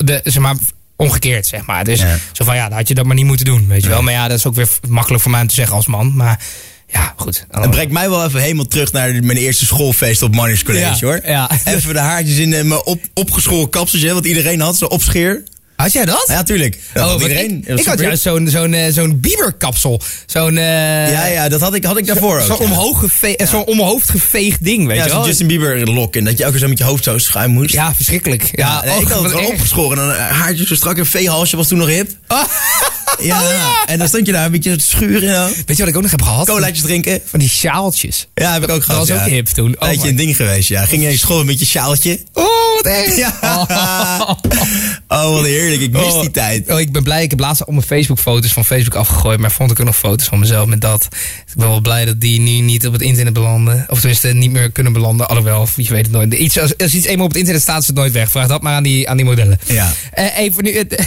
de 0.05 0.21
zeg 0.25 0.43
maar, 0.43 0.57
omgekeerd, 1.02 1.47
zeg 1.47 1.66
maar. 1.66 1.85
Dus 1.85 2.00
Ja. 2.00 2.16
zo 2.32 2.44
van 2.44 2.56
ja, 2.56 2.68
dan 2.68 2.78
had 2.78 2.88
je 2.88 2.94
dat 2.94 3.04
maar 3.04 3.14
niet 3.16 3.24
moeten 3.27 3.44
doen, 3.46 3.66
weet 3.68 3.83
je 3.83 3.88
wel. 3.88 4.03
Maar 4.03 4.12
ja, 4.12 4.29
dat 4.29 4.38
is 4.38 4.46
ook 4.46 4.55
weer 4.55 4.68
makkelijk 4.88 5.22
voor 5.22 5.31
mij 5.31 5.40
om 5.40 5.46
te 5.46 5.55
zeggen 5.55 5.77
als 5.77 5.87
man. 5.87 6.12
Maar 6.16 6.40
ja, 6.88 7.12
goed. 7.16 7.46
Het 7.50 7.70
brengt 7.70 7.92
mij 7.92 8.11
wel 8.11 8.24
even 8.24 8.40
helemaal 8.40 8.64
terug 8.66 8.92
naar 8.92 9.09
mijn 9.24 9.38
eerste 9.38 9.64
schoolfeest 9.64 10.22
op 10.22 10.35
Manners 10.35 10.62
College 10.62 10.85
Ja, 10.85 10.96
hoor. 11.00 11.20
ja. 11.24 11.50
Even 11.64 11.92
de 11.94 12.00
haartjes 12.00 12.37
in 12.37 12.48
mijn 12.48 12.85
op, 12.85 13.00
opgeschoren 13.14 13.68
kapseltje, 13.70 14.14
wat 14.14 14.27
iedereen 14.27 14.61
had, 14.61 14.77
zo 14.77 14.85
opscheer. 14.85 15.42
Had 15.83 15.92
jij 15.92 16.05
dat? 16.05 16.25
Ja, 16.27 16.42
tuurlijk. 16.42 16.79
Dat 16.92 17.03
Oh, 17.05 17.11
had 17.11 17.21
want 17.21 17.31
iedereen. 17.33 17.59
ik, 17.59 17.66
Dat 17.77 17.85
had 17.85 18.01
juist 18.01 18.23
zo'n 18.23 18.49
zo'n 18.49 18.75
eh, 18.75 18.92
zo'n 18.92 19.21
Bieber-kapsel. 19.21 20.01
Zo'n 20.27 20.57
eh, 20.57 21.11
Ja, 21.12 21.27
ja, 21.27 21.49
dat 21.49 21.61
had 21.61 21.75
ik, 21.75 21.85
had 21.85 21.97
ik 21.97 22.07
daarvoor 22.07 22.38
ook. 22.40 22.47
zo'n 22.47 22.57
ja. 22.59 22.64
omhoog 22.64 23.05
zo'n 23.45 23.64
omhoofd 23.64 24.11
geveegd 24.11 24.64
ding, 24.64 24.87
weet 24.87 24.97
Ja, 24.97 25.03
je 25.03 25.09
zo'n 25.09 25.18
wel? 25.18 25.27
Justin 25.29 25.47
Bieber 25.47 25.90
lok. 25.90 26.16
En 26.16 26.25
dat 26.25 26.33
je 26.38 26.45
elke 26.45 26.53
keer 26.57 26.62
zo 26.64 26.68
met 26.68 26.79
je 26.79 26.85
hoofd 26.85 27.05
zo 27.05 27.18
schuin 27.18 27.51
moest. 27.51 27.73
Ja, 27.75 27.95
verschrikkelijk. 27.95 28.42
Ja, 28.53 28.66
Ja, 28.66 28.83
nee, 28.85 28.95
oh, 28.95 29.01
ik 29.01 29.09
had 29.09 29.23
het 29.23 29.31
gewoon 29.31 29.45
erg. 29.47 29.55
opgeschoren. 29.55 29.99
En 29.99 30.07
dan 30.07 30.16
eh, 30.16 30.31
haartjes 30.31 30.68
zo 30.68 30.75
strak. 30.75 30.97
Een 30.99 31.07
veehalsje 31.07 31.57
was 31.57 31.68
toen 31.68 31.79
nog 31.79 31.88
hip. 31.88 32.11
Ah, 32.27 32.45
Ja, 33.20 33.40
en 33.87 33.98
dan 33.98 34.09
stond 34.09 34.27
je 34.27 34.33
daar 34.33 34.44
een 34.44 34.51
beetje 34.51 34.77
te 34.77 34.85
schuren. 34.87 35.29
Ja. 35.29 35.46
Weet 35.66 35.77
je 35.77 35.83
wat 35.83 35.88
ik 35.88 35.96
ook 35.96 36.03
nog 36.03 36.11
heb 36.11 36.22
gehad? 36.22 36.46
Colaatjes 36.46 36.81
drinken. 36.83 37.20
Van 37.25 37.38
die 37.38 37.48
sjaaltjes. 37.48 38.27
Ja, 38.35 38.53
heb 38.53 38.62
ik 38.62 38.68
ook 38.70 38.77
Dat 38.77 38.85
gehad. 38.85 39.09
was 39.09 39.18
ook 39.20 39.27
hip 39.27 39.46
toen. 39.46 39.77
Oh, 39.79 39.88
my- 39.88 40.09
een 40.09 40.16
ding 40.16 40.37
geweest, 40.37 40.68
ja. 40.68 40.85
Ging 40.85 41.03
je 41.03 41.11
in 41.11 41.18
school 41.18 41.44
met 41.44 41.59
je 41.61 41.66
sjaaltje? 41.66 42.18
Oh, 42.33 42.44
wat 42.77 42.85
erg. 42.92 43.16
Ja. 43.16 43.38
Oh. 43.42 44.31
Oh, 45.09 45.31
wat 45.33 45.44
heerlijk. 45.44 45.81
Ik 45.81 45.92
mis 45.92 46.03
Oh. 46.03 46.20
die 46.20 46.31
tijd. 46.31 46.70
Oh, 46.70 46.81
ik 46.81 46.92
ben 46.92 47.03
blij. 47.03 47.22
Ik 47.22 47.31
heb 47.31 47.38
laatst 47.40 47.66
al 47.66 47.72
mijn 47.72 47.87
Facebook-foto's 47.87 48.53
van 48.53 48.64
Facebook 48.64 48.94
afgegooid. 48.94 49.38
Maar 49.40 49.51
vond 49.53 49.70
ik 49.70 49.81
ook 49.81 49.87
nog 49.87 49.96
foto's 49.96 50.27
van 50.27 50.38
mezelf 50.38 50.66
met 50.66 50.81
dat. 50.81 51.05
Ik 51.46 51.55
ben 51.57 51.68
wel 51.68 51.81
blij 51.81 52.05
dat 52.05 52.20
die 52.20 52.40
nu 52.40 52.51
niet 52.51 52.87
op 52.87 52.92
het 52.92 53.03
internet 53.03 53.33
belanden. 53.33 53.85
Of 53.88 53.98
tenminste 53.98 54.29
niet 54.29 54.51
meer 54.51 54.70
kunnen 54.70 54.92
belanden. 54.92 55.29
Alhoewel, 55.29 55.68
je 55.77 55.88
weet 55.88 56.03
het 56.07 56.11
nooit. 56.14 56.35
Iets, 56.35 56.59
als, 56.59 56.77
als 56.79 56.94
iets 56.94 57.07
eenmaal 57.07 57.25
op 57.25 57.31
het 57.31 57.38
internet 57.38 57.62
staat, 57.62 57.81
is 57.81 57.87
het 57.87 57.96
nooit 57.96 58.12
weg. 58.12 58.31
Vraag 58.31 58.46
dat 58.48 58.62
maar 58.62 58.75
aan 58.75 58.83
die, 58.83 59.09
aan 59.09 59.16
die 59.16 59.27
modellen. 59.27 59.59
Ja. 59.66 59.92
Eh, 60.12 60.38
even 60.38 60.64
nu, 60.64 60.70
eh, 60.70 60.81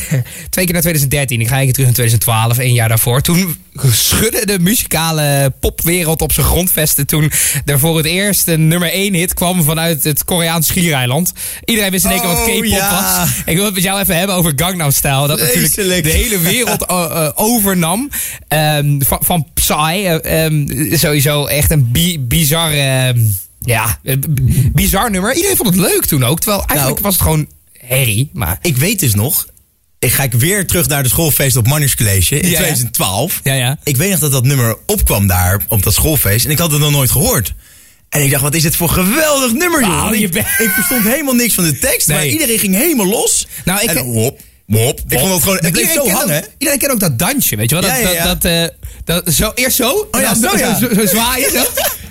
twee 0.49 0.65
keer 0.65 0.73
naar 0.73 0.81
2013. 0.81 1.41
Ik 1.41 1.47
ga 1.47 1.59
even 1.59 1.73
terug 1.73 1.87
2012, 1.95 2.57
één 2.57 2.73
jaar 2.73 2.87
daarvoor. 2.89 3.21
Toen 3.21 3.57
schudde 3.91 4.45
de 4.45 4.59
muzikale 4.59 5.53
popwereld 5.59 6.21
op 6.21 6.31
zijn 6.31 6.45
grondvesten. 6.45 7.05
Toen 7.07 7.31
er 7.65 7.79
voor 7.79 7.97
het 7.97 8.05
eerst 8.05 8.47
een 8.47 8.67
nummer 8.67 8.91
één 8.91 9.13
hit 9.13 9.33
kwam 9.33 9.63
vanuit 9.63 10.03
het 10.03 10.23
Koreaans 10.25 10.67
schiereiland. 10.67 11.33
Iedereen 11.65 11.91
wist 11.91 12.05
in 12.05 12.11
één 12.11 12.19
keer 12.19 12.29
wat 12.29 12.37
Oh, 12.37 12.45
K-pop 12.45 12.63
ja. 12.65 13.19
was. 13.19 13.29
Ik 13.45 13.55
wil 13.55 13.65
het 13.65 13.73
met 13.73 13.83
jou 13.83 13.99
even 13.99 14.17
hebben 14.17 14.35
over 14.35 14.53
Gangnam 14.55 14.91
Style. 14.91 15.27
Dat 15.27 15.39
natuurlijk 15.39 16.03
de 16.03 16.09
hele 16.09 16.39
wereld 16.39 16.85
eh, 16.85 17.05
eh, 17.25 17.31
overnam. 17.35 18.09
Ehm, 18.47 19.01
van, 19.01 19.19
van 19.21 19.47
Psy. 19.53 19.73
eh, 19.73 20.45
ehm, 20.45 20.95
sowieso 20.95 21.45
echt 21.45 21.71
een 21.71 21.91
bi 21.91 22.19
bizar... 22.19 22.71
ehm, 22.71 23.19
ja, 23.59 23.99
bizar 24.73 25.11
nummer. 25.11 25.35
Iedereen 25.35 25.57
vond 25.57 25.69
het 25.69 25.79
leuk 25.79 26.05
toen 26.05 26.23
ook. 26.23 26.39
Terwijl 26.39 26.63
eigenlijk 26.67 26.99
Nou. 27.01 27.03
was 27.03 27.13
het 27.13 27.21
gewoon 27.23 27.47
herrie. 27.87 28.29
Maar 28.33 28.57
Ik 28.61 28.77
weet 28.77 28.99
dus 28.99 29.13
nog. 29.13 29.45
Ik 30.05 30.11
ga 30.13 30.23
ik 30.23 30.33
weer 30.33 30.67
terug 30.67 30.87
naar 30.87 31.03
de 31.03 31.09
schoolfeest 31.09 31.55
op 31.55 31.67
Manners 31.67 31.95
College 31.95 32.35
in 32.35 32.41
Ja, 32.43 32.49
ja. 32.51 32.55
2012. 32.57 33.39
Ja, 33.43 33.53
ja. 33.53 33.77
Ik 33.83 33.97
weet 33.97 34.09
nog 34.11 34.19
dat 34.19 34.31
dat 34.31 34.43
nummer 34.45 34.75
opkwam 34.85 35.27
daar 35.27 35.61
op 35.67 35.83
dat 35.83 35.93
schoolfeest. 35.93 36.45
En 36.45 36.51
ik 36.51 36.57
had 36.57 36.71
het 36.71 36.79
nog 36.79 36.91
nooit 36.91 37.11
gehoord. 37.11 37.53
En 38.09 38.23
ik 38.23 38.31
dacht, 38.31 38.43
wat 38.43 38.53
is 38.55 38.61
dit 38.61 38.75
voor 38.75 38.89
geweldig 38.89 39.51
nummer, 39.53 39.81
joh. 39.81 39.89
Oh, 39.89 40.03
Want 40.03 40.15
je 40.17 40.21
ik, 40.25 40.31
bent- 40.31 40.47
ik 40.57 40.69
verstond 40.69 41.03
helemaal 41.03 41.33
niks 41.33 41.53
van 41.53 41.63
de 41.63 41.77
tekst. 41.79 42.07
Maar 42.07 42.25
iedereen 42.27 42.59
ging 42.59 42.75
helemaal 42.75 43.05
los. 43.05 43.47
Nou, 43.65 43.81
ik- 43.81 43.89
en 43.89 43.97
hop, 43.97 44.39
hop. 44.67 44.99
Ik 45.07 45.19
vond 45.19 45.33
het 45.33 45.43
gewoon, 45.43 45.57
het 45.61 45.71
bleef 45.71 45.91
zo 45.93 46.09
hangen. 46.09 46.37
Ook, 46.43 46.49
iedereen 46.57 46.79
kent 46.79 46.91
ook 46.91 46.99
dat 46.99 47.19
dansje, 47.19 47.55
weet 47.55 47.69
je 47.69 47.75
wel? 47.79 47.89
Dat, 47.89 47.99
Ja. 48.13 48.23
Dat, 48.25 48.41
dat, 48.41 48.51
eh, 48.51 48.67
dat, 49.23 49.33
zo, 49.33 49.51
eerst 49.55 49.75
zo, 49.75 50.07
en 50.11 50.19
ja, 50.21 50.33
dan 50.33 50.49
zo, 50.49 50.57
ja. 50.57 50.79
zo, 50.79 50.87
zo 50.93 51.05
zwaaien. 51.05 51.51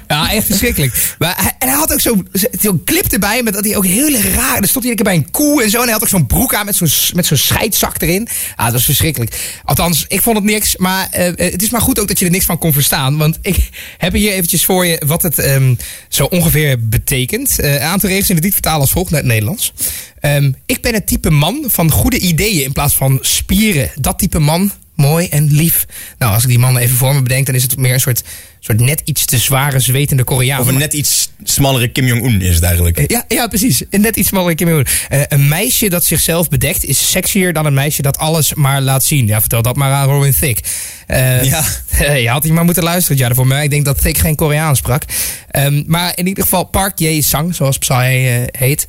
Ja, 0.08 0.32
echt 0.32 0.46
verschrikkelijk. 0.46 1.14
Maar 1.18 1.54
en 1.58 1.68
hij 1.68 1.76
had 1.76 1.92
ook 1.92 2.00
zo'n 2.00 2.84
clip 2.84 3.04
erbij 3.12 3.42
met 3.42 3.54
dat 3.54 3.64
hij 3.64 3.76
ook 3.76 3.86
heel 3.86 4.10
raar... 4.10 4.58
Er 4.58 4.68
stond 4.68 4.84
hij 4.84 4.94
bij 4.94 5.14
een 5.14 5.30
koe 5.30 5.62
en 5.62 5.70
zo. 5.70 5.76
En 5.76 5.82
hij 5.82 5.92
had 5.92 6.02
ook 6.02 6.08
zo'n 6.08 6.26
broek 6.26 6.54
aan 6.54 6.64
met 6.64 6.76
zo'n 6.76 6.88
met 7.14 7.26
zo'n 7.26 7.36
scheidzak 7.36 8.02
erin. 8.02 8.28
Ja, 8.56 8.64
dat 8.64 8.72
was 8.72 8.84
verschrikkelijk. 8.84 9.60
Althans, 9.64 10.04
ik 10.08 10.22
vond 10.22 10.36
het 10.36 10.44
niks. 10.44 10.76
Maar 10.76 11.08
eh, 11.10 11.28
eh, 11.28 11.52
het 11.52 11.62
is 11.62 11.70
maar 11.70 11.80
goed 11.80 12.00
ook 12.00 12.08
dat 12.08 12.18
je 12.18 12.24
er 12.24 12.30
niks 12.30 12.44
van 12.44 12.58
kon 12.58 12.72
verstaan. 12.72 13.16
Want 13.16 13.38
ik 13.42 13.68
heb 13.98 14.12
hier 14.12 14.32
eventjes 14.32 14.64
voor 14.64 14.86
je 14.86 15.02
wat 15.06 15.22
het 15.22 15.38
ehm, 15.38 15.74
zo 16.08 16.24
ongeveer 16.24 16.88
betekent. 16.88 17.58
Eh, 17.58 17.76
aantal 17.76 18.08
regels 18.08 18.28
in 18.28 18.34
het 18.34 18.44
lied 18.44 18.52
vertalen 18.52 18.80
als 18.80 18.90
volgt 18.90 19.10
naar 19.10 19.20
het 19.20 19.28
Nederlands. 19.28 19.72
Ehm, 20.20 20.52
ik 20.66 20.82
ben 20.82 20.94
het 20.94 21.06
type 21.06 21.30
man 21.30 21.64
van 21.66 21.90
goede 21.90 22.18
ideeën 22.18 22.64
in 22.64 22.72
plaats 22.72 22.94
van 22.94 23.18
spieren. 23.20 23.90
Dat 23.94 24.18
type 24.18 24.38
man, 24.38 24.72
mooi 24.94 25.28
en 25.28 25.52
lief. 25.52 25.86
Nou, 26.18 26.34
als 26.34 26.42
ik 26.42 26.48
die 26.48 26.58
man 26.58 26.76
even 26.76 26.96
voor 26.96 27.14
me 27.14 27.22
bedenk, 27.22 27.46
dan 27.46 27.54
is 27.54 27.62
het 27.62 27.76
meer 27.76 27.92
een 27.92 28.00
soort, 28.00 28.22
soort 28.60 28.80
net 28.80 29.02
iets 29.04 29.24
te 29.24 29.38
zware, 29.38 29.78
zwetende 29.80 30.24
Koreaan. 30.24 30.60
Of 30.60 30.66
een 30.66 30.78
net 30.78 30.92
iets 30.92 31.30
smallere 31.42 31.88
Kim 31.88 32.06
Jong-un 32.06 32.40
is 32.40 32.54
het 32.54 32.64
eigenlijk. 32.64 33.10
ja, 33.10 33.24
ja, 33.28 33.46
precies. 33.46 33.82
En 33.90 34.00
Net 34.00 34.16
iets 34.16 34.28
smaller 34.28 34.54
Kim 34.54 34.68
Jong-un. 34.68 34.86
Eh, 35.08 35.20
een 35.28 35.48
meisje 35.48 35.88
dat 35.88 36.04
zichzelf 36.04 36.48
bedekt 36.48 36.84
is 36.84 37.10
sexier 37.10 37.52
dan 37.52 37.66
een 37.66 37.74
meisje 37.74 38.02
dat 38.02 38.18
alles 38.18 38.54
maar 38.54 38.80
laat 38.80 39.04
zien. 39.04 39.26
Ja, 39.26 39.40
vertel 39.40 39.62
dat 39.62 39.76
maar 39.76 39.92
aan 39.92 40.08
Robin 40.08 40.34
Thicke. 40.40 40.62
Eh, 41.06 41.44
Ja. 41.44 41.64
je 42.24 42.28
had 42.28 42.42
hier 42.42 42.52
maar 42.52 42.64
moeten 42.64 42.82
luisteren, 42.82 43.18
ja, 43.18 43.34
voor 43.34 43.46
mij. 43.46 43.64
Ik 43.64 43.70
denk 43.70 43.84
dat 43.84 44.00
Thicke 44.00 44.20
geen 44.20 44.36
Koreaans 44.36 44.78
sprak. 44.78 45.02
Ehm, 45.50 45.82
maar 45.86 46.12
in 46.14 46.26
ieder 46.26 46.42
geval 46.42 46.64
Park 46.64 46.98
Jae-sang, 46.98 47.54
zoals 47.54 47.78
Psy 47.78 47.92
eh, 47.92 48.42
heet... 48.50 48.86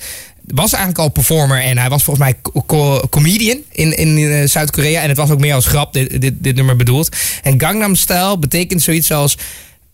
was 0.47 0.71
eigenlijk 0.71 1.03
al 1.03 1.09
performer 1.09 1.61
en 1.61 1.77
hij 1.77 1.89
was 1.89 2.03
volgens 2.03 2.25
mij 2.25 2.35
co- 2.41 2.63
co- 2.65 3.07
comedian 3.09 3.57
in, 3.71 3.97
in 3.97 4.17
eh, 4.31 4.47
Zuid-Korea. 4.47 5.01
En 5.01 5.07
het 5.09 5.17
was 5.17 5.29
ook 5.29 5.39
meer 5.39 5.53
als 5.53 5.65
grap, 5.65 5.93
dit, 5.93 6.21
dit, 6.21 6.33
dit 6.37 6.55
nummer 6.55 6.75
bedoeld. 6.75 7.15
En 7.43 7.59
Gangnam 7.61 7.95
Style 7.95 8.37
betekent 8.39 8.81
zoiets 8.81 9.11
als... 9.11 9.37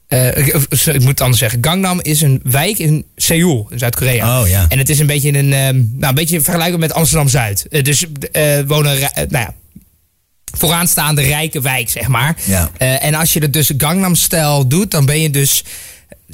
eh, 0.08 0.38
ik, 0.38 0.54
moet 1.00 1.08
het 1.08 1.22
anders 1.22 1.40
zeggen. 1.40 1.60
Gangnam 1.62 2.00
is 2.02 2.22
een 2.22 2.40
wijk 2.44 2.78
in 2.80 3.06
Seoul, 3.16 3.68
in 3.70 3.80
Zuid-Korea. 3.80 4.42
Oh, 4.42 4.48
ja. 4.48 4.66
En 4.70 4.78
het 4.78 4.90
is 4.90 5.00
een 5.00 5.08
beetje 5.08 5.38
een, 5.38 5.54
ehm, 5.54 5.76
nou, 5.76 6.08
een 6.08 6.14
beetje 6.16 6.42
vergelijkbaar 6.42 6.80
met 6.80 6.94
Amsterdam-Zuid. 6.94 7.68
Eh, 7.70 7.84
dus 7.84 8.06
eh 8.32 8.60
wonen, 8.68 9.02
eh, 9.02 9.08
nou 9.30 9.46
ja, 9.46 9.54
vooraanstaande 10.58 11.22
rijke 11.22 11.62
wijk, 11.62 11.90
zeg 11.90 12.08
maar. 12.08 12.38
Ja. 12.46 12.72
Eh, 12.78 13.04
en 13.06 13.14
als 13.14 13.34
je 13.34 13.40
het 13.40 13.54
dus 13.54 13.72
Gangnam 13.78 14.16
Style 14.16 14.68
doet, 14.68 14.92
dan 14.92 15.06
ben 15.06 15.20
je 15.22 15.30
dus 15.30 15.64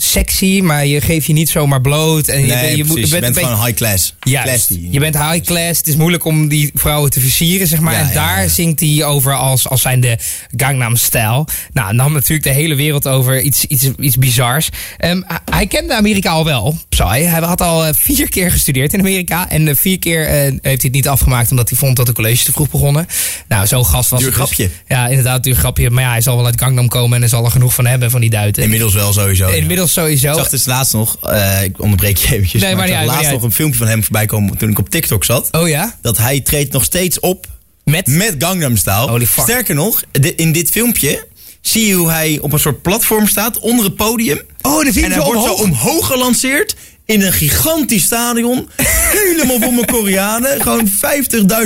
sexy, 0.02 0.60
maar 0.64 0.86
je 0.86 1.02
geeft 1.02 1.26
je 1.26 1.34
niet 1.34 1.50
zomaar 1.50 1.82
bloot. 1.82 2.28
En 2.28 2.40
je, 2.42 2.46
Nee, 2.48 2.78
je, 2.78 2.84
bent, 2.86 3.14
een 3.14 3.20
beetje- 3.20 3.34
gewoon 3.34 3.66
high 3.66 3.78
class. 3.78 4.16
Juist. 4.20 4.48
Classy. 4.68 4.88
Je 4.92 5.00
bent 5.00 5.18
high 5.18 5.46
class. 5.46 5.78
Het 5.78 5.88
is 5.88 5.96
moeilijk 5.96 6.26
om 6.26 6.48
die 6.48 6.72
vrouwen 6.74 7.10
te 7.10 7.20
versieren, 7.20 7.68
zeg 7.68 7.80
maar. 7.80 7.94
Ja, 7.94 8.00
en 8.00 8.08
ja, 8.08 8.14
daar 8.14 8.42
ja. 8.42 8.48
zingt 8.50 8.80
hij 8.80 9.04
over 9.04 9.34
als, 9.36 9.68
als 9.70 9.82
zijn 9.82 10.00
de 10.00 10.18
Gangnam 10.56 10.96
Style. 10.96 11.46
Nou, 11.74 11.96
dan 11.96 12.12
natuurlijk 12.14 12.44
de 12.44 12.54
hele 12.54 12.76
wereld 12.76 13.08
over 13.08 13.42
iets, 13.42 13.66
iets, 13.66 13.90
iets 14.00 14.18
bizars. 14.18 14.70
Ehm, 14.98 15.22
hij- 15.52 15.68
kende 15.68 15.96
Amerika 15.96 16.30
al 16.30 16.46
wel, 16.46 16.78
Psy. 16.90 17.04
Hij 17.04 17.40
had 17.42 17.62
al 17.62 17.86
eh, 17.86 17.94
vier 17.96 18.30
keer 18.30 18.52
gestudeerd 18.52 18.94
in 18.94 19.00
Amerika. 19.00 19.50
En 19.50 19.66
de 19.66 19.76
vier 19.76 20.00
keer 20.00 20.26
eh, 20.28 20.34
heeft 20.42 20.62
hij 20.62 20.74
het 20.82 20.92
niet 20.92 21.08
afgemaakt 21.08 21.50
omdat 21.52 21.70
hij 21.70 21.78
vond 21.78 21.96
dat 21.96 22.06
de 22.06 22.14
college 22.14 22.44
te 22.44 22.52
vroeg 22.52 22.70
begonnen. 22.70 23.08
Nou, 23.48 23.68
zo'n 23.68 23.86
gast 23.86 24.10
was 24.10 24.20
Duur 24.20 24.30
het 24.30 24.38
dus. 24.38 24.48
grapje. 24.48 24.70
Ja, 24.88 25.08
inderdaad, 25.08 25.44
duur 25.44 25.56
grapje. 25.56 25.90
Maar 25.90 26.04
ja, 26.04 26.10
hij 26.10 26.22
zal 26.22 26.36
wel 26.36 26.46
uit 26.46 26.60
Gangnam 26.62 26.88
komen 26.88 27.18
en 27.18 27.24
er 27.24 27.30
zal 27.30 27.46
er 27.46 27.52
genoeg 27.52 27.74
van 27.74 27.86
hebben 27.86 28.12
van 28.12 28.22
die 28.22 28.30
duiten. 28.30 28.64
Inmiddels 28.64 28.94
wel 28.94 29.14
sowieso. 29.14 29.48
ja. 29.50 29.56
Sowieso. 29.88 30.30
Ik 30.30 30.36
zag 30.36 30.50
dus 30.50 30.65
laatst 30.65 30.93
nog, 30.93 31.17
eh, 31.21 31.63
ik 31.63 31.82
onderbreek 31.82 32.17
je 32.17 32.34
eventjes, 32.36 32.62
Nee, 32.62 32.76
maar, 32.76 32.88
maar 32.88 32.88
ik 32.88 32.93
niet 32.93 33.04
zag 33.04 33.10
uit, 33.10 33.21
laatst 33.21 33.34
nog 33.34 33.43
een 33.43 33.56
filmpje 33.56 33.78
van 33.78 33.88
hem 33.88 34.04
voorbij 34.04 34.26
komen 34.26 34.58
toen 34.58 34.69
ik 34.69 34.80
op 34.80 34.89
TikTok 34.89 35.23
zat. 35.23 35.47
Oh 35.52 35.67
ja? 35.67 35.95
Dat 36.02 36.17
hij 36.17 36.41
treedt 36.41 36.73
nog 36.73 36.84
steeds 36.84 37.19
op 37.19 37.47
Met? 37.84 38.08
met 38.08 38.36
Gangnam 38.38 38.78
Style. 38.78 39.10
Holy 39.10 39.26
fuck. 39.26 39.43
Sterker 39.43 39.76
nog, 39.76 40.04
in 40.36 40.52
dit 40.52 40.69
filmpje 40.69 41.28
zie 41.62 41.88
je 41.88 41.93
hoe 41.93 42.10
hij 42.10 42.39
op 42.41 42.54
een 42.54 42.60
soort 42.60 42.82
platform 42.82 43.28
staat 43.28 43.60
onder 43.60 43.86
het 43.86 43.95
podium. 43.95 44.41
Oh, 44.62 44.84
dan 44.84 44.93
zie 44.93 45.02
je 45.02 45.08
en 45.08 45.12
hij 45.12 45.21
zo 45.21 45.34
wordt 45.34 45.47
zo 45.47 45.63
omhoog 45.63 46.08
gelanceerd 46.08 46.76
in 47.08 47.22
een 47.22 47.34
gigantisch 47.34 48.04
stadion. 48.04 48.70
Helemaal 49.17 49.60
vol 49.62 49.72
met 49.72 49.91
Koreanen. 49.91 50.62
Gewoon 50.62 50.88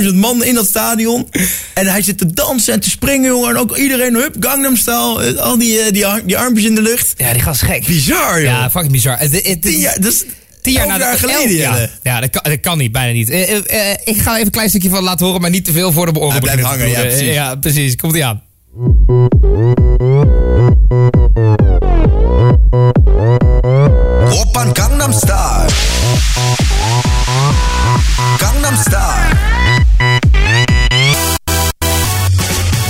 50.000 0.02 0.14
man 0.14 0.44
in 0.44 0.54
dat 0.54 0.66
stadion. 0.66 1.28
En 1.74 1.86
hij 1.86 2.02
zit 2.02 2.18
te 2.18 2.26
dansen 2.32 2.74
en 2.74 2.80
te 2.80 2.90
springen, 2.90 3.30
jongen. 3.30 3.48
En 3.50 3.56
ook 3.56 3.76
iedereen, 3.76 4.14
hup, 4.14 4.36
Gangnam 4.40 4.76
Style. 4.76 5.24
eh, 5.24 5.36
Al 5.42 5.58
die, 5.58 5.78
eh, 5.78 5.92
die, 5.92 6.24
die 6.24 6.38
armpjes 6.38 6.64
in 6.66 6.74
de 6.74 6.82
lucht. 6.82 7.12
Ja, 7.16 7.32
die 7.32 7.42
gast 7.42 7.62
gek. 7.62 7.86
Bizar, 7.86 8.34
joh. 8.42 8.50
Ja, 8.50 8.70
fucking 8.70 8.92
bizar. 8.92 9.18
Het, 9.18 9.32
het, 9.46 9.62
Tien 9.62 9.78
jaar, 9.78 10.06
is 10.06 10.24
Tien 10.62 10.72
jaar, 10.72 11.18
geleden. 11.18 11.56
ja, 11.56 11.88
ja 12.02 12.20
dat, 12.20 12.30
kan, 12.30 12.42
dat 12.52 12.60
kan 12.60 12.78
niet, 12.78 12.92
bijna 12.92 13.12
niet. 13.12 13.30
Eh, 13.30 13.90
ik 14.04 14.16
ga 14.16 14.32
even 14.34 14.44
een 14.46 14.50
klein 14.50 14.68
stukje 14.68 14.88
van 14.90 15.02
laten 15.02 15.26
horen, 15.26 15.40
maar 15.40 15.50
niet 15.50 15.64
te 15.64 15.72
veel 15.72 15.92
voor 15.92 16.12
de 16.12 16.20
Hij 16.20 16.40
blijft 16.40 16.60
te 16.60 16.66
hangen, 16.66 16.88
ja, 16.90 17.00
precies. 17.00 17.34
Ja, 17.34 17.54
precies. 17.54 17.96
Komt 17.96 18.14
ie 18.16 18.24
aan. 18.24 18.42
오빤 24.32 24.72
강남스타일. 24.72 25.68
강남스타일. 28.38 29.34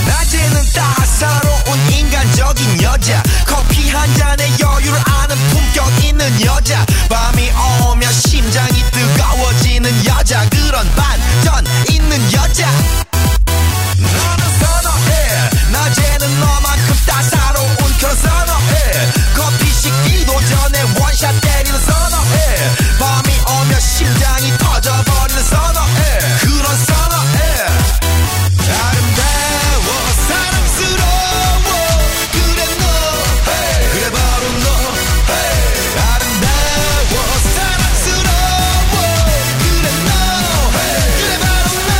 낮에는 0.07 0.63
따사로운 0.73 1.91
인간적인 1.91 2.81
여자. 2.83 3.21
커피 3.45 3.89
한 3.89 4.13
잔에 4.15 4.49
여유를 4.59 4.99
아는 5.05 5.35
품격 5.49 6.03
있는 6.03 6.45
여자. 6.45 6.85
밤이 7.09 7.51
오면 7.89 8.11
심장이 8.11 8.83
뜨거워지는 8.91 10.05
여자. 10.05 10.47
그런 10.49 10.87
반전 10.95 11.65
있는 11.89 12.33
여자. 12.33 12.69
너는 13.97 14.59
선어해. 14.59 15.49
낮에는 15.71 16.39
너만큼 16.39 16.95
따사로운 17.05 17.75
그런 17.99 18.15
선어해. 18.15 19.11
커피 19.35 19.71
식기도 19.71 20.33
전에 20.33 20.82
심장이 24.03 24.51
터져버리는 24.57 25.43
선어해 25.43 26.19
그런 26.41 26.75
선어해 26.75 27.37
아름다워 28.67 29.87
사랑스러워. 30.27 31.63
그래 32.33 32.59
너 32.79 32.83
그래 33.93 34.05
바로 34.11 34.43
너 34.63 34.67
아름다워 36.01 37.13
사랑스러워. 37.55 38.91
그래 39.63 39.87
너 40.03 40.11
그래 41.17 41.33
바로 41.39 41.67
너 41.87 41.91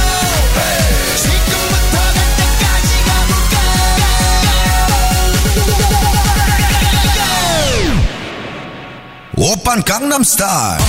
지금부터 1.15 1.95
갈 1.95 2.15
때까지 2.35 2.87
가볼까? 3.07 3.55
오빤 9.37 9.81
강남스타일 9.83 10.79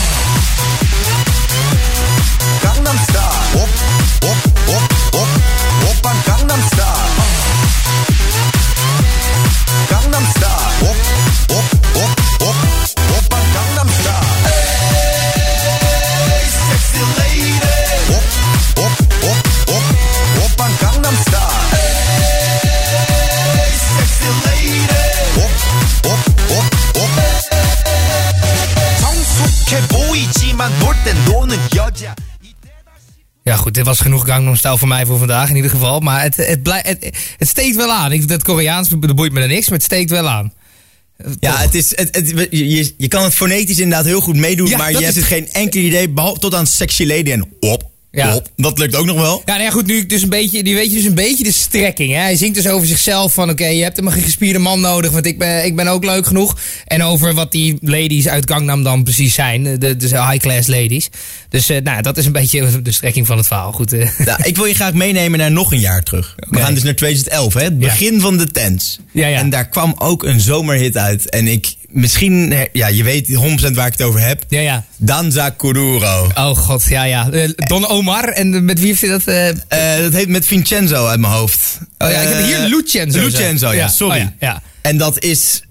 goed, 33.74 33.84
dit 33.84 33.84
was 33.84 34.00
genoeg 34.00 34.24
Gangnam 34.26 34.56
Style 34.56 34.78
voor 34.78 34.88
mij 34.88 35.06
voor 35.06 35.18
vandaag 35.18 35.48
in 35.48 35.56
ieder 35.56 35.70
geval. 35.70 36.00
Maar 36.00 36.22
het, 36.22 36.36
het, 36.36 36.62
blij, 36.62 36.80
het, 36.86 37.10
het 37.38 37.48
steekt 37.48 37.76
wel 37.76 37.92
aan. 37.92 38.12
Ik, 38.12 38.28
dat 38.28 38.42
Koreaans 38.42 38.88
dat 38.88 39.14
boeit 39.14 39.32
me 39.32 39.40
er 39.40 39.48
niks, 39.48 39.68
maar 39.68 39.78
het 39.78 39.86
steekt 39.86 40.10
wel 40.10 40.28
aan. 40.28 40.52
Ja, 41.40 41.56
het 41.58 41.74
is, 41.74 41.96
het, 41.96 42.14
het- 42.14 42.46
je, 42.50 42.94
je- 42.96 43.08
kan 43.08 43.22
het 43.24 43.34
fonetisch 43.34 43.78
inderdaad 43.78 44.04
heel 44.06 44.20
goed 44.20 44.36
meedoen, 44.36 44.68
Ja, 44.68 44.76
maar 44.76 44.90
je 44.92 45.02
hebt 45.04 45.16
het. 45.16 45.24
geen 45.24 45.48
enkel 45.52 45.80
idee, 45.80 46.08
behalve 46.08 46.40
tot 46.40 46.54
aan 46.54 46.66
sexy 46.66 47.04
lady 47.04 47.30
en 47.32 47.48
op, 47.60 47.90
Ja. 48.14 48.40
Dat 48.56 48.78
lukt 48.78 48.96
ook 48.96 49.06
nog 49.06 49.16
wel. 49.16 49.42
Ja, 49.44 49.52
nou 49.52 49.64
ja, 49.64 49.70
goed, 49.70 49.86
nu 49.86 49.96
ik 49.96 50.08
dus 50.08 50.22
een 50.22 50.28
beetje, 50.28 50.62
nu 50.62 50.74
weet 50.74 50.90
je 50.90 50.96
dus 50.96 51.04
een 51.04 51.14
beetje 51.14 51.44
de 51.44 51.52
strekking. 51.52 52.12
Hè? 52.12 52.18
Hij 52.18 52.36
zingt 52.36 52.54
dus 52.54 52.68
over 52.68 52.86
zichzelf 52.86 53.32
van, 53.32 53.50
oké, 53.50 53.66
je 53.66 53.82
hebt 53.82 53.96
helemaal 53.96 54.16
geen 54.16 54.26
gespierde 54.26 54.58
man 54.58 54.80
nodig, 54.80 55.10
want 55.10 55.26
ik 55.26 55.38
ben, 55.38 55.64
ik 55.64 55.76
ben 55.76 55.88
ook 55.88 56.04
leuk 56.04 56.26
genoeg. 56.26 56.58
En 56.84 57.02
over 57.02 57.34
wat 57.34 57.52
die 57.52 57.76
ladies 57.80 58.28
uit 58.28 58.50
Gangnam 58.50 58.82
dan 58.82 59.02
precies 59.02 59.34
zijn, 59.34 59.62
de, 59.62 59.96
de 59.96 60.06
high-class 60.06 60.68
ladies. 60.68 61.08
Dus 61.48 61.68
eh, 61.68 61.82
nou, 61.82 62.02
dat 62.02 62.16
is 62.16 62.26
een 62.26 62.32
beetje 62.32 62.82
de 62.82 62.92
strekking 62.92 63.26
van 63.26 63.36
het 63.36 63.46
verhaal. 63.46 63.72
Goed, 63.72 63.92
eh. 63.92 64.08
Nou, 64.18 64.42
ik 64.42 64.56
wil 64.56 64.64
je 64.64 64.74
graag 64.74 64.92
meenemen 64.92 65.38
naar 65.38 65.52
nog 65.52 65.72
een 65.72 65.80
jaar 65.80 66.02
terug. 66.02 66.34
We 66.36 66.58
gaan 66.58 66.74
dus 66.74 66.82
naar 66.82 66.94
2011, 66.94 67.54
hè? 67.54 67.62
het 67.62 67.78
begin 67.78 68.20
van 68.20 68.36
de 68.36 68.46
tens. 68.46 68.98
Ja, 69.12 69.26
ja. 69.26 69.38
En 69.38 69.50
daar 69.50 69.68
kwam 69.68 69.94
ook 69.98 70.22
een 70.22 70.40
zomerhit 70.40 70.96
uit. 70.96 71.30
En 71.30 71.46
ik, 71.46 71.74
misschien, 71.94 72.54
ja, 72.72 72.86
je 72.86 73.02
weet 73.04 73.28
100% 73.70 73.72
waar 73.74 73.86
ik 73.86 73.92
het 73.92 74.02
over 74.02 74.20
heb. 74.20 74.44
Ja, 74.48 74.60
ja. 74.60 74.84
Danza 74.96 75.50
Kuduro. 75.50 76.28
Oh 76.34 76.56
god, 76.56 76.84
ja, 76.88 77.04
ja. 77.04 77.30
Eh, 77.30 77.48
Don 77.56 77.88
Omar, 77.88 78.28
en 78.28 78.64
met 78.64 78.78
wie 78.78 78.88
heeft 78.88 79.00
hij 79.00 79.10
dat? 79.10 79.24
eh, 79.24 79.48
Eh, 79.96 80.02
dat 80.02 80.12
heet 80.12 80.28
met 80.28 80.46
Vincenzo 80.46 81.06
uit 81.06 81.20
mijn 81.20 81.32
hoofd. 81.32 81.78
Oh 81.98 82.10
ja, 82.10 82.20
ik 82.20 82.28
heb 82.28 82.44
hier 82.44 82.58
Lucenzo. 82.58 83.20
Lucenzo, 83.20 83.66
ja, 83.68 83.72
Ja, 83.74 83.88
sorry. 83.88 84.16
oh 84.16 84.22
ja, 84.22 84.32
ja. 84.40 84.62
En 84.82 84.96
dat 84.96 85.22
is 85.24 85.62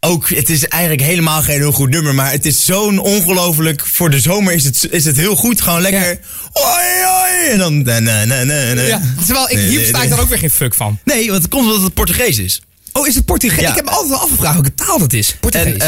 ook, 0.00 0.28
het 0.28 0.50
is 0.50 0.68
eigenlijk 0.68 1.02
helemaal 1.02 1.42
geen 1.42 1.58
heel 1.58 1.72
goed 1.72 1.90
nummer, 1.90 2.14
maar 2.14 2.30
het 2.30 2.46
is 2.46 2.64
zo'n 2.64 2.98
ongelooflijk, 2.98 3.86
voor 3.86 4.10
de 4.10 4.20
zomer 4.20 4.52
is 4.52 4.64
het, 4.64 4.86
is 4.90 5.04
het 5.04 5.16
heel 5.16 5.36
goed, 5.36 5.60
gewoon 5.60 5.80
lekker, 5.80 6.18
oi 6.52 6.84
oi, 7.22 7.50
en 7.50 7.58
dan, 7.58 7.82
na, 7.82 7.98
na, 7.98 8.24
na, 8.24 8.42
na, 8.44 8.82
ja. 8.82 9.00
Terwijl 9.24 9.50
ik, 9.50 9.58
hier 9.58 9.86
sta 9.86 10.02
ik 10.02 10.08
dan 10.10 10.18
ook 10.18 10.28
weer 10.28 10.38
geen 10.38 10.50
fuck 10.50 10.74
van. 10.74 10.98
Nee, 11.04 11.30
want 11.30 11.42
het 11.42 11.50
komt 11.50 11.66
omdat 11.66 11.82
het 11.82 11.94
Portugees 11.94 12.38
is. 12.38 12.62
Oh, 12.92 13.06
is 13.06 13.14
het 13.14 13.24
Portugees? 13.24 13.60
Ja. 13.60 13.68
Ik 13.70 13.74
heb 13.76 13.84
me 13.84 13.90
altijd 13.90 14.10
wel 14.10 14.18
afgevraagd 14.20 14.54
welke 14.54 14.74
taal 14.74 14.98
dat 14.98 15.12
is. 15.12 15.36
Portugees. 15.40 15.72
En 15.76 15.80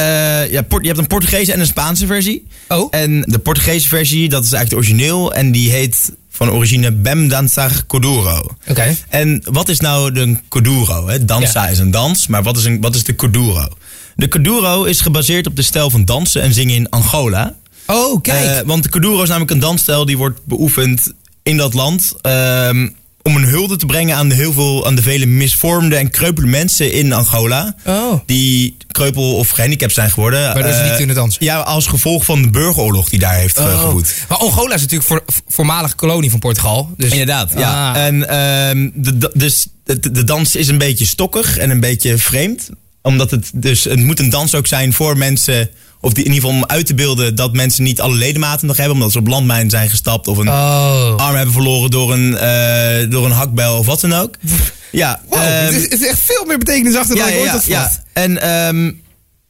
eh, 0.45 0.53
ja, 0.53 0.63
Port- 0.63 0.83
je 0.83 0.89
hebt 0.89 1.01
een 1.01 1.07
Portugese 1.07 1.53
en 1.53 1.61
een 1.61 1.67
Spaanse 1.67 2.07
versie. 2.07 2.47
Oh. 2.69 2.89
En 2.91 3.21
de 3.21 3.39
Portugese 3.39 3.89
versie, 3.89 4.29
dat 4.29 4.45
is 4.45 4.53
eigenlijk 4.53 4.71
de 4.87 4.91
origineel. 4.93 5.35
En 5.35 5.53
die 5.53 5.71
heet 5.71 6.13
van 6.31 6.51
origine 6.51 6.93
Bem 6.93 7.29
Dançar 7.31 7.87
Kuduro. 7.87 8.51
Oké. 8.69 8.97
En 9.09 9.43
wat 9.45 9.69
is 9.69 9.81
nou 9.81 10.13
de 10.13 10.37
Kuduro? 10.49 11.07
Hè? 11.09 11.25
Dansa 11.25 11.65
Ja. 11.65 11.71
is 11.71 11.79
een 11.79 11.91
dans, 11.91 12.27
maar 12.27 12.43
wat 12.43 12.57
is, 12.57 12.65
een, 12.65 12.81
wat 12.81 12.95
is 12.95 13.05
de 13.05 13.13
Kuduro? 13.13 13.69
De 14.17 14.29
Kuduro 14.29 14.85
is 14.85 15.01
gebaseerd 15.01 15.47
op 15.47 15.57
de 15.57 15.63
stijl 15.63 15.91
van 15.91 16.05
dansen 16.05 16.43
en 16.43 16.53
zingen 16.55 16.75
in 16.75 16.89
Angola. 16.89 17.55
Oh, 17.87 18.21
kijk. 18.23 18.45
Eh, 18.61 18.67
want 18.67 18.83
de 18.83 18.89
Kuduro 18.89 19.23
is 19.23 19.29
namelijk 19.29 19.51
een 19.51 19.59
dansstijl 19.59 20.05
die 20.07 20.17
wordt 20.17 20.41
beoefend 20.45 21.13
in 21.43 21.57
dat 21.57 21.75
land. 21.75 22.13
ehm, 22.21 22.89
om 23.27 23.37
een 23.37 23.45
hulde 23.45 23.77
te 23.77 23.87
brengen 23.87 24.17
aan 24.17 24.29
de, 24.29 24.35
heel 24.35 24.53
veel, 24.53 24.87
aan 24.87 24.95
de 24.95 25.03
vele 25.03 25.27
misvormde 25.27 25.97
en 25.97 26.11
kreupele 26.11 26.47
mensen 26.47 26.93
in 26.93 27.13
Angola. 27.13 27.75
Oh. 27.87 28.21
Die 28.27 28.77
kreupel 28.91 29.35
of 29.37 29.49
gehandicapt 29.49 29.93
zijn 29.93 30.11
geworden. 30.11 30.41
Waardoor 30.55 30.73
ze 30.73 30.79
Eh, 30.79 30.87
niet 30.89 30.97
kunnen 30.97 31.17
dansen. 31.17 31.45
Ja, 31.45 31.61
als 31.61 31.87
gevolg 31.87 32.25
van 32.25 32.43
de 32.43 32.51
burgeroorlog 32.51 33.09
die 33.09 33.19
daar 33.19 33.35
heeft 33.35 33.57
eh, 33.57 33.65
Oh. 33.65 33.81
gewoed. 33.81 34.15
Maar 34.29 34.39
Angola 34.39 34.75
is 34.75 34.81
natuurlijk 34.81 35.09
voor, 35.09 35.25
voormalige 35.49 35.95
kolonie 35.95 36.31
van 36.31 36.39
Portugal. 36.39 36.91
Dus, 36.97 37.11
Inderdaad, 37.11 37.53
ja. 37.57 37.91
Ah. 37.93 38.07
En 38.07 38.29
ehm, 38.29 38.91
de, 38.95 39.19
de- 39.19 39.31
dus 39.35 39.67
de, 39.85 40.11
de 40.13 40.25
dans 40.25 40.57
is 40.57 40.69
een 40.69 40.79
beetje 40.79 41.07
stokkig 41.07 41.59
en 41.59 41.71
een 41.71 41.81
beetje 41.81 42.19
vreemd. 42.19 42.69
Omdat 43.03 43.31
het 43.31 43.51
dus, 43.55 43.85
het 43.85 43.99
moet 44.01 44.19
een 44.19 44.31
dans 44.31 44.55
ook 44.55 44.67
zijn 44.67 44.93
voor 44.93 45.17
mensen, 45.19 45.71
of 46.05 46.13
die, 46.13 46.25
in 46.25 46.33
ieder 46.33 46.49
geval 46.49 46.63
om 46.63 46.67
uit 46.67 46.87
te 46.87 46.95
beelden 46.95 47.35
dat 47.35 47.53
mensen 47.53 47.83
niet 47.83 48.01
alle 48.01 48.15
ledematen 48.15 48.67
nog 48.67 48.77
hebben. 48.77 48.95
Omdat 48.95 49.13
ze 49.13 49.19
op 49.19 49.27
landmijn 49.27 49.71
zijn 49.71 49.91
gestapt 49.91 50.29
of 50.29 50.39
een 50.39 50.49
Oh. 50.49 51.17
arm 51.17 51.35
hebben 51.37 51.55
verloren 51.55 51.91
door 51.91 52.13
een, 52.13 52.37
eh, 52.37 53.11
door 53.11 53.25
een 53.25 53.31
hakbel 53.33 53.79
of 53.79 53.87
wat 53.87 54.01
dan 54.01 54.13
ook. 54.13 54.35
Ja, 54.91 55.21
Wow, 55.29 55.41
ehm, 55.41 55.65
het, 55.65 55.75
is, 55.75 55.83
het 55.83 55.93
is 55.93 56.07
echt 56.07 56.21
veel 56.21 56.45
meer 56.45 56.59
betekenis 56.59 56.95
achter 56.97 57.17
dan 57.17 57.29
ik 57.29 57.39
ooit 57.39 57.51
had 57.51 57.65
verwacht. 57.65 58.01
En 58.13 58.43
ehm, 58.43 58.93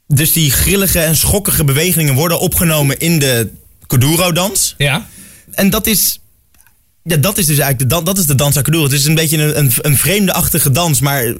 dus 0.06 0.32
die 0.32 0.50
grillige 0.50 1.00
en 1.00 1.16
schokkige 1.16 1.64
bewegingen 1.64 2.14
worden 2.14 2.40
opgenomen 2.40 2.98
in 2.98 3.18
de 3.18 3.50
Kuduro-dans. 3.86 4.74
Ja. 4.78 5.06
En 5.52 5.70
dat 5.70 5.86
is... 5.86 6.18
Ja, 7.02 7.16
dat 7.16 7.38
is 7.38 7.46
dus 7.46 7.58
eigenlijk 7.58 7.90
de, 7.90 8.02
dat 8.02 8.18
is 8.18 8.26
de 8.26 8.34
dans 8.34 8.56
aan 8.56 8.62
Kuduro. 8.62 8.84
Het 8.84 8.92
is 8.92 9.04
een 9.04 9.14
beetje 9.14 9.38
een, 9.42 9.58
een, 9.58 9.72
een 9.80 9.96
vreemde-achtige 9.96 10.70
dans, 10.70 11.00
maar 11.00 11.34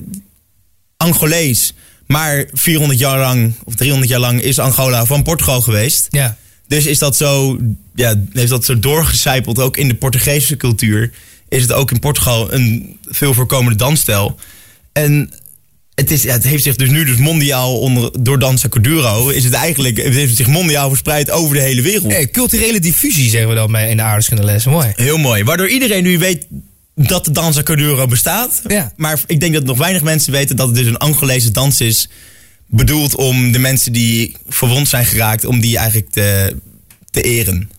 Angolees. 0.96 1.74
Maar 2.06 2.44
400 2.52 2.98
jaar 3.00 3.18
lang, 3.18 3.52
of 3.64 3.74
300 3.74 4.10
jaar 4.10 4.20
lang, 4.20 4.42
is 4.42 4.58
Angola 4.58 5.04
van 5.06 5.22
Portugal 5.22 5.60
geweest. 5.60 6.06
Ja. 6.10 6.36
Dus 6.68 6.86
is 6.86 6.98
dat 6.98 7.16
zo, 7.16 7.58
ja, 7.94 8.14
heeft 8.32 8.50
dat 8.50 8.64
zo 8.64 8.78
doorgecijpeld, 8.78 9.58
ook 9.58 9.76
in 9.76 9.88
de 9.88 9.94
Portugese 9.94 10.56
cultuur. 10.56 11.10
Is 11.48 11.62
het 11.62 11.72
ook 11.72 11.90
in 11.90 11.98
Portugal 11.98 12.52
een 12.52 12.98
veel 13.08 13.34
voorkomende 13.34 13.78
dansstijl. 13.78 14.38
En 14.92 15.30
het, 15.94 16.10
is, 16.10 16.24
het 16.24 16.44
heeft 16.44 16.62
zich 16.62 16.76
dus 16.76 16.88
nu 16.88 17.04
dus 17.04 17.16
mondiaal 17.16 17.78
onder, 17.78 18.10
door 18.22 18.38
Danza 18.38 18.68
Kuduro... 18.68 19.28
is 19.28 19.44
het 19.44 19.52
eigenlijk, 19.52 19.96
het 19.96 20.14
heeft 20.14 20.36
zich 20.36 20.46
mondiaal 20.46 20.88
verspreid 20.88 21.30
over 21.30 21.54
de 21.56 21.62
hele 21.62 21.82
wereld. 21.82 22.12
Hey, 22.12 22.28
culturele 22.28 22.80
diffusie 22.80 23.30
zeggen 23.30 23.48
we 23.48 23.54
dan 23.54 23.72
bij- 23.72 23.90
in 23.90 23.96
de 23.96 24.02
aardrijkskundeles. 24.02 24.64
Mooi. 24.64 24.92
Heel 24.96 25.18
mooi. 25.18 25.44
Waardoor 25.44 25.68
iedereen 25.68 26.02
nu 26.02 26.18
weet 26.18 26.46
dat 26.94 27.24
de 27.24 27.30
Danza 27.30 27.62
Kuduro 27.62 28.06
bestaat. 28.06 28.62
Ja. 28.66 28.92
Maar 28.96 29.20
ik 29.26 29.40
denk 29.40 29.54
dat 29.54 29.64
nog 29.64 29.78
weinig 29.78 30.02
mensen 30.02 30.32
weten 30.32 30.56
dat 30.56 30.66
het 30.66 30.76
dus 30.76 30.86
een 30.86 30.96
Angolese 30.96 31.50
dans 31.50 31.80
is... 31.80 32.08
bedoeld 32.66 33.14
om 33.14 33.52
de 33.52 33.58
mensen 33.58 33.92
die 33.92 34.36
verwond 34.48 34.88
zijn 34.88 35.04
geraakt... 35.04 35.44
om 35.44 35.60
die 35.60 35.76
eigenlijk 35.76 36.10
te, 36.10 36.56
te 37.10 37.20
eren. 37.20 37.70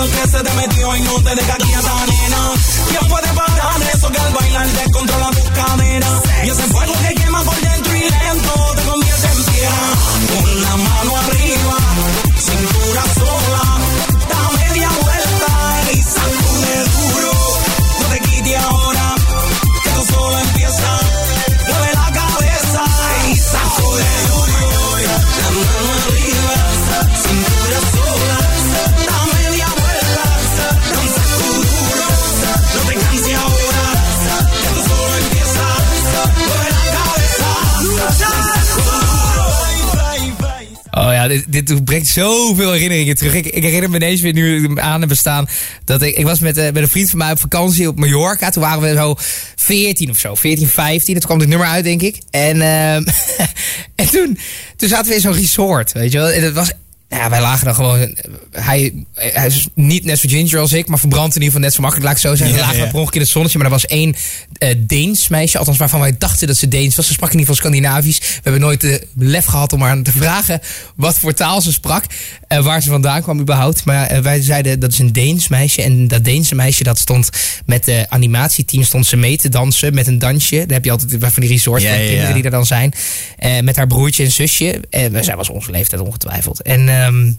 lo 0.00 0.06
que 0.06 0.28
se 0.28 0.42
te 0.42 0.52
metió 0.54 0.96
y 0.96 1.00
no 1.02 1.14
te 1.22 1.34
deja 1.34 1.54
aquí 1.54 1.74
a 1.74 1.80
Dani. 1.82 2.19
Dit, 41.48 41.84
brengt 41.84 42.06
zoveel 42.06 42.72
herinneringen 42.72 43.14
terug. 43.14 43.34
Ik, 43.34 43.46
ik 43.46 43.62
herinner 43.62 43.90
me 43.90 43.96
ineens 43.96 44.20
weer 44.20 44.32
nu 44.32 44.78
aan 44.80 44.98
hebben 44.98 45.16
staan. 45.16 45.48
Dat 45.84 46.02
ik, 46.02 46.16
ik 46.16 46.24
was 46.24 46.40
met, 46.40 46.56
eh, 46.56 46.64
met 46.64 46.76
een 46.76 46.88
vriend 46.88 47.10
van 47.10 47.18
mij 47.18 47.30
op 47.30 47.40
vakantie 47.40 47.88
op 47.88 47.98
Mallorca. 47.98 48.50
Toen 48.50 48.62
waren 48.62 48.82
we 48.82 48.94
zo 48.94 49.14
14 49.56 50.10
of 50.10 50.18
zo. 50.18 50.34
14, 50.34 50.68
15. 50.68 51.14
Toen 51.14 51.22
kwam 51.22 51.38
dit 51.38 51.48
nummer 51.48 51.66
uit, 51.66 51.84
denk 51.84 52.02
ik. 52.02 52.18
En, 52.30 52.60
ehm, 52.60 53.04
en 54.00 54.10
toen, 54.10 54.38
toen 54.76 54.88
zaten 54.88 55.08
we 55.08 55.14
in 55.14 55.20
zo'n 55.20 55.32
resort. 55.32 55.92
Weet 55.92 56.12
je 56.12 56.18
wel. 56.18 56.30
En 56.30 56.42
dat 56.42 56.52
was. 56.52 56.72
Nou 57.10 57.22
Ja, 57.22 57.30
wij 57.30 57.40
lagen 57.40 57.64
dan 57.64 57.74
gewoon. 57.74 58.14
Hij, 58.50 59.04
hij 59.14 59.46
is 59.46 59.68
niet 59.74 60.04
net 60.04 60.18
zo 60.18 60.28
ginger 60.28 60.58
als 60.58 60.72
ik, 60.72 60.88
maar 60.88 60.98
verbrandt 60.98 61.36
in 61.36 61.42
ieder 61.42 61.46
geval 61.46 61.60
net 61.60 61.74
zo 61.74 61.80
makkelijk, 61.80 62.06
laat 62.06 62.16
ik 62.16 62.22
zo 62.22 62.34
zeggen. 62.34 62.56
Ja, 62.56 62.62
we 62.62 62.66
lagen 62.66 62.84
ja. 62.84 62.90
per 62.90 62.94
ongeluk 62.94 63.14
in 63.14 63.20
het 63.20 63.30
zonnetje, 63.30 63.58
maar 63.58 63.66
er 63.66 63.72
was 63.72 63.86
één 63.86 64.16
eh, 64.52 64.74
Deens 64.78 65.28
meisje, 65.28 65.58
althans 65.58 65.78
waarvan 65.78 66.00
wij 66.00 66.14
dachten 66.18 66.46
dat 66.46 66.56
ze 66.56 66.68
Deens 66.68 66.96
was. 66.96 67.06
Ze 67.06 67.12
sprak 67.12 67.32
in 67.32 67.38
ieder 67.38 67.54
geval 67.54 67.70
Scandinavisch. 67.70 68.18
We 68.18 68.40
hebben 68.42 68.60
nooit 68.60 68.80
de 68.80 69.06
lef 69.16 69.44
gehad 69.44 69.72
om 69.72 69.82
haar 69.82 70.02
te 70.02 70.12
vragen 70.12 70.60
wat 70.96 71.18
voor 71.18 71.32
taal 71.34 71.60
ze 71.60 71.72
sprak, 71.72 72.04
eh, 72.48 72.64
waar 72.64 72.82
ze 72.82 72.90
vandaan 72.90 73.22
kwam 73.22 73.40
überhaupt. 73.40 73.84
Maar 73.84 74.06
eh, 74.06 74.18
wij 74.18 74.42
zeiden 74.42 74.80
dat 74.80 74.92
is 74.92 74.98
een 74.98 75.12
Deens 75.12 75.48
meisje 75.48 75.82
en 75.82 76.08
dat 76.08 76.24
Deense 76.24 76.54
meisje 76.54 76.82
dat 76.82 76.98
stond 76.98 77.30
met 77.66 77.84
de 77.84 78.06
animatieteam 78.08 78.82
stond 78.82 79.06
ze 79.06 79.16
mee 79.16 79.36
te 79.36 79.48
dansen 79.48 79.94
met 79.94 80.06
een 80.06 80.18
dansje. 80.18 80.56
Daar 80.56 80.76
heb 80.76 80.84
je 80.84 80.90
altijd 80.90 81.16
van 81.20 81.42
die 81.42 81.50
resorts 81.50 81.84
ja, 81.84 81.96
kinderen 81.96 82.34
die 82.34 82.44
er 82.44 82.50
dan 82.50 82.66
zijn. 82.66 82.92
Eh, 83.38 83.60
met 83.60 83.76
haar 83.76 83.86
broertje 83.86 84.24
en 84.24 84.30
zusje. 84.30 84.80
En 84.90 85.24
zij 85.24 85.36
was 85.36 85.48
onze 85.48 85.70
leeftijd 85.70 86.02
ongetwijfeld. 86.02 86.62
En 86.62 86.88
Um, 87.00 87.38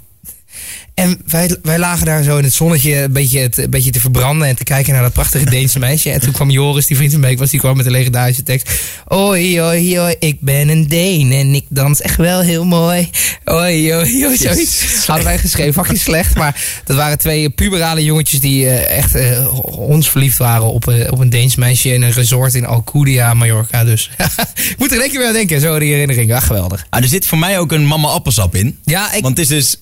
en 0.93 1.21
wij, 1.25 1.57
wij 1.61 1.79
lagen 1.79 2.05
daar 2.05 2.23
zo 2.23 2.37
in 2.37 2.43
het 2.43 2.53
zonnetje 2.53 2.95
een 2.95 3.13
beetje, 3.13 3.39
het, 3.39 3.57
een 3.57 3.69
beetje 3.69 3.91
te 3.91 3.99
verbranden 3.99 4.47
en 4.47 4.55
te 4.55 4.63
kijken 4.63 4.93
naar 4.93 5.01
dat 5.01 5.13
prachtige 5.13 5.45
Deense 5.45 5.79
meisje. 5.79 6.11
En 6.11 6.21
toen 6.21 6.31
kwam 6.31 6.49
Joris, 6.49 6.87
die 6.87 6.97
vriend 6.97 7.11
van 7.11 7.21
mij 7.21 7.37
was, 7.37 7.49
die 7.49 7.59
kwam 7.59 7.77
met 7.77 7.85
een 7.85 7.91
legendarische 7.91 8.43
tekst. 8.43 8.71
Oi, 9.07 9.61
oi, 9.61 9.99
oi, 9.99 10.15
ik 10.19 10.37
ben 10.41 10.69
een 10.69 10.87
Deen 10.87 11.31
en 11.31 11.53
ik 11.53 11.65
dans 11.69 12.01
echt 12.01 12.15
wel 12.15 12.41
heel 12.41 12.65
mooi. 12.65 13.09
Oi, 13.45 13.95
oi, 13.95 14.25
oi, 14.25 14.37
zoiets. 14.37 15.05
Hadden 15.07 15.25
wij 15.25 15.37
geschreven, 15.37 15.73
fucking 15.73 15.99
slecht. 16.09 16.35
Maar 16.35 16.81
dat 16.85 16.95
waren 16.95 17.17
twee 17.17 17.49
puberale 17.49 18.03
jongetjes 18.03 18.39
die 18.39 18.67
eh, 18.67 18.97
echt 18.97 19.15
eh, 19.15 19.63
ons 19.79 20.09
verliefd 20.09 20.37
waren 20.37 20.71
op, 20.71 20.87
eh, 20.87 21.11
op 21.11 21.19
een 21.19 21.29
Deens 21.29 21.55
meisje 21.55 21.93
in 21.93 22.01
een 22.01 22.11
resort 22.11 22.53
in 22.53 22.65
Alcudia, 22.65 23.33
Mallorca. 23.33 23.83
Dus 23.83 24.09
ik 24.71 24.75
moet 24.77 24.91
er 24.91 25.03
een 25.03 25.09
keer 25.09 25.19
weer 25.19 25.27
aan 25.27 25.33
denken, 25.33 25.61
zo 25.61 25.79
die 25.79 25.91
herinnering. 25.91 26.33
Ah, 26.33 26.41
geweldig. 26.41 26.85
Ah, 26.89 27.01
er 27.01 27.07
zit 27.07 27.25
voor 27.25 27.37
mij 27.37 27.59
ook 27.59 27.71
een 27.71 27.87
mama 27.87 28.07
appelsap 28.07 28.55
in. 28.55 28.79
Ja, 28.83 29.13
ik, 29.13 29.21
Want 29.21 29.37
het 29.37 29.49
is 29.49 29.55
dus... 29.55 29.77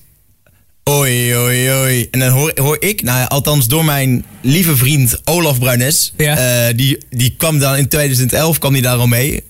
Oei, 0.88 1.36
oei, 1.36 1.70
oei. 1.72 2.08
En 2.10 2.20
dan 2.20 2.28
hoor, 2.28 2.52
hoor 2.54 2.76
ik, 2.80 3.02
nou 3.02 3.18
ja, 3.18 3.24
althans 3.24 3.66
door 3.68 3.84
mijn 3.84 4.24
lieve 4.42 4.76
vriend 4.76 5.20
Olaf 5.24 5.58
Bruines. 5.58 6.12
Ja. 6.16 6.36
eh, 6.68 6.76
die, 6.76 6.98
die 7.10 7.34
kwam 7.38 7.58
dan 7.58 7.76
in 7.76 7.88
2011 7.88 8.58
kwam 8.58 8.72
die 8.72 8.82
daar 8.82 8.96
al 8.96 9.06
mee. 9.06 9.42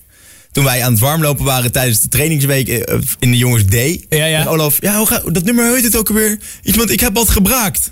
Toen 0.52 0.64
wij 0.64 0.84
aan 0.84 0.90
het 0.92 1.00
warmlopen 1.00 1.44
waren 1.44 1.72
tijdens 1.72 2.00
de 2.00 2.08
trainingsweek 2.08 2.68
eh, 2.68 2.98
in 3.18 3.30
de 3.30 3.36
jongens 3.36 3.64
D. 3.64 3.74
Ja, 3.74 4.24
ja. 4.24 4.40
En 4.40 4.46
Olaf, 4.48 4.76
ja, 4.80 4.96
hoe 4.96 5.06
ga, 5.06 5.22
dat 5.26 5.44
nummer 5.44 5.74
heet 5.74 5.84
het 5.84 5.96
ook 5.96 6.08
alweer? 6.08 6.38
Iets, 6.62 6.76
want 6.76 6.90
ik 6.90 7.00
heb 7.00 7.14
wat 7.14 7.28
gebraakt. 7.28 7.90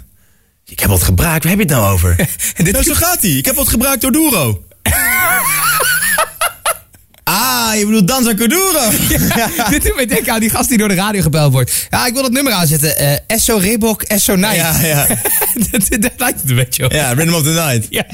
Ik 0.66 0.80
heb 0.80 0.88
wat 0.88 1.02
gebraakt, 1.02 1.42
waar 1.44 1.52
heb 1.56 1.60
je 1.60 1.66
het 1.74 1.82
nou 1.82 1.92
over? 1.92 2.16
Dit- 2.56 2.72
nou, 2.72 2.84
zo 2.84 2.94
gaat 2.94 3.22
hij. 3.22 3.30
Ik 3.30 3.44
heb 3.44 3.54
wat 3.56 3.68
gebraakt 3.68 4.00
door 4.00 4.12
Duro. 4.12 4.62
ah, 7.28 7.78
je 7.78 7.86
bedoelt 7.86 8.08
Danza 8.08 8.32
Kuduro. 8.34 8.90
Dit 9.70 9.82
doet 9.82 9.94
mij 9.94 10.06
denken 10.06 10.32
aan 10.32 10.40
die 10.40 10.50
gast 10.50 10.68
die 10.68 10.78
door 10.78 10.88
de 10.88 10.94
radio 10.94 11.22
gebeld 11.22 11.52
wordt. 11.52 11.86
Ja, 11.90 12.06
ik 12.06 12.12
wil 12.12 12.22
dat 12.22 12.32
nummer 12.32 12.52
aanzetten. 12.52 12.96
Eh 12.96 13.16
Esso 13.26 13.56
Reebok, 13.56 14.02
Esso 14.02 14.34
Night. 14.34 14.56
Ja, 14.56 14.80
ja. 14.80 15.06
dat, 15.70 16.02
dat 16.02 16.12
lijkt 16.16 16.40
het 16.40 16.50
een 16.50 16.56
beetje 16.56 16.84
op. 16.84 16.92
Ja, 16.92 17.12
Rhythm 17.12 17.34
of 17.34 17.42
the 17.42 17.48
Night. 17.48 17.86
Ja. 17.98 18.06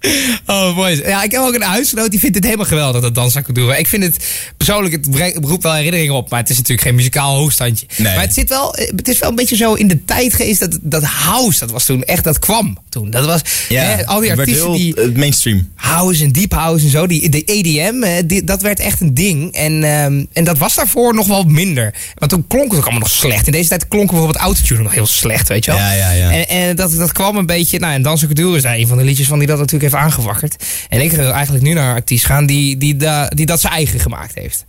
Oh, 0.46 0.76
mooi. 0.76 0.96
Ja, 0.96 1.22
ik 1.22 1.30
heb 1.30 1.40
ook 1.40 1.54
een 1.54 1.62
huisgenoot 1.62 2.10
die 2.10 2.20
vindt 2.20 2.34
het 2.34 2.44
helemaal 2.44 2.66
geweldig, 2.66 3.02
dat 3.02 3.14
dansen 3.14 3.44
doen. 3.52 3.74
Ik 3.74 3.86
vind 3.86 4.02
het 4.02 4.24
persoonlijk, 4.56 4.94
het 4.94 5.36
roept 5.44 5.62
wel 5.62 5.74
herinneringen 5.74 6.14
op, 6.14 6.30
maar 6.30 6.40
het 6.40 6.50
is 6.50 6.56
natuurlijk 6.56 6.86
geen 6.86 6.94
muzikaal 6.94 7.36
hoogstandje. 7.36 7.86
Nee. 7.96 8.14
Maar 8.14 8.22
het 8.22 8.34
zit 8.34 8.48
wel, 8.48 8.74
eh, 8.74 8.88
het 8.96 9.08
is 9.08 9.18
wel 9.18 9.28
een 9.28 9.34
beetje 9.34 9.56
zo 9.56 9.74
in 9.74 9.88
de 9.88 10.04
tijd 10.04 10.34
geweest 10.34 10.60
dat, 10.60 10.78
dat 10.82 11.02
house, 11.02 11.58
dat 11.58 11.70
was 11.70 11.84
toen 11.84 12.04
echt, 12.04 12.24
dat 12.24 12.38
kwam 12.38 12.78
toen. 12.88 13.10
Dat 13.10 13.24
was, 13.24 13.40
hè, 13.68 14.06
al 14.06 14.20
die 14.20 14.30
artiesten 14.30 14.64
heel, 14.64 14.76
die 14.76 14.94
eh, 14.94 15.14
mainstream. 15.14 15.68
house 15.74 16.24
en 16.24 16.32
deep 16.32 16.52
house 16.52 16.84
en 16.84 16.90
zo, 16.90 17.06
die, 17.06 17.28
de 17.28 17.42
EDM, 17.44 18.26
die, 18.26 18.44
dat 18.44 18.62
werd 18.62 18.80
echt 18.80 19.00
een 19.00 19.14
ding. 19.14 19.52
En, 19.52 19.84
ehm, 19.84 20.24
en 20.32 20.44
dat 20.44 20.58
was 20.58 20.74
daarvoor 20.74 21.14
nog 21.14 21.26
wel 21.26 21.44
minder. 21.44 21.94
Want 22.14 22.30
toen 22.30 22.46
klonk 22.46 22.70
het 22.70 22.78
ook 22.78 22.84
allemaal 22.84 23.00
nog 23.00 23.10
slecht. 23.10 23.46
In 23.46 23.52
deze 23.52 23.68
tijd 23.68 23.88
klonk 23.88 24.10
bijvoorbeeld 24.10 24.38
autotune 24.38 24.82
nog 24.82 24.94
heel 24.94 25.06
slecht, 25.06 25.48
weet 25.48 25.64
je 25.64 25.70
wel. 25.70 25.80
Ja, 25.80 25.92
ja, 25.92 26.10
ja. 26.10 26.30
En, 26.32 26.48
en 26.48 26.76
dat, 26.76 26.92
dat 26.92 27.12
kwam 27.12 27.36
een 27.36 27.46
beetje, 27.46 27.78
nou 27.78 27.94
en 27.94 28.02
Dansen 28.02 28.26
Cultuur 28.26 28.56
is 28.56 28.62
daar 28.62 28.76
een 28.76 28.86
van 28.86 28.98
de 28.98 29.04
liedjes 29.04 29.26
van 29.26 29.38
die 29.38 29.48
dat 29.48 29.58
natuurlijk 29.58 29.87
heeft 29.90 30.02
aangewakkerd. 30.02 30.64
En 30.88 31.00
ik 31.00 31.10
wil 31.12 31.32
eigenlijk 31.32 31.64
nu 31.64 31.72
naar 31.72 31.88
een 31.88 31.94
artiest 31.94 32.24
gaan 32.24 32.46
die, 32.46 32.76
die, 32.76 32.96
da- 32.96 33.28
die 33.28 33.46
dat 33.46 33.60
zijn 33.60 33.72
eigen 33.72 34.00
gemaakt 34.00 34.34
heeft. 34.34 34.64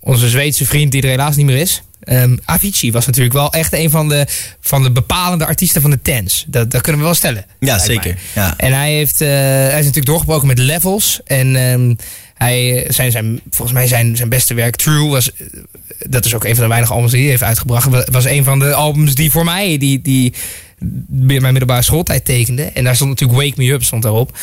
Onze 0.00 0.28
Zweedse 0.28 0.66
vriend 0.66 0.92
die 0.92 1.02
er 1.02 1.08
helaas 1.08 1.36
niet 1.36 1.46
meer 1.46 1.56
is. 1.60 1.82
Ehm, 2.00 2.36
Avicii 2.44 2.92
was 2.92 3.06
natuurlijk 3.06 3.34
wel 3.34 3.52
echt 3.52 3.72
een 3.72 3.90
van 3.90 4.08
de, 4.08 4.26
van 4.60 4.82
de 4.82 4.90
bepalende 4.92 5.46
artiesten 5.46 5.82
van 5.82 5.90
de 5.90 5.98
dance. 6.02 6.44
Dat, 6.50 6.70
dat 6.70 6.80
kunnen 6.80 7.00
we 7.00 7.06
wel 7.06 7.14
stellen. 7.16 7.44
Ja, 7.60 7.78
zeker. 7.78 8.18
Ja. 8.34 8.54
En 8.56 8.72
hij, 8.72 8.92
heeft, 8.92 9.20
eh, 9.20 9.28
hij 9.28 9.68
is 9.68 9.72
natuurlijk 9.74 10.06
doorgebroken 10.06 10.46
met 10.46 10.58
levels. 10.58 11.20
En 11.24 11.56
ehm, 11.56 11.94
Hij, 12.34 12.84
eh, 12.84 12.92
zijn, 12.92 13.10
zijn, 13.10 13.40
volgens 13.50 13.72
mij 13.78 13.86
zijn, 13.86 14.16
zijn 14.16 14.28
beste 14.28 14.54
werk, 14.54 14.76
True, 14.76 15.08
was, 15.08 15.32
eh, 15.32 15.46
dat 15.98 16.24
is 16.24 16.34
ook 16.34 16.44
een 16.44 16.54
van 16.54 16.62
de 16.62 16.68
weinige 16.68 16.92
albums 16.92 17.12
die 17.12 17.20
hij 17.20 17.30
heeft 17.30 17.42
uitgebracht. 17.42 17.88
wa- 17.88 18.06
Was 18.10 18.24
een 18.24 18.44
van 18.44 18.58
de 18.58 18.74
albums 18.74 19.14
die 19.14 19.30
voor 19.30 19.44
mij, 19.44 19.78
die, 19.78 20.02
die 20.02 20.32
mijn 21.08 21.42
middelbare 21.42 21.82
schooltijd 21.82 22.24
tekende. 22.24 22.62
En 22.62 22.84
daar 22.84 22.94
stond 22.94 23.10
natuurlijk 23.10 23.40
Wake 23.40 23.62
Me 23.62 23.72
Up 23.72 23.82
stond 23.82 24.02
daarop. 24.02 24.38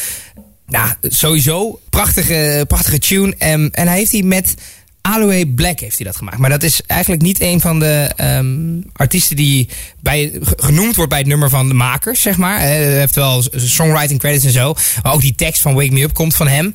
Nou, 0.68 0.94
sowieso, 1.02 1.80
prachtige, 1.90 2.66
prachtige 2.68 3.00
tune. 3.00 3.36
En, 3.38 3.70
en 3.72 3.88
hij 3.88 3.98
heeft 3.98 4.12
die 4.12 4.26
met 4.26 4.56
Aloe 5.02 5.48
Black 5.48 5.80
heeft 5.80 5.98
hij 5.98 6.06
dat 6.06 6.16
gemaakt. 6.16 6.38
Maar 6.38 6.50
dat 6.50 6.64
is 6.64 6.82
eigenlijk 6.88 7.22
niet 7.22 7.42
een 7.42 7.60
van 7.60 7.80
de 7.80 8.12
ehm, 8.16 8.82
artiesten 8.94 9.36
die 9.36 9.70
bij, 10.02 10.32
ge- 10.42 10.58
genoemd 10.58 10.96
wordt 10.96 11.10
bij 11.10 11.20
het 11.20 11.28
nummer 11.28 11.50
van 11.50 11.68
de 11.68 11.74
makers, 11.74 12.22
zeg 12.22 12.38
maar. 12.38 12.60
Hij 12.60 12.84
heeft 12.98 13.16
wel 13.16 13.44
songwriting 13.56 14.20
credits 14.20 14.46
en 14.46 14.52
zo. 14.52 14.74
Maar 15.04 15.14
ook 15.14 15.22
die 15.22 15.36
tekst 15.36 15.62
van 15.62 15.74
Wake 15.74 15.92
Me 15.92 16.02
Up 16.02 16.14
komt 16.14 16.36
van 16.36 16.48
hem. 16.48 16.72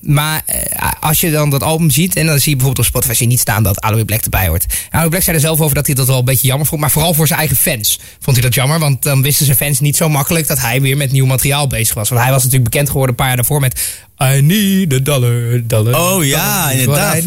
Maar 0.00 0.42
eh, 0.46 0.90
als 1.00 1.20
je 1.20 1.30
dan 1.30 1.50
dat 1.50 1.62
album 1.62 1.90
ziet, 1.90 2.16
en 2.16 2.26
dan 2.26 2.38
zie 2.38 2.50
je 2.50 2.56
bijvoorbeeld 2.56 2.86
op 2.86 2.92
Spotify 3.02 3.24
niet 3.24 3.40
staan 3.40 3.62
dat 3.62 3.80
Aloe 3.80 4.04
Black 4.04 4.20
erbij 4.22 4.48
hoort. 4.48 4.66
Aloe 4.90 5.08
Black 5.08 5.22
zei 5.22 5.36
er 5.36 5.42
zelf 5.42 5.60
over 5.60 5.74
dat 5.74 5.86
hij 5.86 5.94
dat 5.94 6.06
wel 6.06 6.18
een 6.18 6.24
beetje 6.24 6.46
jammer 6.46 6.66
vond. 6.66 6.80
Maar 6.80 6.90
vooral 6.90 7.14
voor 7.14 7.26
zijn 7.26 7.38
eigen 7.38 7.56
fans 7.56 8.00
vond 8.20 8.36
hij 8.36 8.44
dat 8.44 8.54
jammer. 8.54 8.78
Want 8.78 9.02
dan 9.02 9.22
wisten 9.22 9.44
zijn 9.44 9.56
fans 9.58 9.80
niet 9.80 9.96
zo 9.96 10.08
makkelijk 10.08 10.46
dat 10.46 10.60
hij 10.60 10.80
weer 10.80 10.96
met 10.96 11.12
nieuw 11.12 11.26
materiaal 11.26 11.66
bezig 11.66 11.94
was. 11.94 12.08
Want 12.08 12.20
hij 12.22 12.30
was 12.30 12.42
natuurlijk 12.42 12.70
bekend 12.70 12.86
geworden 12.88 13.10
een 13.10 13.16
paar 13.16 13.26
jaar 13.26 13.36
daarvoor 13.36 13.60
met 13.60 13.80
I 14.22 14.40
need 14.42 14.92
a 14.92 14.98
dollar, 14.98 15.60
dollar. 15.66 15.94
Oh 16.14 16.24
ja, 16.24 16.60
dollar 16.60 16.72
inderdaad. 16.72 17.22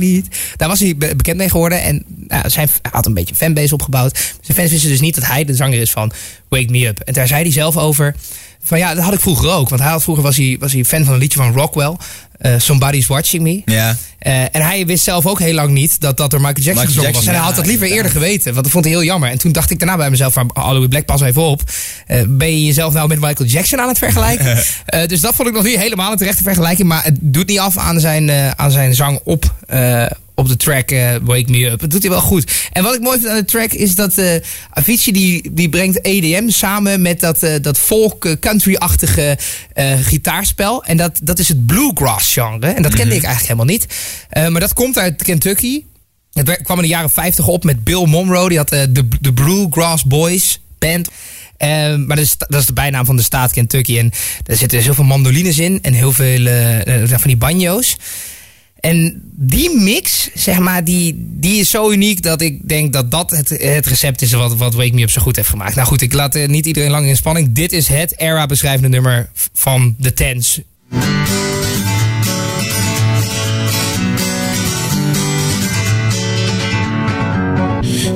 Daar 0.58 0.68
was 0.68 0.80
hij 0.80 0.98
be- 0.98 1.16
bekend 1.16 1.38
mee 1.38 1.50
geworden. 1.50 1.82
En 1.84 2.04
nou, 2.28 2.50
zijn, 2.50 2.70
hij 2.82 2.92
had 2.92 3.06
een 3.06 3.14
beetje 3.14 3.32
een 3.32 3.38
fanbase 3.38 3.74
opgebouwd. 3.74 4.18
Zijn 4.42 4.58
fans 4.58 4.72
wisten 4.72 4.90
dus 4.90 5.00
niet 5.00 5.16
dat 5.16 5.26
hij 5.26 5.41
de 5.48 5.56
zanger 5.56 5.80
is 5.80 5.92
van 5.92 6.12
Wake 6.50 6.72
Me 6.72 6.88
Up. 6.88 7.00
En 7.00 7.14
daar 7.14 7.28
zei 7.28 7.42
hij 7.42 7.52
zelf 7.52 7.78
over. 7.78 8.16
Van 8.64 8.78
ja, 8.78 8.96
dat 8.96 9.04
had 9.04 9.14
ik 9.14 9.20
vroeger 9.20 9.50
ook. 9.52 9.70
Want 9.70 9.82
hij 9.82 9.92
had, 9.92 10.04
vroeger 10.04 10.24
was 10.24 10.38
hij, 10.38 10.58
was 10.60 10.74
hij 10.74 10.86
fan 10.86 11.04
van 11.06 11.14
een 11.14 11.20
liedje 11.20 11.40
van 11.40 11.54
Rockwell. 11.54 11.96
eh, 12.38 12.54
Somebody's 12.58 13.08
Watching 13.08 13.44
Me. 13.44 13.62
Ja. 13.66 13.98
Eh, 14.20 14.42
en 14.42 14.62
hij 14.62 14.86
wist 14.86 15.04
zelf 15.04 15.26
ook 15.26 15.40
heel 15.40 15.54
lang 15.54 15.72
niet 15.72 16.00
dat 16.02 16.18
dat 16.18 16.32
door 16.32 16.40
Michael 16.42 16.64
Jackson 16.64 16.74
Michael 16.86 16.88
gezongen 16.88 17.14
was. 17.14 17.26
En 17.26 17.32
Jackson, 17.32 17.44
hij 17.44 17.44
had 17.44 17.56
dat 17.56 17.66
liever 17.66 17.88
eerder 17.98 18.12
geweten. 18.12 18.52
Want 18.52 18.64
dat 18.64 18.72
vond 18.74 18.86
hij 18.86 18.94
heel 18.94 19.04
jammer. 19.04 19.30
En 19.30 19.38
toen 19.38 19.52
dacht 19.52 19.70
ik 19.72 19.80
daarna 19.80 19.98
bij 19.98 20.10
mezelf 20.10 20.34
van... 20.34 20.54
Aloe 20.54 20.88
Black, 20.88 21.06
pas 21.06 21.22
even 21.22 21.42
op. 21.42 21.62
Eh, 22.08 22.22
ben 22.28 22.48
je 22.60 22.66
jezelf 22.66 22.94
nou 22.94 23.08
met 23.08 23.20
Michael 23.20 23.50
Jackson 23.50 23.80
aan 23.80 23.88
het 23.88 23.98
vergelijken? 23.98 24.58
Dus 25.08 25.22
dat 25.22 25.36
vond 25.36 25.48
ik 25.48 25.54
nog 25.54 25.64
niet 25.64 25.78
helemaal 25.78 26.12
een 26.12 26.18
terechte 26.18 26.44
vergelijking. 26.44 26.88
Maar 26.88 27.04
het 27.04 27.18
doet 27.22 27.48
niet 27.48 27.60
af 27.60 27.78
aan 27.78 28.00
zijn, 28.00 28.32
aan 28.58 28.72
zijn 28.72 28.96
zang 28.96 29.20
op... 29.24 29.54
op 30.36 30.48
de 30.48 30.58
track 30.58 30.90
Wake 31.22 31.46
Me 31.48 31.66
Up. 31.66 31.80
Dat 31.80 31.90
doet 31.90 32.02
hij 32.02 32.12
wel 32.12 32.22
goed. 32.22 32.52
En 32.72 32.84
wat 32.84 32.96
ik 32.96 33.02
mooi 33.02 33.20
vind 33.20 33.32
aan 33.32 33.38
de 33.38 33.46
track 33.46 33.72
is 33.72 33.96
dat 33.96 34.22
Avicii 34.70 35.14
die, 35.14 35.52
die 35.54 35.70
brengt 35.70 36.06
EDM 36.06 36.50
samen 36.50 37.02
met 37.02 37.20
dat, 37.20 37.40
dat 37.62 37.78
folk 37.78 38.36
country-achtige 38.52 39.38
eh, 39.74 39.94
gitaarspel. 40.02 40.84
En 40.84 40.98
dat, 40.98 41.20
dat 41.24 41.40
is 41.40 41.48
het 41.48 41.66
bluegrass 41.66 42.34
genre. 42.34 42.68
En 42.68 42.82
dat 42.82 42.94
kende 42.94 43.16
ik 43.16 43.24
eigenlijk 43.24 43.42
helemaal 43.42 43.66
niet. 43.66 43.86
Eh, 44.30 44.48
maar 44.48 44.62
dat 44.62 44.74
komt 44.74 44.98
uit 44.98 45.24
Kentucky. 45.24 45.84
Het 46.34 46.62
kwam 46.62 46.78
in 46.78 46.84
de 46.84 46.90
jaren 46.90 47.10
50 47.10 47.48
op 47.48 47.64
met 47.64 47.84
Bill 47.84 48.06
Monroe. 48.06 48.50
Die 48.50 48.58
had 48.58 48.72
eh, 48.72 48.82
de, 48.90 49.08
de 49.22 49.34
Bluegrass 49.34 50.04
Boys 50.04 50.62
band. 50.80 51.10
Maar 51.60 52.16
dat 52.16 52.18
is, 52.18 52.38
dat 52.38 52.60
is 52.60 52.66
de 52.66 52.74
bijnaam 52.74 53.06
van 53.06 53.16
de 53.16 53.24
staat 53.24 53.52
Kentucky. 53.52 53.98
En 53.98 54.10
daar 54.44 54.58
zitten 54.58 54.78
dus 54.78 54.86
heel 54.86 54.96
veel 54.96 55.04
mandolines 55.04 55.60
in. 55.60 55.80
En 55.82 55.94
heel 55.94 56.12
veel 56.12 56.48
van 57.08 57.28
die 57.28 57.38
banjo's. 57.38 57.98
En 58.82 59.22
die 59.36 59.78
mix, 59.78 60.30
zeg 60.34 60.60
maar, 60.60 60.84
die, 60.84 61.14
die 61.18 61.60
is 61.60 61.70
zo 61.70 61.92
uniek 61.92 62.22
dat 62.22 62.42
ik 62.42 62.70
denk 62.70 62.94
dat 62.94 63.12
dat 63.12 63.32
het, 63.32 63.50
het 63.50 63.86
recept 63.86 64.22
is 64.22 64.32
wat, 64.32 64.56
wat 64.56 64.74
Wake 64.74 64.94
Me 64.94 65.02
Up 65.02 65.10
zo 65.10 65.22
goed 65.22 65.36
heeft 65.36 65.50
gemaakt. 65.50 65.76
Nou 65.76 65.88
goed, 65.88 66.02
ik 66.02 66.14
laat 66.14 66.36
eh, 66.36 66.48
niet 66.48 66.66
iedereen 66.66 66.90
lang 66.92 67.08
in 67.08 67.16
spanning. 67.16 67.52
Dit 67.52 67.72
is 67.72 67.88
het 67.88 68.20
era-beschrijvende 68.20 68.90
nummer 68.90 69.30
van 69.54 69.96
de 69.98 70.14
Tens. 70.14 70.62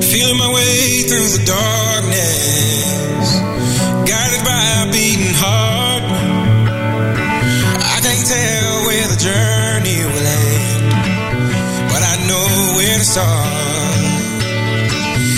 Feeling 0.00 0.38
my 0.38 0.52
way 0.52 1.04
through 1.06 1.28
the 1.28 1.42
darkness, 1.44 3.40
guided 4.04 4.42
by 4.42 4.82
a 4.82 4.88
beating 4.90 5.34
heart. 5.34 6.02
I 7.82 8.00
can't 8.00 8.26
tell 8.26 8.86
where 8.86 9.08
the 9.08 9.24
journey 9.24 9.55
where. 13.16 14.26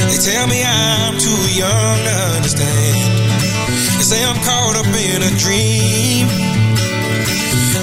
They 0.08 0.18
tell 0.18 0.46
me 0.48 0.64
I'm 0.64 1.18
too 1.18 1.42
young 1.54 1.98
to 2.08 2.14
understand. 2.36 2.96
They 3.98 4.04
say 4.04 4.24
I'm 4.24 4.40
caught 4.42 4.76
up 4.76 4.86
in 4.86 5.22
a 5.22 5.32
dream. 5.38 6.26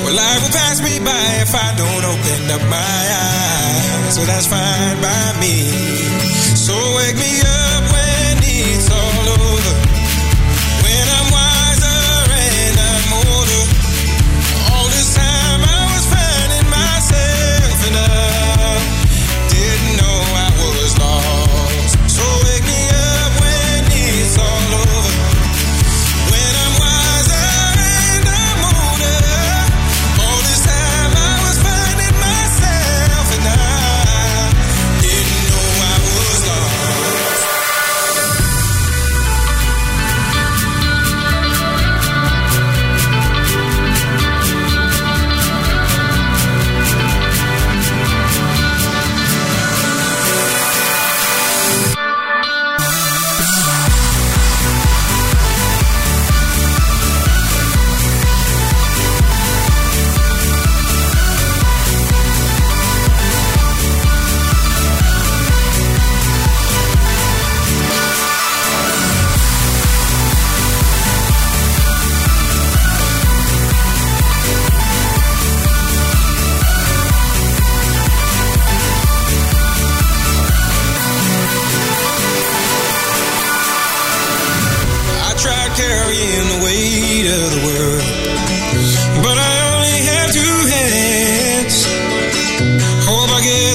Well, 0.03 0.15
life 0.15 0.41
will 0.43 0.51
pass 0.51 0.81
me 0.83 0.99
by 0.99 1.25
if 1.41 1.55
I 1.55 1.69
don't 1.79 2.05
open 2.05 2.51
up 2.51 2.63
my 2.69 3.01
eyes. 3.23 4.15
So 4.15 4.21
that's 4.25 4.47
fine 4.47 5.01
by 5.01 5.39
me. 5.39 5.71
So 6.55 6.75
wake 6.97 7.15
me 7.15 7.34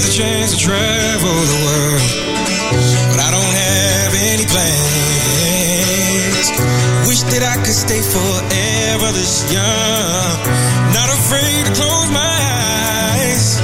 the 0.06 0.12
chance 0.12 0.52
to 0.52 0.58
travel 0.58 1.28
the 1.28 1.58
world, 1.66 2.02
but 3.12 3.20
I 3.20 3.30
don't 3.30 3.54
have 3.68 4.14
any 4.32 4.46
plans. 4.46 4.70
Wish 7.08 7.22
that 7.32 7.42
I 7.44 7.56
could 7.60 7.74
stay 7.74 8.00
forever 8.00 9.12
this 9.12 9.44
young, 9.52 10.38
not 10.96 11.08
afraid 11.10 11.66
to 11.66 11.72
close 11.76 12.08
my 12.12 12.20
eyes. 12.22 13.60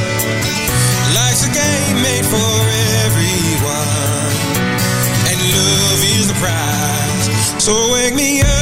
Life's 1.14 1.44
a 1.48 1.52
game 1.52 2.02
made 2.02 2.26
for 2.26 2.52
everyone 3.06 4.32
and 5.30 5.38
love 5.40 6.00
is 6.04 6.26
the 6.28 6.34
prize. 6.42 7.28
So 7.64 7.72
wake 7.92 8.14
me 8.14 8.40
up 8.42 8.55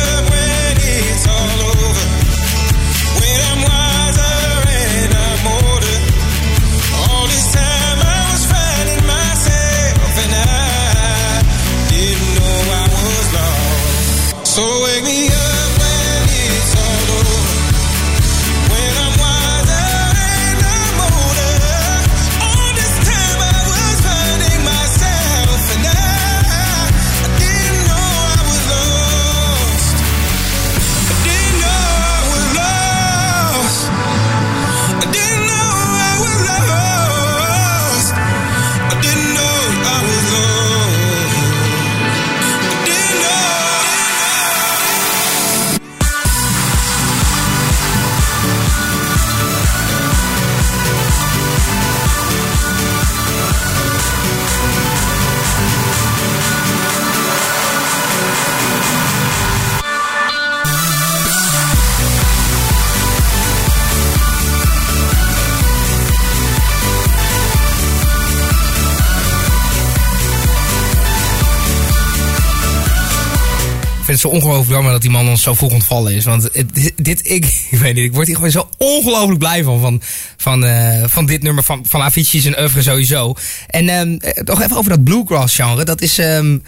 zo 74.25 74.37
ongelooflijk 74.37 74.71
jammer 74.71 74.93
dat 74.93 75.03
die 75.03 75.11
man 75.11 75.29
ons 75.29 75.43
zo 75.43 75.55
vroeg 75.55 75.73
ontvallen 75.73 76.13
is. 76.15 76.25
Want 76.25 76.43
het- 76.53 76.93
dit, 76.97 77.31
ik, 77.31 77.45
ik 77.71 77.79
weet 77.79 77.95
niet, 77.95 78.05
ik 78.05 78.13
word 78.15 78.27
hier 78.27 78.37
gewoon 78.37 78.51
zo 78.51 78.69
ongelooflijk 78.79 79.39
blij 79.39 79.63
van. 79.63 79.81
Van, 79.81 80.03
van, 80.37 80.65
eh, 80.65 81.05
van 81.07 81.27
dit 81.27 81.43
nummer, 81.43 81.65
van, 81.65 81.85
van 81.89 82.01
Avicii 82.03 82.41
zijn 82.41 82.61
oeuvre 82.61 82.83
sowieso. 82.83 83.35
En 83.67 83.89
ehm, 83.89 84.15
eh, 84.21 84.43
nog 84.45 84.63
even 84.63 84.77
over 84.77 84.91
dat 84.91 85.05
bluegrass 85.05 85.55
genre. 85.57 85.85
Dat 85.85 86.01
is, 86.01 86.19
ehm, 86.19 86.59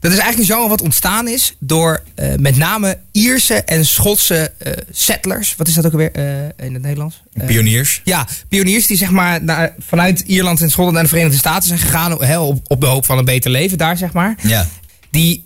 dat 0.00 0.12
is 0.12 0.18
eigenlijk 0.18 0.38
een 0.38 0.54
genre 0.54 0.68
wat 0.68 0.82
ontstaan 0.82 1.28
is 1.28 1.56
door 1.58 2.02
eh, 2.14 2.34
met 2.36 2.56
name 2.56 2.98
Ierse 3.12 3.54
en 3.54 3.86
Schotse 3.86 4.52
settlers. 4.92 5.54
Wat 5.56 5.68
is 5.68 5.74
dat 5.74 5.86
ook 5.86 5.92
alweer 5.92 6.12
in 6.56 6.72
het 6.74 6.82
Nederlands? 6.82 7.22
Pioniers. 7.46 8.00
ja, 8.04 8.26
pioniers 8.48 8.86
die 8.86 8.96
zeg 8.96 9.10
maar 9.10 9.44
naar, 9.44 9.74
vanuit 9.78 10.20
Ierland 10.20 10.60
en 10.60 10.68
Schotland 10.70 10.94
naar 10.94 11.02
de 11.02 11.08
Verenigde 11.08 11.38
Staten 11.38 11.68
zijn 11.68 11.78
gegaan. 11.80 12.38
Op, 12.40 12.60
op 12.66 12.80
de 12.80 12.86
hoop 12.86 13.04
van 13.06 13.18
een 13.18 13.24
beter 13.24 13.50
leven 13.50 13.78
daar, 13.78 13.96
zeg 13.96 14.12
maar. 14.12 14.34
Ja. 14.42 14.66
Die 15.10 15.44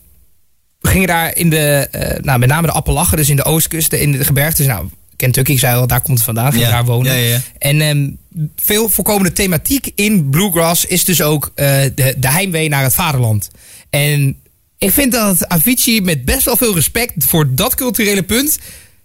gingen 0.89 1.07
daar 1.09 1.37
in 1.37 1.51
de, 1.51 1.89
eh, 1.91 2.23
nou, 2.23 2.39
met 2.39 2.49
name 2.49 2.67
de 2.67 2.73
Appalachen, 2.73 3.17
dus 3.17 3.29
in 3.29 3.37
de 3.37 3.45
oostkust, 3.45 3.93
in 3.93 4.13
de 4.13 4.25
gebergtes. 4.25 4.67
Nou, 4.67 4.87
Kentucky, 5.17 5.59
zei 5.59 5.77
al, 5.77 5.87
daar 5.87 6.01
komt 6.01 6.17
het 6.17 6.27
vandaan, 6.27 6.53
ging 6.53 6.65
Ja. 6.65 6.71
daar 6.71 6.85
wonen. 6.85 7.13
Ja, 7.13 7.19
ja, 7.19 7.29
ja. 7.29 7.41
En 7.59 7.81
ehm, 7.81 8.09
veel 8.57 8.89
voorkomende 8.89 9.33
thematiek 9.33 9.91
in 9.95 10.31
bluegrass 10.31 10.85
is 10.85 11.05
dus 11.05 11.23
ook 11.23 11.53
eh, 11.55 11.67
de, 11.95 12.15
de 12.19 12.31
heimwee 12.31 12.69
naar 12.69 12.83
het 12.83 12.95
vaderland. 12.95 13.51
En 13.91 14.37
ik 14.79 14.91
vind 14.91 15.13
dat 15.13 15.49
Avicii 15.49 16.01
met 16.01 16.25
best 16.25 16.45
wel 16.45 16.57
veel 16.57 16.75
respect 16.75 17.25
voor 17.25 17.55
dat 17.55 17.75
culturele 17.75 18.23
punt 18.23 18.59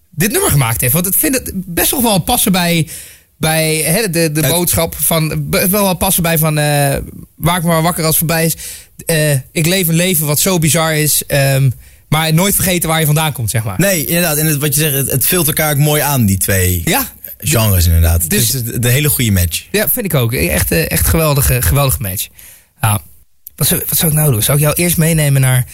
dit 0.10 0.32
nummer 0.32 0.52
gemaakt 0.52 0.82
heeft. 0.82 0.94
Want 0.94 1.08
ik 1.08 1.14
vind 1.14 1.34
het 1.36 1.52
best 1.56 1.92
wel 1.92 2.02
wel 2.02 2.20
passen 2.20 2.52
bij, 2.52 2.88
bij 3.40 3.76
hè, 3.78 4.10
de, 4.10 4.32
de 4.32 4.42
boodschap 4.42 4.96
van. 4.98 5.50
Wel 5.50 5.70
wel 5.72 5.94
passen 5.94 6.24
bij 6.24 6.38
van. 6.38 6.58
eh 6.58 6.96
maak 7.36 7.62
me 7.62 7.68
maar 7.68 7.82
wakker 7.82 8.06
als 8.06 8.20
het 8.20 8.28
voorbij 8.28 8.46
is. 8.46 8.56
Eh, 9.06 9.32
ik 9.52 9.66
leef 9.66 9.88
een 9.88 9.96
leven 9.96 10.26
wat 10.26 10.40
zo 10.40 10.60
bizar 10.60 10.96
is. 10.96 11.26
ehm, 11.26 11.70
maar 12.10 12.34
nooit 12.34 12.56
vergeten 12.56 12.90
waar 12.90 13.00
je 13.00 13.06
vandaan 13.06 13.32
komt, 13.32 13.50
zeg 13.50 13.64
maar. 13.64 13.80
Nee, 13.80 14.06
inderdaad. 14.06 14.38
En 14.38 14.46
het, 14.46 14.58
wat 14.58 14.76
je 14.76 14.82
zegt, 14.82 14.96
het, 14.96 15.12
het 15.12 15.26
vult 15.26 15.48
elkaar 15.48 15.72
ook 15.72 15.78
mooi 15.78 16.02
aan, 16.02 16.26
die 16.26 16.38
twee 16.38 16.82
Ja. 16.86 17.12
genres 17.38 17.86
inderdaad. 17.86 18.30
Dus- 18.30 18.52
Dus, 18.52 18.62
het 18.62 18.74
is 18.74 18.80
de 18.80 18.90
hele 18.90 19.10
goede 19.10 19.32
match. 19.32 19.66
Ja, 19.72 19.90
vind 19.90 20.06
ik 20.06 20.14
ook. 20.14 20.34
Echt, 20.34 20.72
eh, 20.72 20.92
echt 20.92 21.08
geweldige, 21.08 21.62
geweldige 21.62 22.02
match. 22.02 22.28
Ja. 22.82 23.02
Wat, 23.56 23.68
zou, 23.68 23.82
wat 23.90 23.98
zou 23.98 24.12
ik 24.12 24.18
nou 24.18 24.32
doen? 24.32 24.42
Zou 24.44 24.58
ik 24.58 24.64
jou 24.64 24.76
eerst 24.76 24.98
meenemen 24.98 25.42
naar, 25.42 25.66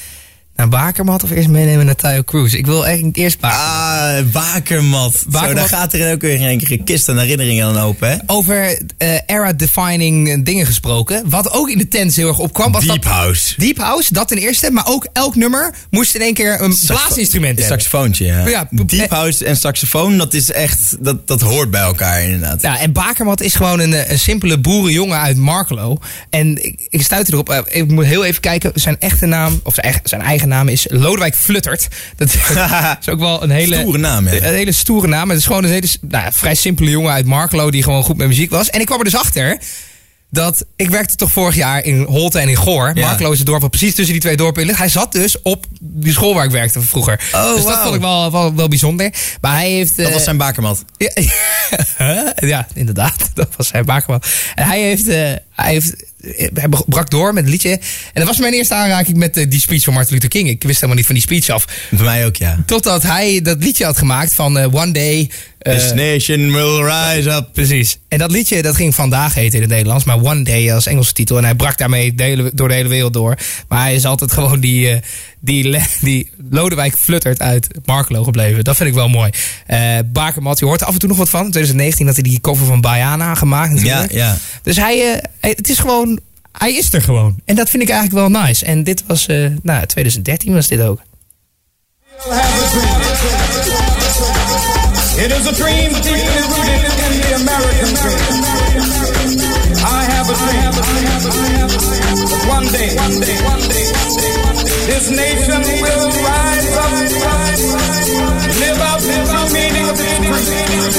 naar 0.55 0.69
Bakermat 0.69 1.23
of 1.23 1.29
eerst 1.31 1.47
meenemen 1.47 1.85
naar 1.85 1.95
Tayo 1.95 2.23
Cruz? 2.23 2.53
Ik 2.53 2.65
wil 2.65 2.85
eigenlijk 2.85 3.17
eerst 3.17 3.39
Bakermat. 3.39 4.25
Ah, 4.25 4.31
Bakermat. 4.33 5.23
Zo, 5.31 5.53
daar 5.53 5.67
gaat 5.67 5.93
er 5.93 6.13
ook 6.13 6.21
weer 6.21 6.33
in 6.35 6.45
één 6.45 6.57
keer 6.57 6.71
een 6.71 6.83
kist 6.83 7.09
aan 7.09 7.17
herinneringen 7.19 7.65
aan 7.67 7.77
open, 7.77 8.09
hè? 8.09 8.17
Over 8.25 8.81
eh, 8.97 9.13
era-defining 9.25 10.45
dingen 10.45 10.65
gesproken. 10.65 11.29
Wat 11.29 11.51
ook 11.51 11.69
in 11.69 11.77
de 11.77 11.87
tent 11.87 12.15
heel 12.15 12.27
erg 12.27 12.39
opkwam. 12.39 12.71
Was 12.71 12.85
Deep 12.85 13.03
dat, 13.03 13.11
House. 13.11 13.53
Deep 13.57 13.77
House, 13.77 14.13
dat 14.13 14.27
ten 14.27 14.37
eerste. 14.37 14.71
Maar 14.71 14.87
ook 14.87 15.07
elk 15.13 15.35
nummer 15.35 15.73
moest 15.89 16.15
in 16.15 16.21
één 16.21 16.33
keer 16.33 16.61
een 16.61 16.75
blaasinstrument 16.87 17.57
Een 17.57 17.63
hebben. 17.63 17.81
saxofoontje, 17.81 18.25
ja. 18.25 18.47
Ja, 18.47 18.67
Deep 18.85 19.09
House 19.09 19.45
en 19.45 19.57
saxofoon, 19.57 20.17
dat 20.17 20.33
is 20.33 20.51
echt, 20.51 20.95
dat, 20.99 21.27
dat 21.27 21.41
hoort 21.41 21.71
bij 21.71 21.81
elkaar 21.81 22.21
inderdaad. 22.23 22.61
Ja, 22.61 22.79
en 22.79 22.91
Bakermat 22.91 23.41
is 23.41 23.55
gewoon 23.55 23.79
een, 23.79 23.93
eh, 23.93 24.09
een 24.09 24.19
simpele 24.19 24.59
boerenjongen 24.59 25.19
uit 25.19 25.37
Markelo. 25.37 25.97
En 26.29 26.65
ik, 26.65 26.85
ik 26.89 27.01
stuitte 27.01 27.31
erop. 27.33 27.49
eh, 27.49 27.59
ik 27.67 27.91
moet 27.91 28.05
heel 28.05 28.25
even 28.25 28.41
kijken. 28.41 28.71
Zijn 28.75 28.99
echte 28.99 29.25
naam, 29.25 29.59
of 29.63 29.75
zijn 30.03 30.21
eigen 30.21 30.44
naam 30.47 30.67
is 30.67 30.85
Lodewijk 30.89 31.35
Fluttert. 31.35 31.87
Dat 32.15 32.27
is 33.01 33.09
ook 33.09 33.19
wel 33.19 33.43
een 33.43 33.49
hele 33.49 33.75
Stoere 33.75 33.97
naam, 33.97 34.25
ja. 34.25 34.33
Een 34.33 34.53
hele 34.53 34.71
stoere 34.71 35.07
naam. 35.07 35.29
Het 35.29 35.39
is 35.39 35.45
gewoon 35.45 35.63
een 35.63 35.69
hele, 35.69 35.87
nou, 36.01 36.31
vrij 36.33 36.55
simpele 36.55 36.89
jongen 36.89 37.11
uit 37.11 37.25
Markelo 37.25 37.71
die 37.71 37.83
gewoon 37.83 38.03
goed 38.03 38.17
met 38.17 38.27
muziek 38.27 38.49
was. 38.49 38.69
En 38.69 38.79
ik 38.79 38.85
kwam 38.85 38.97
er 38.97 39.03
dus 39.03 39.15
achter 39.15 39.57
dat 40.35 40.65
ik 40.75 40.89
werkte 40.89 41.15
toch 41.15 41.31
vorig 41.31 41.55
jaar 41.55 41.83
in 41.83 42.03
Holte 42.03 42.39
en 42.39 42.49
in 42.49 42.55
Goor. 42.55 42.91
Ja. 42.93 43.19
Is 43.19 43.37
het 43.37 43.45
dorp 43.45 43.61
wat 43.61 43.69
precies 43.69 43.95
tussen 43.95 44.13
die 44.13 44.21
twee 44.21 44.37
dorpen 44.37 44.61
in 44.61 44.67
ligt. 44.67 44.79
Hij 44.79 44.89
zat 44.89 45.11
dus 45.11 45.41
op 45.41 45.65
die 45.79 46.13
school 46.13 46.33
waar 46.33 46.45
ik 46.45 46.51
werkte 46.51 46.81
vroeger. 46.81 47.29
Oh, 47.33 47.55
dus 47.55 47.65
dat 47.65 47.81
vond 47.81 47.95
ik 47.95 48.01
wel, 48.01 48.31
wel, 48.31 48.55
wel 48.55 48.67
bijzonder. 48.67 49.13
Maar 49.41 49.55
hij 49.55 49.69
heeft... 49.69 49.97
Dat 49.97 50.05
eh, 50.05 50.13
was 50.13 50.23
zijn 50.23 50.37
Bakermat. 50.37 50.85
ja, 51.97 52.33
ja, 52.35 52.67
inderdaad. 52.73 53.29
Dat 53.33 53.49
was 53.57 53.67
zijn 53.67 53.85
Bakerman. 53.85 54.21
En 54.55 54.65
hij 54.65 54.81
heeft, 54.81 55.07
eh, 55.07 55.15
hij 55.51 55.71
heeft 55.71 55.95
eh, 55.95 56.09
hij 56.53 56.69
brak 56.85 57.09
door 57.09 57.33
met 57.33 57.43
een 57.43 57.49
liedje. 57.49 57.69
En 57.69 57.79
dat 58.13 58.27
was 58.27 58.37
mijn 58.37 58.53
eerste 58.53 58.73
aanraking 58.73 59.17
met 59.17 59.37
eh, 59.37 59.49
die 59.49 59.59
speech 59.59 59.83
van 59.83 59.93
Martin 59.93 60.13
Luther 60.13 60.29
King. 60.29 60.49
Ik 60.49 60.63
wist 60.63 60.75
helemaal 60.75 60.95
niet 60.95 61.05
van 61.05 61.15
die 61.15 61.23
speech 61.23 61.49
af. 61.49 61.65
Voor 61.95 62.05
mij 62.05 62.25
ook, 62.25 62.35
ja. 62.35 62.63
Totdat 62.65 63.03
hij 63.03 63.41
dat 63.41 63.63
liedje 63.63 63.85
had 63.85 63.97
gemaakt 63.97 64.33
van 64.33 64.57
eh, 64.57 64.73
One 64.73 64.91
Day. 64.91 65.29
Eh, 65.65 65.73
This 65.73 65.93
nation 65.93 66.51
will 66.51 66.83
rise 66.83 67.29
up. 67.29 67.47
Precies. 67.53 67.99
En 68.07 68.17
dat 68.17 68.31
liedje 68.31 68.61
dat 68.61 68.75
ging 68.75 68.95
vandaag 68.95 69.33
heten 69.33 69.55
in 69.55 69.61
het 69.61 69.69
Nederlands. 69.69 70.03
Maar 70.03 70.21
One 70.21 70.43
Day 70.43 70.73
als 70.73 70.85
Engelse 70.85 71.13
titel. 71.13 71.37
En 71.37 71.43
hij 71.43 71.55
brak 71.55 71.77
daarmee 71.77 72.15
de 72.15 72.23
hele, 72.23 72.51
door 72.53 72.67
de 72.67 72.73
hele 72.73 72.89
wereld 72.89 73.13
door. 73.13 73.37
Maar 73.67 73.81
hij 73.81 73.95
is 73.95 74.05
altijd 74.05 74.31
gewoon 74.31 74.59
die, 74.59 74.89
eh, 74.89 75.01
die, 75.39 75.79
die 76.01 76.29
Lodewijk 76.49 76.97
Fluttert 76.97 77.41
uit 77.41 77.67
Markelo 77.85 78.23
gebleven. 78.23 78.63
Dat 78.63 78.75
vind 78.75 78.89
ik 78.89 78.95
wel 78.95 79.09
mooi. 79.09 79.29
Eh 79.65 79.79
Bakermat, 80.05 80.59
je 80.59 80.65
hoort 80.65 80.81
er 80.81 80.87
af 80.87 80.93
en 80.93 80.99
toe 80.99 81.09
nog 81.09 81.17
wat 81.17 81.29
van. 81.29 81.45
In 81.45 81.51
2019 81.51 82.05
had 82.05 82.15
hij 82.15 82.23
die 82.23 82.41
cover 82.41 82.65
van 82.65 82.81
Bayana 82.81 83.35
gemaakt 83.35 83.73
natuurlijk. 83.73 84.11
Ja, 84.11 84.25
ja. 84.25 84.37
Dus 84.63 84.75
hij, 84.75 85.13
eh, 85.39 85.49
het 85.49 85.69
is 85.69 85.79
gewoon, 85.79 86.19
hij 86.51 86.73
is 86.75 86.93
er 86.93 87.01
gewoon. 87.01 87.35
En 87.45 87.55
dat 87.55 87.69
vind 87.69 87.83
ik 87.83 87.89
eigenlijk 87.89 88.29
wel 88.29 88.41
nice. 88.41 88.65
En 88.65 88.83
dit 88.83 89.03
was, 89.07 89.27
eh 89.27 89.47
nou 89.61 89.85
2013 89.85 90.53
was 90.53 90.67
dit 90.67 90.81
ook. 90.81 90.99
It 95.25 95.31
is 95.31 95.47
a 95.47 95.53
dream 95.57 95.89
deeply 95.89 96.43
rooted 96.53 96.85
in 96.85 97.13
the 97.17 97.33
American 97.41 97.89
dream. 97.97 98.29
I 99.81 100.05
have 100.13 100.29
a 100.29 100.37
dream. 100.37 100.69
One 102.45 102.69
day, 102.69 102.93
one 102.93 103.17
day, 103.25 103.33
one 103.41 103.65
day, 103.65 103.89
this 104.85 105.09
nation 105.09 105.65
will 105.81 106.05
rise 106.21 106.69
up, 106.77 106.93
live 108.53 108.77
out 108.85 109.01
the 109.01 109.49
meaning 109.49 109.89
of 109.89 109.97
its 109.97 110.13
creed. 110.13 110.93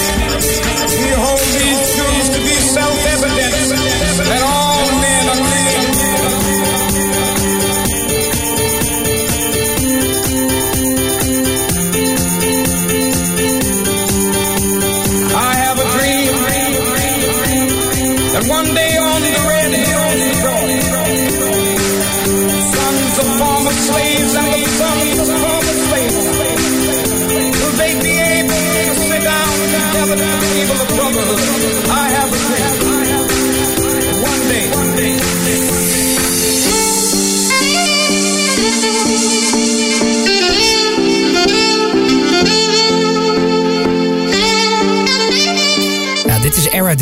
We 0.91 1.11
hold 1.23 1.47
these 1.55 1.95
truths 1.95 2.29
to 2.35 2.41
be 2.43 2.57
self-evident 2.67 3.79
that 4.27 4.43
all 4.43 4.91
men 5.07 5.23
are 5.31 5.39
created. 5.39 6.56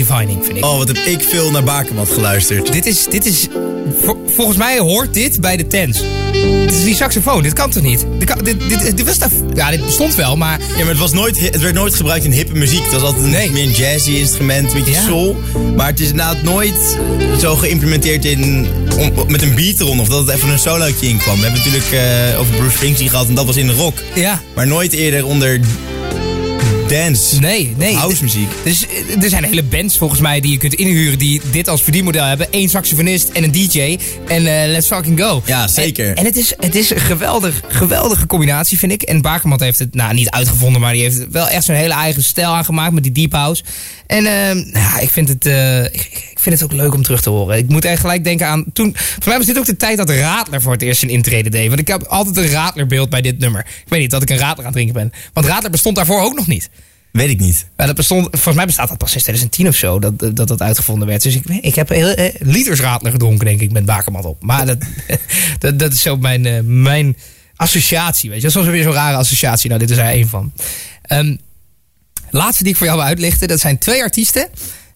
Vind 0.05 0.57
ik. 0.57 0.65
Oh, 0.65 0.77
wat 0.79 0.89
heb 0.89 0.97
ik 0.97 1.23
veel 1.23 1.51
naar 1.51 1.65
Bakermat 1.65 2.11
geluisterd. 2.11 2.73
Dit 2.73 2.87
is, 2.87 3.07
dit 3.11 3.27
is 3.27 3.47
vol- 4.03 4.25
volgens 4.35 4.57
mij 4.57 4.79
hoort 4.79 5.15
dit 5.15 5.41
bij 5.41 5.57
de 5.57 5.67
tents. 5.67 6.01
Dit 6.33 6.73
is 6.75 6.85
die 6.85 6.95
saxofoon, 6.95 7.43
dit 7.43 7.53
kan 7.53 7.71
toch 7.71 7.83
niet? 7.83 8.07
Dit, 8.19 8.45
dit, 8.45 8.69
dit, 8.69 8.97
dit 8.97 9.07
was 9.07 9.19
daar- 9.19 9.31
ja, 9.55 9.71
dit 9.71 9.85
bestond 9.87 10.15
wel, 10.15 10.37
maar 10.37 10.61
Ja, 10.61 10.79
maar 10.79 10.89
het, 10.89 10.99
was 10.99 11.13
nooit, 11.13 11.41
het 11.41 11.61
werd 11.61 11.75
nooit 11.75 11.95
gebruikt 11.95 12.25
in 12.25 12.31
hippe 12.33 12.55
muziek. 12.55 12.83
Het 12.83 12.93
was 12.93 13.03
altijd 13.03 13.25
een 13.25 13.31
Nee. 13.31 13.51
meer 13.51 13.63
een 13.63 13.71
jazzy 13.71 14.11
instrument, 14.11 14.73
een 14.73 14.79
beetje 14.79 14.93
Ja. 14.95 15.03
soul. 15.07 15.37
Maar 15.77 15.87
het 15.87 16.01
is 16.01 16.09
inderdaad 16.11 16.43
nooit 16.43 16.99
zo 17.41 17.57
geïmplementeerd 17.57 18.25
in, 18.25 18.67
om- 18.99 19.13
met 19.29 19.43
een 19.43 19.55
beat 19.55 19.81
eronder. 19.81 20.01
Of 20.01 20.09
dat 20.09 20.27
het 20.27 20.37
even 20.37 20.49
een 20.49 20.59
solootje 20.59 21.07
in 21.09 21.17
kwam. 21.17 21.37
We 21.37 21.43
hebben 21.43 21.61
natuurlijk 21.65 21.93
eh, 21.93 22.41
over 22.41 22.55
Bruce 22.55 22.77
Springsteen 22.77 23.09
gehad 23.09 23.29
en 23.29 23.35
dat 23.35 23.47
was 23.47 23.57
in 23.57 23.67
de 23.67 23.73
rock. 23.73 23.99
ja, 24.15 24.43
Maar 24.55 24.67
nooit 24.67 24.93
eerder 24.93 25.27
onder 25.27 25.61
dance, 26.89 27.41
nee, 27.41 27.75
nee. 27.77 27.97
house 27.97 28.23
muziek. 28.23 28.49
Dus 28.65 28.87
eh, 28.87 29.23
er 29.23 29.29
zijn 29.29 29.45
hele 29.45 29.63
bands 29.63 29.99
volgens 29.99 30.21
mij 30.21 30.41
die 30.41 30.51
je 30.51 30.59
kunt 30.59 30.75
inhuren 30.75 31.19
die 31.19 31.41
dit 31.51 31.69
als 31.69 31.83
verdienmodel 31.83 32.25
hebben. 32.25 32.47
Eén 32.51 32.69
saxofonist 32.69 33.29
en 33.29 33.45
een 33.45 33.53
DJ 33.53 33.99
en 34.27 34.47
eh, 34.47 34.71
let's 34.71 34.87
fucking 34.87 35.21
go. 35.21 35.43
Ja, 35.47 35.69
zeker. 35.69 36.09
En, 36.09 36.15
en 36.15 36.25
het, 36.25 36.37
is, 36.37 36.55
het 36.59 36.75
is 36.75 36.91
een 36.91 37.01
geweldig, 37.01 37.63
geweldige 37.69 38.27
combinatie, 38.27 38.79
vind 38.79 38.93
ik. 38.93 39.03
En 39.03 39.23
Bakermat 39.23 39.61
heeft 39.61 39.79
het 39.79 39.95
nou, 39.95 40.15
niet 40.15 40.31
uitgevonden, 40.31 40.81
maar 40.81 40.93
die 40.93 41.03
heeft 41.03 41.31
wel 41.31 41.49
echt 41.49 41.65
zijn 41.65 41.79
hele 41.79 41.95
eigen 41.95 42.23
stijl 42.25 42.55
aangemaakt 42.55 42.93
met 42.93 43.03
die 43.03 43.13
deep 43.13 43.33
house. 43.33 43.63
En 44.07 44.27
ehm, 44.27 44.57
nou, 44.57 44.71
ja, 44.73 44.99
ik, 44.99 45.11
vind 45.11 45.29
het, 45.29 45.47
ik 45.93 46.34
vind 46.45 46.61
het 46.61 46.65
ook 46.73 46.77
leuk 46.77 46.95
om 46.95 47.03
terug 47.03 47.21
te 47.23 47.31
horen. 47.31 47.57
Ik 47.59 47.69
moet 47.69 47.85
echt 47.85 48.01
gelijk 48.01 48.25
denken 48.25 48.47
aan. 48.47 48.65
Toen, 48.73 48.93
voor 48.97 49.29
mij 49.29 49.37
was 49.37 49.47
dit 49.47 49.59
ook 49.59 49.67
de 49.67 49.77
tijd 49.77 49.97
dat 49.97 50.11
Radler 50.11 50.63
voor 50.63 50.73
het 50.73 50.83
eerst 50.83 51.03
een 51.03 51.09
intrede 51.09 51.51
deed. 51.51 51.69
Want 51.69 51.81
ik 51.81 51.89
heb 51.89 52.03
altijd 52.03 52.37
een 52.37 52.49
Radlerbeeld 52.49 53.11
bij 53.11 53.21
dit 53.21 53.39
nummer. 53.39 53.61
Ik 53.61 53.85
weet 53.89 54.01
niet 54.01 54.11
dat 54.11 54.23
ik 54.23 54.31
een 54.31 54.39
Radler 54.39 54.59
aan 54.59 54.65
het 54.65 54.73
drinken 54.73 54.95
ben. 54.95 55.13
Want 55.33 55.47
Radler 55.47 55.71
bestond 55.71 55.97
daarvoor 55.97 56.21
ook 56.21 56.35
nog 56.35 56.47
niet. 56.47 56.71
Weet 57.13 57.31
ik 57.31 57.41
niet. 57.41 57.67
Ja, 57.77 57.87
dat 57.87 57.95
bestond, 57.97 58.29
volgens 58.31 58.55
mij 58.55 58.67
bestaat 58.67 58.89
dat 58.89 58.99
pas 58.99 59.11
sinds 59.11 59.25
2010 59.25 59.69
of 59.69 59.77
zo, 59.77 59.99
dat 59.99 60.37
dat, 60.37 60.49
dat 60.49 60.63
uitgevonden 60.63 61.09
werd. 61.09 61.23
Dus 61.23 61.35
ik, 61.35 61.45
ik 61.49 61.75
heb 61.75 61.89
heel, 61.89 62.09
eh, 62.09 62.35
liters 62.39 62.81
radler 62.81 63.13
gedronken, 63.13 63.47
denk 63.47 63.61
ik, 63.61 63.73
met 63.73 63.85
bakermat 63.85 64.25
op. 64.25 64.43
Maar 64.43 64.67
dat, 64.67 64.79
dat, 65.59 65.79
dat 65.79 65.93
is 65.93 66.03
zo 66.03 66.17
mijn, 66.17 66.47
eh, 66.47 66.61
mijn 66.63 67.17
associatie, 67.57 68.31
weet 68.31 68.43
je. 68.43 68.51
Dat 68.51 68.63
is 68.65 68.71
weer 68.71 68.83
zo'n 68.83 68.93
rare 68.93 69.17
associatie. 69.17 69.69
Nou, 69.69 69.81
dit 69.81 69.91
is 69.91 69.97
er 69.97 70.05
één 70.05 70.29
van. 70.29 70.53
Ehm, 71.03 71.37
laatste 72.31 72.63
die 72.63 72.73
ik 72.73 72.79
voor 72.79 72.87
jou 72.87 72.99
wil 72.99 73.09
uitlichten. 73.09 73.49
Dat 73.49 73.61
zijn 73.61 73.79
twee 73.79 74.03
artiesten. 74.03 74.49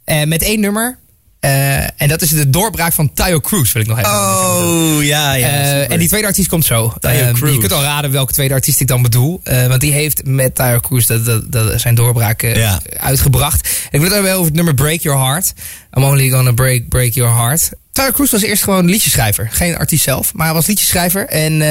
eh, 0.05 0.25
met 0.25 0.43
één 0.43 0.61
nummer. 0.61 0.99
Eh, 1.41 1.83
en 2.03 2.09
dat 2.09 2.23
is 2.23 2.31
de 2.31 2.51
doorbraak 2.51 2.93
van 2.93 3.13
Tayo 3.13 3.41
Cruz, 3.41 3.73
wil 3.73 3.83
ik 3.83 3.89
nog 3.89 3.99
even 3.99 4.11
Oh, 4.11 5.05
ja, 5.05 5.33
ja. 5.33 5.47
eh, 5.49 5.91
en 5.91 5.99
die 5.99 6.09
tweede 6.09 6.27
artiest 6.27 6.49
komt 6.49 6.65
zo. 6.65 6.95
Cruz. 7.33 7.53
je 7.53 7.59
kunt 7.59 7.73
al 7.73 7.83
raden 7.83 8.11
welke 8.11 8.33
tweede 8.33 8.55
artiest 8.55 8.81
ik 8.81 8.87
dan 8.87 9.03
bedoel. 9.03 9.41
Eh, 9.45 9.67
want 9.67 9.81
die 9.81 9.93
heeft 9.93 10.27
met 10.27 10.55
Tayo 10.55 10.81
Cruz 10.81 11.07
dat, 11.07 11.25
dat, 11.25 11.53
dat 11.53 11.81
zijn 11.81 11.95
doorbraak 11.95 12.43
Ja. 12.43 12.81
uitgebracht. 12.97 13.69
Ik 13.69 14.01
wil 14.01 14.03
het 14.03 14.13
hebben 14.13 14.33
over 14.33 14.45
het 14.45 14.55
nummer 14.55 14.75
Break 14.75 15.01
Your 15.01 15.19
Heart. 15.25 15.53
I'm 15.97 16.05
only 16.05 16.31
gonna 16.31 16.53
break, 16.53 16.89
break 16.89 17.13
your 17.13 17.33
heart. 17.37 17.71
Tayo 17.93 18.11
Cruz 18.11 18.31
was 18.31 18.43
eerst 18.43 18.63
gewoon 18.63 18.85
liedjeschrijver. 18.85 19.49
Geen 19.51 19.77
artiest 19.77 20.05
zelf, 20.05 20.35
maar 20.35 20.47
hij 20.47 20.55
was 20.55 20.67
liedjeschrijver. 20.67 21.27
En 21.27 21.53
eh, 21.53 21.69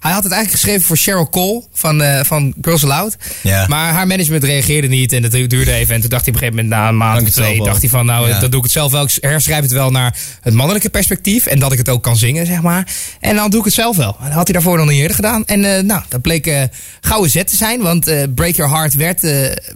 hij 0.00 0.12
had 0.12 0.22
het 0.22 0.32
eigenlijk 0.32 0.50
geschreven 0.50 0.82
voor 0.82 0.96
Cheryl 0.96 1.28
Cole 1.28 1.64
van, 1.72 2.02
eh, 2.02 2.24
van 2.24 2.54
Girls 2.60 2.84
Aloud. 2.84 3.16
Ja. 3.42 3.66
Maar 3.68 3.92
haar 3.92 4.06
management 4.06 4.44
reageerde 4.44 4.88
niet 4.88 5.12
en 5.12 5.22
dat 5.22 5.30
duurde 5.30 5.72
even. 5.72 5.94
En 5.94 6.00
toen 6.00 6.10
dacht 6.10 6.24
hij 6.24 6.34
op 6.34 6.40
een 6.40 6.48
gegeven 6.48 6.64
moment, 6.64 6.68
na 6.82 6.88
een 6.88 6.96
maand 6.96 7.22
of 7.22 7.30
twee, 7.34 7.62
dacht 7.62 7.80
hij 7.80 7.90
van, 7.90 8.06
nou, 8.06 8.28
Ja. 8.28 8.38
dat 8.40 8.50
doe 8.50 8.58
ik 8.58 8.64
het 8.64 8.72
zelf 8.72 8.92
wel. 8.92 9.04
Ik 9.04 9.16
herschrijf 9.20 9.62
het 9.62 9.72
wel 9.72 9.90
naar 9.90 10.16
het 10.40 10.54
mannelijke 10.54 10.90
perspectief. 10.90 11.46
En 11.46 11.58
dat 11.58 11.72
ik 11.72 11.78
het 11.78 11.88
ook 11.88 12.02
kan 12.02 12.16
zingen, 12.16 12.46
zeg 12.46 12.62
maar. 12.62 12.88
En 13.20 13.36
dan 13.36 13.50
doe 13.50 13.58
ik 13.58 13.64
het 13.64 13.74
zelf 13.74 13.96
wel. 13.96 14.16
En 14.18 14.24
dat 14.24 14.34
had 14.34 14.44
hij 14.44 14.52
daarvoor 14.54 14.76
nog 14.78 14.88
niet 14.88 14.98
eerder 15.00 15.16
gedaan. 15.16 15.44
En 15.44 15.76
eh, 15.76 15.82
nou, 15.82 16.02
dat 16.08 16.22
bleek 16.22 16.68
gouden 17.00 17.30
zet 17.30 17.46
te 17.48 17.56
zijn. 17.56 17.80
Want 17.82 18.04
Break 18.34 18.54
Your 18.54 18.72
Heart 18.72 18.94
werd, 18.94 19.20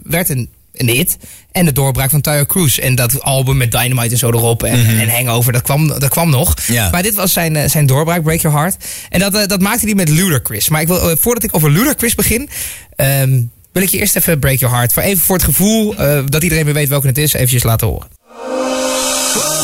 werd 0.03 0.29
een, 0.29 0.49
een 0.77 0.89
hit. 0.89 1.17
En 1.51 1.65
de 1.65 1.71
doorbraak 1.71 2.09
van 2.09 2.21
Tyler 2.21 2.45
Cruz. 2.45 2.77
En 2.77 2.95
dat 2.95 3.21
album 3.21 3.57
met 3.57 3.71
Dynamite 3.71 4.09
en 4.09 4.17
zo 4.17 4.27
erop. 4.27 4.63
En, 4.63 4.99
en 4.99 5.09
Hangover, 5.09 5.53
dat 5.53 5.61
kwam, 5.61 5.87
dat 5.87 6.09
kwam 6.09 6.29
nog. 6.29 6.55
Mhm. 6.55 6.73
Ja. 6.73 6.89
Maar 6.89 7.03
dit 7.03 7.15
was 7.15 7.33
zijn, 7.33 7.55
eh, 7.55 7.69
zijn 7.69 7.85
doorbraak, 7.85 8.23
Break 8.23 8.39
Your 8.41 8.57
Heart. 8.57 8.75
En 9.09 9.19
dat, 9.19 9.35
eh, 9.35 9.47
dat 9.47 9.61
maakte 9.61 9.85
hij 9.85 9.95
met 9.95 10.09
Ludacris. 10.09 10.69
Maar 10.69 10.81
ik 10.81 10.87
wil, 10.87 11.09
eh, 11.09 11.15
voordat 11.19 11.43
ik 11.43 11.55
over 11.55 11.69
Ludacris 11.71 12.15
begin... 12.15 12.49
ehm, 12.95 13.41
wil 13.71 13.83
ik 13.83 13.89
je 13.89 13.97
eerst 13.97 14.15
even 14.15 14.39
Break 14.39 14.59
Your 14.59 14.75
Heart. 14.75 14.93
Voor 14.93 15.03
even 15.03 15.23
voor 15.23 15.35
het 15.35 15.45
gevoel 15.45 15.95
eh, 15.95 16.19
dat 16.25 16.43
iedereen 16.43 16.65
weer 16.65 16.73
weet 16.73 16.89
welke 16.89 17.07
het 17.07 17.17
is. 17.17 17.33
Eventjes 17.33 17.63
laten 17.63 17.87
horen. 17.87 18.07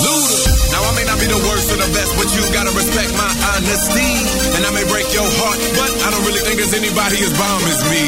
Luda. 0.01 0.49
Now 0.71 0.81
I 0.89 0.91
may 0.93 1.03
not 1.11 1.19
be 1.19 1.27
the 1.27 1.41
worst 1.47 1.71
or 1.71 1.77
the 1.85 1.89
best, 1.93 2.11
but 2.15 2.27
you 2.35 2.41
gotta 2.57 2.71
respect 2.81 3.11
my 3.23 3.31
honesty. 3.47 4.11
And 4.55 4.61
I 4.65 4.71
may 4.77 4.85
break 4.93 5.07
your 5.17 5.29
heart, 5.39 5.59
but 5.79 5.91
I 6.05 6.07
don't 6.11 6.25
really 6.27 6.43
think 6.47 6.57
there's 6.61 6.73
anybody 6.73 7.17
as 7.27 7.31
bomb 7.37 7.63
as 7.73 7.81
me. 7.91 8.05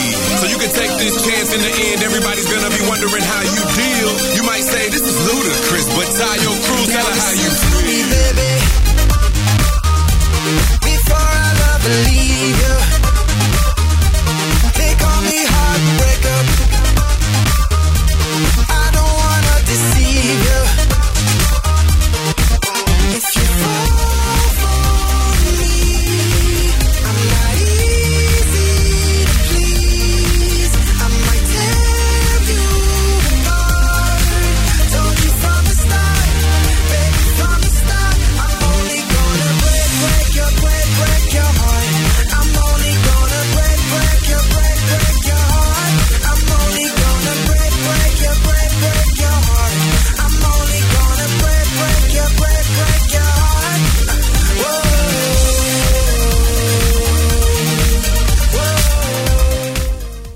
You 0.53 0.59
can 0.59 0.69
take 0.69 0.93
this 1.01 1.17
chance 1.25 1.49
in 1.49 1.61
the 1.65 1.73
end. 1.89 2.03
Everybody's 2.03 2.45
gonna 2.45 2.69
be 2.69 2.85
wondering 2.85 3.25
how 3.25 3.41
you 3.41 3.61
deal. 3.73 4.09
You 4.37 4.43
might 4.45 4.61
say 4.61 4.87
this 4.87 5.01
is 5.01 5.17
ludicrous, 5.25 5.89
but 5.97 6.05
Tayo 6.13 6.53
Cruz, 6.61 6.93
tell 6.93 7.05
her 7.09 7.17
how 7.17 7.33
you 7.33 7.49
feel. 7.49 8.05
baby. 8.13 8.53
Before 10.85 11.17
I 11.17 11.49
love 11.57 11.81
leave 12.05 12.53
you, 12.61 12.82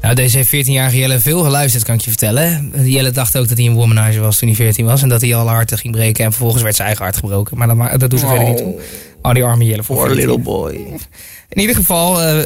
Nou, 0.08 0.20
deze 0.20 0.38
heeft 0.38 0.68
14-jarige 0.68 0.98
Jelle 0.98 1.20
veel 1.20 1.44
geluisterd, 1.44 1.84
kan 1.84 1.96
ik 1.96 2.02
je 2.02 2.10
vertellen. 2.10 2.72
Jelle 2.84 3.12
dacht 3.12 3.38
ook 3.38 3.48
dat 3.48 3.58
hij 3.58 3.68
een 3.68 3.74
womanizer 3.74 4.22
was 4.22 4.38
toen 4.38 4.48
hij 4.48 4.58
14 4.58 4.86
was. 4.86 5.02
En 5.02 5.10
dat 5.10 5.22
hij 5.22 5.36
al 5.36 5.48
harten 5.48 5.78
ging 5.78 5.94
breken. 5.94 6.26
En 6.26 6.32
vervolgens 6.32 6.64
werd 6.64 6.76
zijn 6.76 6.88
eigen 6.88 7.06
hart 7.06 7.18
gebroken. 7.18 7.58
Maar 7.58 7.68
dat, 7.68 8.00
dat 8.00 8.10
doet 8.10 8.22
er 8.22 8.28
verder 8.28 8.48
niet 8.48 8.58
toe. 8.58 8.80
Oh, 9.22 9.34
die 9.34 9.44
arme 9.44 9.66
Jelle. 9.66 9.84
Poor 9.84 10.10
little 10.10 10.40
boy. 10.40 10.74
In 11.50 11.60
ieder 11.60 11.76
geval, 11.76 12.22
eh, 12.22 12.44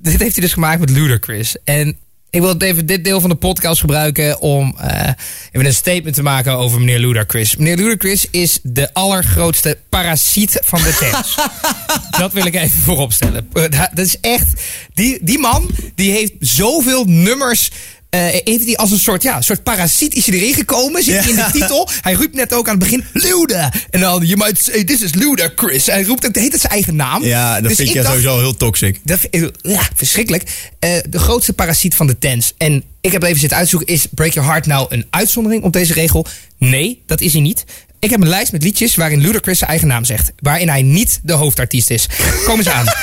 dit 0.00 0.20
heeft 0.20 0.34
hij 0.34 0.42
dus 0.42 0.52
gemaakt 0.52 0.80
met 0.80 0.90
Ludacris. 0.90 1.56
En 1.64 1.96
ik 2.30 2.40
wil 2.40 2.56
even 2.58 2.86
dit 2.86 3.04
deel 3.04 3.20
van 3.20 3.30
de 3.30 3.36
podcast 3.36 3.80
gebruiken 3.80 4.40
om 4.40 4.74
eh, 4.78 5.08
even 5.52 5.66
een 5.66 5.74
statement 5.74 6.14
te 6.14 6.22
maken 6.22 6.52
over 6.52 6.78
meneer 6.78 6.98
Ludacris. 6.98 7.56
Meneer 7.56 7.76
Ludacris 7.76 8.26
is 8.30 8.58
de 8.62 8.94
allergrootste 8.94 9.78
parasiet 9.88 10.60
van 10.64 10.82
de 10.82 10.96
tent. 10.98 11.34
dat 12.20 12.32
wil 12.32 12.46
ik 12.46 12.54
even 12.54 12.82
vooropstellen. 12.82 13.48
Eh, 13.52 13.62
Dat 13.62 13.90
dat 13.94 14.06
is 14.06 14.20
echt. 14.20 14.62
Die, 14.94 15.18
die 15.22 15.38
man 15.38 15.70
die 15.94 16.10
heeft 16.12 16.32
zoveel 16.40 17.04
nummers. 17.04 17.70
Eh, 18.10 18.20
heeft 18.44 18.64
hij 18.64 18.76
als 18.76 18.90
een 18.90 18.98
soort, 18.98 19.22
ja, 19.22 19.36
een 19.36 19.42
soort 19.42 19.62
parasiet 19.62 20.14
is 20.14 20.26
hij 20.26 20.38
erin 20.38 20.54
gekomen. 20.54 21.02
Zit 21.02 21.18
hij 21.18 21.28
in 21.28 21.34
de 21.36 21.48
titel. 21.52 21.88
Hij 22.00 22.12
roept 22.12 22.34
net 22.34 22.52
ook 22.52 22.68
aan 22.68 22.74
het 22.74 22.82
begin 22.82 23.04
Luda. 23.12 23.72
En 23.90 24.00
dan, 24.00 24.26
je 24.26 24.36
might 24.36 24.62
say, 24.64 24.84
this 24.84 25.00
is 25.02 25.14
Luda 25.14 25.52
Chris. 25.56 25.86
Hij 25.86 26.02
roept 26.02 26.26
ook 26.26 26.34
hele 26.34 26.48
tijd 26.48 26.60
zijn 26.60 26.72
eigen 26.72 26.96
naam. 26.96 27.24
Ja, 27.24 27.54
dat 27.60 27.62
Dus 27.68 27.76
vind 27.76 27.88
ik 27.88 27.94
je 27.94 28.02
dacht- 28.02 28.14
sowieso 28.14 28.38
heel 28.38 28.56
toxic. 28.56 29.00
dat, 29.04 29.18
vind- 29.30 29.50
ja, 29.62 29.88
verschrikkelijk. 29.94 30.70
Eh, 30.78 30.90
de 31.08 31.18
grootste 31.18 31.52
parasiet 31.52 31.94
van 31.94 32.06
de 32.06 32.18
tens. 32.18 32.52
En 32.58 32.84
ik 33.00 33.12
heb 33.12 33.22
even 33.22 33.40
zitten 33.40 33.58
uitzoeken, 33.58 33.94
is 33.94 34.06
Break 34.14 34.32
Your 34.32 34.48
Heart 34.50 34.66
nou 34.66 34.86
een 34.88 35.06
uitzondering 35.10 35.62
op 35.62 35.72
deze 35.72 35.92
regel? 35.92 36.26
Nee, 36.58 37.02
dat 37.06 37.20
is 37.20 37.32
hij 37.32 37.40
niet. 37.42 37.64
Ik 37.98 38.10
heb 38.10 38.20
een 38.20 38.28
lijst 38.28 38.52
met 38.52 38.62
liedjes 38.62 38.94
waarin 38.94 39.20
Ludacris 39.20 39.58
zijn 39.58 39.70
eigen 39.70 39.88
naam 39.88 40.04
zegt. 40.04 40.32
Waarin 40.38 40.68
hij 40.68 40.82
niet 40.82 41.20
de 41.22 41.32
hoofdartiest 41.32 41.90
is. 41.90 42.06
Kom 42.44 42.58
eens 42.58 42.68
aan. 42.68 42.84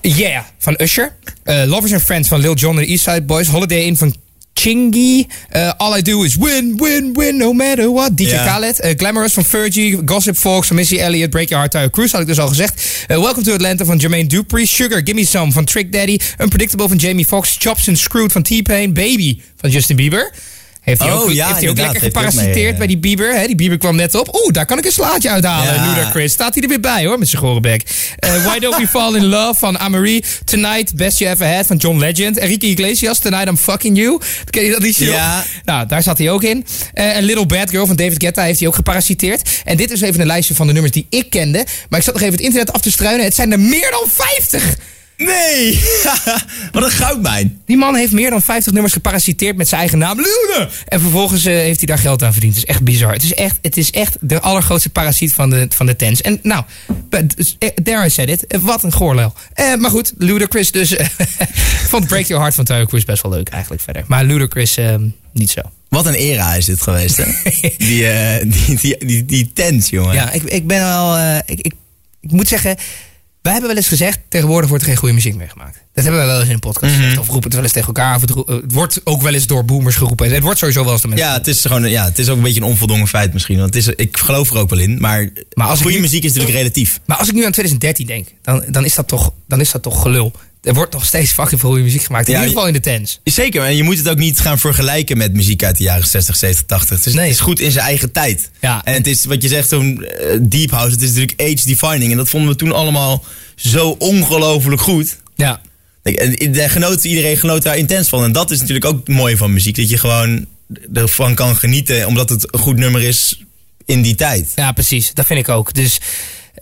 Yeah, 0.00 0.42
van 0.58 0.74
Usher. 0.80 1.16
Eh, 1.42 1.62
Lovers 1.66 1.92
and 1.92 2.02
Friends 2.02 2.28
van 2.28 2.40
Lil 2.40 2.54
Jon 2.54 2.76
en 2.78 2.82
de 2.84 2.88
East 2.88 3.02
Side 3.04 3.22
Boys. 3.22 3.46
Holiday 3.48 3.78
In 3.82 3.96
van 3.96 4.14
Chingy. 4.54 5.26
Eh, 5.48 5.70
All 5.76 5.98
I 5.98 6.02
Do 6.02 6.22
Is 6.24 6.36
Win, 6.36 6.76
Win, 6.76 7.12
Win, 7.12 7.36
No 7.36 7.52
Matter 7.52 7.92
What. 7.92 8.16
DJ 8.16 8.30
Ja. 8.30 8.44
Khaled. 8.44 8.80
Eh, 8.80 8.94
Glamorous 8.96 9.32
van 9.32 9.44
Fergie. 9.44 9.98
Gossip 10.04 10.36
Fox 10.36 10.66
van 10.66 10.76
Missy 10.76 10.96
Elliott. 10.98 11.30
Break 11.30 11.48
Your 11.48 11.58
Heart, 11.58 11.70
Tyler 11.70 11.90
Cruz 11.90 12.12
had 12.12 12.20
ik 12.20 12.26
dus 12.26 12.38
al 12.38 12.48
gezegd. 12.48 13.04
Eh, 13.06 13.18
Welcome 13.20 13.42
to 13.44 13.52
Atlanta 13.52 13.84
van 13.84 13.96
Jermaine 13.96 14.28
Dupri. 14.28 14.66
Sugar, 14.66 15.00
Gimme 15.04 15.26
Some 15.26 15.52
van 15.52 15.64
Trick 15.64 15.92
Daddy. 15.92 16.18
Unpredictable 16.38 16.88
van 16.88 16.96
Jamie 16.96 17.26
Foxx. 17.26 17.56
Chops 17.58 17.88
and 17.88 17.98
Screwed 17.98 18.32
van 18.32 18.42
T-Pain. 18.42 18.92
Baby 18.94 19.40
van 19.56 19.70
Justin 19.70 19.96
Bieber. 19.96 20.32
Heeft 20.84 21.00
hij 21.00 21.12
Oh, 21.12 21.20
ook, 21.20 21.32
ja, 21.32 21.46
heeft 21.46 21.60
hij 21.60 21.68
ook 21.68 21.76
lekker 21.76 22.00
Heeft 22.00 22.14
hij 22.14 22.24
ook 22.24 22.30
geparasiteerd 22.30 22.68
mee, 22.68 22.78
bij 22.78 22.86
die 22.86 22.98
Bieber. 22.98 23.34
Hè? 23.34 23.46
Die 23.46 23.54
Bieber 23.56 23.78
kwam 23.78 23.96
net 23.96 24.14
op. 24.14 24.34
Oeh, 24.34 24.52
daar 24.52 24.66
kan 24.66 24.78
ik 24.78 24.84
een 24.84 24.92
slaatje 24.92 25.30
uithalen. 25.30 25.74
Ja. 25.74 25.88
Ludacris. 25.88 26.32
Staat 26.32 26.54
hij 26.54 26.62
er 26.62 26.68
weer 26.68 26.80
bij 26.80 27.06
hoor, 27.06 27.18
met 27.18 27.28
zijn 27.28 27.42
gore 27.42 27.60
bek. 27.60 27.82
Eh, 28.18 28.44
Why 28.44 28.58
Don't 28.58 28.76
We 28.76 28.88
Fall 28.88 29.14
In 29.14 29.24
Love 29.24 29.58
van 29.58 29.78
Amarie. 29.78 30.24
Tonight, 30.44 30.94
Best 30.96 31.18
You 31.18 31.32
Ever 31.32 31.54
Had 31.56 31.66
van 31.66 31.76
John 31.76 31.98
Legend. 31.98 32.38
Enrique 32.38 32.68
Iglesias, 32.68 33.18
Tonight 33.18 33.48
I'm 33.48 33.56
Fucking 33.56 33.96
You. 33.96 34.20
Ken 34.50 34.64
je 34.64 34.70
dat 34.70 34.82
liedje? 34.82 35.06
Ja. 35.06 35.44
Nou, 35.64 35.86
daar 35.86 36.02
zat 36.02 36.18
hij 36.18 36.30
ook 36.30 36.42
in. 36.42 36.66
Eh 36.92 37.16
en 37.16 37.22
Little 37.22 37.46
Bad 37.46 37.70
Girl 37.70 37.86
van 37.86 37.96
David 37.96 38.22
Guetta 38.22 38.42
heeft 38.42 38.58
hij 38.58 38.68
ook 38.68 38.74
geparasiteerd. 38.74 39.48
En 39.64 39.76
dit 39.76 39.90
is 39.90 40.00
even 40.00 40.20
een 40.20 40.26
lijstje 40.26 40.54
van 40.54 40.66
de 40.66 40.72
nummers 40.72 40.94
die 40.94 41.06
ik 41.10 41.30
kende. 41.30 41.66
Maar 41.88 41.98
ik 41.98 42.04
zat 42.04 42.14
nog 42.14 42.22
even 42.22 42.34
het 42.34 42.44
internet 42.44 42.72
af 42.72 42.80
te 42.80 42.90
struinen. 42.90 43.24
Het 43.24 43.34
zijn 43.34 43.52
er 43.52 43.60
meer 43.60 43.90
dan 43.90 44.08
50! 44.08 44.76
Nee! 45.16 45.82
Wat 46.72 46.82
een 46.82 46.90
goudmijn. 46.90 47.60
Die 47.66 47.76
man 47.76 47.94
heeft 47.94 48.12
meer 48.12 48.30
dan 48.30 48.42
50 48.42 48.72
nummers 48.72 48.92
geparasiteerd 48.92 49.56
met 49.56 49.68
zijn 49.68 49.80
eigen 49.80 49.98
naam. 49.98 50.16
Lune! 50.16 50.68
En 50.86 51.00
vervolgens 51.00 51.44
eh, 51.44 51.54
heeft 51.54 51.78
hij 51.78 51.86
daar 51.86 51.98
geld 51.98 52.22
aan 52.22 52.32
verdiend. 52.32 52.54
Het 52.54 52.64
is 52.64 52.70
echt 52.70 52.82
bizar. 52.82 53.12
Het 53.12 53.22
is 53.22 53.34
echt, 53.34 53.58
het 53.62 53.76
is 53.76 53.90
echt 53.90 54.16
de 54.20 54.40
allergrootste 54.40 54.90
parasiet 54.90 55.32
van 55.32 55.50
de, 55.50 55.66
van 55.68 55.86
de 55.86 55.96
tens. 55.96 56.20
En 56.20 56.38
nou, 56.42 56.64
but, 57.08 57.56
there 57.84 58.04
I 58.04 58.10
said 58.10 58.28
it. 58.28 58.46
Eh, 58.46 58.60
Wat 58.60 58.82
een 58.82 58.92
goorlel. 58.92 59.34
Eh, 59.52 59.74
maar 59.74 59.90
goed, 59.90 60.12
Ludacris 60.18 60.70
dus. 60.70 60.92
Ik 60.92 61.10
vond 61.90 62.06
Break 62.06 62.24
Your 62.24 62.42
Heart 62.42 62.54
van 62.54 62.64
Tyler 62.64 62.86
Cruz 62.86 63.04
best 63.04 63.22
wel 63.22 63.32
leuk 63.32 63.48
eigenlijk 63.48 63.82
verder. 63.82 64.04
Maar 64.06 64.24
Ludacris 64.24 64.76
eh, 64.76 64.94
niet 65.32 65.50
zo. 65.50 65.60
Wat 65.88 66.06
een 66.06 66.14
era 66.14 66.54
is 66.54 66.64
dit 66.64 66.82
geweest, 66.82 67.16
hè? 67.16 67.24
die, 67.78 68.06
die, 68.46 68.76
die, 68.76 69.06
die, 69.06 69.24
die 69.24 69.50
tent, 69.52 69.88
jongen. 69.88 70.14
Ja, 70.14 70.32
ik, 70.32 70.42
ik 70.42 70.66
ben 70.66 70.80
wel... 70.80 71.18
ik, 71.46 71.60
ik, 71.60 71.72
ik 72.20 72.30
moet 72.30 72.48
zeggen... 72.48 72.76
Wij 73.44 73.52
hebben 73.52 73.70
wel 73.70 73.78
eens 73.80 73.88
gezegd, 73.88 74.18
tegenwoordig 74.28 74.68
wordt 74.68 74.84
er 74.84 74.90
geen 74.90 74.98
goede 74.98 75.14
muziek 75.14 75.34
meer 75.34 75.48
gemaakt. 75.50 75.74
Dat 75.94 76.04
hebben 76.04 76.16
wij 76.22 76.26
wel 76.30 76.38
eens 76.38 76.48
in 76.48 76.54
een 76.54 76.60
podcast 76.60 76.92
Mhm. 76.92 77.02
gezegd. 77.02 77.18
Of 77.20 77.26
roepen 77.28 77.44
het 77.44 77.52
wel 77.54 77.62
eens 77.62 77.72
tegen 77.72 77.86
elkaar. 77.88 78.14
Of 78.14 78.20
het, 78.20 78.30
ro- 78.30 78.44
eh, 78.48 78.54
het 78.56 78.72
wordt 78.72 79.00
ook 79.04 79.22
wel 79.22 79.34
eens 79.34 79.46
door 79.46 79.64
boomers 79.64 79.96
geroepen. 79.96 80.30
Het 80.32 80.42
wordt 80.42 80.58
sowieso 80.58 80.82
wel 80.84 80.92
eens 80.92 81.00
door 81.00 81.10
mensen 81.10 81.28
Ja, 81.28 81.36
het 81.36 81.46
is 81.46 81.60
gewoon, 81.60 81.90
ja, 81.90 82.04
het 82.04 82.18
is 82.18 82.28
ook 82.28 82.36
een 82.36 82.42
beetje 82.42 82.60
een 82.60 82.66
onvoldongen 82.66 83.08
feit 83.08 83.32
misschien. 83.32 83.58
Want 83.58 83.74
het 83.74 83.86
is, 83.86 83.94
ik 83.96 84.16
geloof 84.16 84.50
er 84.50 84.56
ook 84.56 84.70
wel 84.70 84.78
in. 84.78 85.00
Maar, 85.00 85.30
Maar 85.54 85.66
als 85.66 85.80
goede 85.80 85.96
nu- 85.96 86.02
muziek 86.02 86.24
is 86.24 86.32
natuurlijk 86.32 86.58
relatief. 86.58 87.00
Maar 87.06 87.16
als 87.16 87.28
ik 87.28 87.34
nu 87.34 87.44
aan 87.44 87.52
2013 87.52 88.06
denk, 88.06 88.28
dan, 88.42 88.64
dan, 88.68 88.84
is, 88.84 88.94
dat 88.94 89.08
toch, 89.08 89.32
dan 89.48 89.60
is 89.60 89.70
dat 89.70 89.82
toch 89.82 90.02
gelul. 90.02 90.32
Er 90.64 90.74
wordt 90.74 90.92
nog 90.92 91.04
steeds 91.04 91.32
fucking 91.32 91.60
veel 91.60 91.68
goede 91.68 91.84
muziek 91.84 92.02
gemaakt. 92.02 92.26
In 92.28 92.32
Ja, 92.32 92.38
ieder 92.38 92.52
geval 92.54 92.68
in 92.68 92.74
de 92.74 92.80
tens. 92.80 93.20
Zeker, 93.24 93.62
en 93.62 93.76
je 93.76 93.82
moet 93.82 93.96
het 93.98 94.08
ook 94.08 94.18
niet 94.18 94.40
gaan 94.40 94.58
vergelijken 94.58 95.16
met 95.16 95.32
muziek 95.32 95.62
uit 95.64 95.76
de 95.78 95.84
jaren 95.84 96.06
60, 96.06 96.36
70, 96.36 96.66
80. 96.66 96.96
Het 96.96 97.06
is, 97.06 97.14
het 97.14 97.30
is 97.30 97.40
goed 97.40 97.60
in 97.60 97.70
zijn 97.70 97.84
eigen 97.84 98.12
tijd. 98.12 98.50
Ja. 98.60 98.84
En 98.84 98.94
het 98.94 99.06
is 99.06 99.24
wat 99.24 99.42
je 99.42 99.48
zegt, 99.48 99.68
zo'n 99.68 100.04
eh, 100.04 100.38
deep 100.42 100.70
house, 100.70 100.90
het 100.92 101.02
is 101.02 101.08
natuurlijk 101.08 101.40
age 101.40 101.66
defining. 101.66 102.10
En 102.10 102.16
dat 102.16 102.28
vonden 102.28 102.50
we 102.50 102.56
toen 102.56 102.72
allemaal 102.72 103.24
zo 103.56 103.96
ongelooflijk 103.98 104.80
goed. 104.80 105.16
Ja. 105.36 105.60
En 106.02 106.52
daar 106.52 106.70
genoot, 106.70 107.04
iedereen 107.04 107.36
genoot 107.36 107.62
daar 107.62 107.76
intens 107.76 108.08
van. 108.08 108.24
En 108.24 108.32
dat 108.32 108.50
is 108.50 108.58
natuurlijk 108.58 108.86
ook 108.86 109.06
het 109.06 109.16
mooie 109.16 109.36
van 109.36 109.52
muziek. 109.52 109.76
Dat 109.76 109.88
je 109.88 109.98
gewoon 109.98 110.46
ervan 110.94 111.34
kan 111.34 111.56
genieten 111.56 112.06
omdat 112.06 112.28
het 112.28 112.52
een 112.54 112.60
goed 112.60 112.76
nummer 112.76 113.02
is 113.02 113.42
in 113.84 114.02
die 114.02 114.14
tijd. 114.14 114.52
Ja, 114.54 114.72
precies. 114.72 115.14
Dat 115.14 115.26
vind 115.26 115.40
ik 115.40 115.48
ook. 115.48 115.74
Dus 115.74 115.98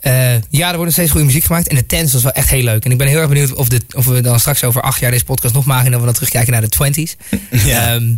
eh, 0.03 0.33
ja, 0.49 0.67
er 0.67 0.75
wordt 0.75 0.83
nog 0.83 0.91
steeds 0.91 1.11
goede 1.11 1.25
muziek 1.25 1.43
gemaakt. 1.43 1.67
En 1.67 1.75
de 1.75 1.85
tens 1.85 2.13
was 2.13 2.23
wel 2.23 2.31
echt 2.31 2.49
heel 2.49 2.63
leuk. 2.63 2.85
En 2.85 2.91
ik 2.91 2.97
ben 2.97 3.07
heel 3.07 3.19
erg 3.19 3.27
benieuwd 3.29 3.53
of, 3.53 3.67
de, 3.69 3.81
of 3.95 4.05
we 4.05 4.21
dan 4.21 4.39
straks 4.39 4.63
over 4.63 4.81
acht 4.81 4.99
jaar 4.99 5.11
deze 5.11 5.23
podcast 5.25 5.53
nog 5.53 5.65
maken. 5.65 5.85
En 5.85 5.91
dat 5.91 5.99
we 5.99 6.05
dan 6.05 6.15
terugkijken 6.15 6.51
naar 6.51 6.61
de 6.61 6.69
twenties. 6.69 7.15
Ja. 7.65 7.93
Ehm, 7.93 8.11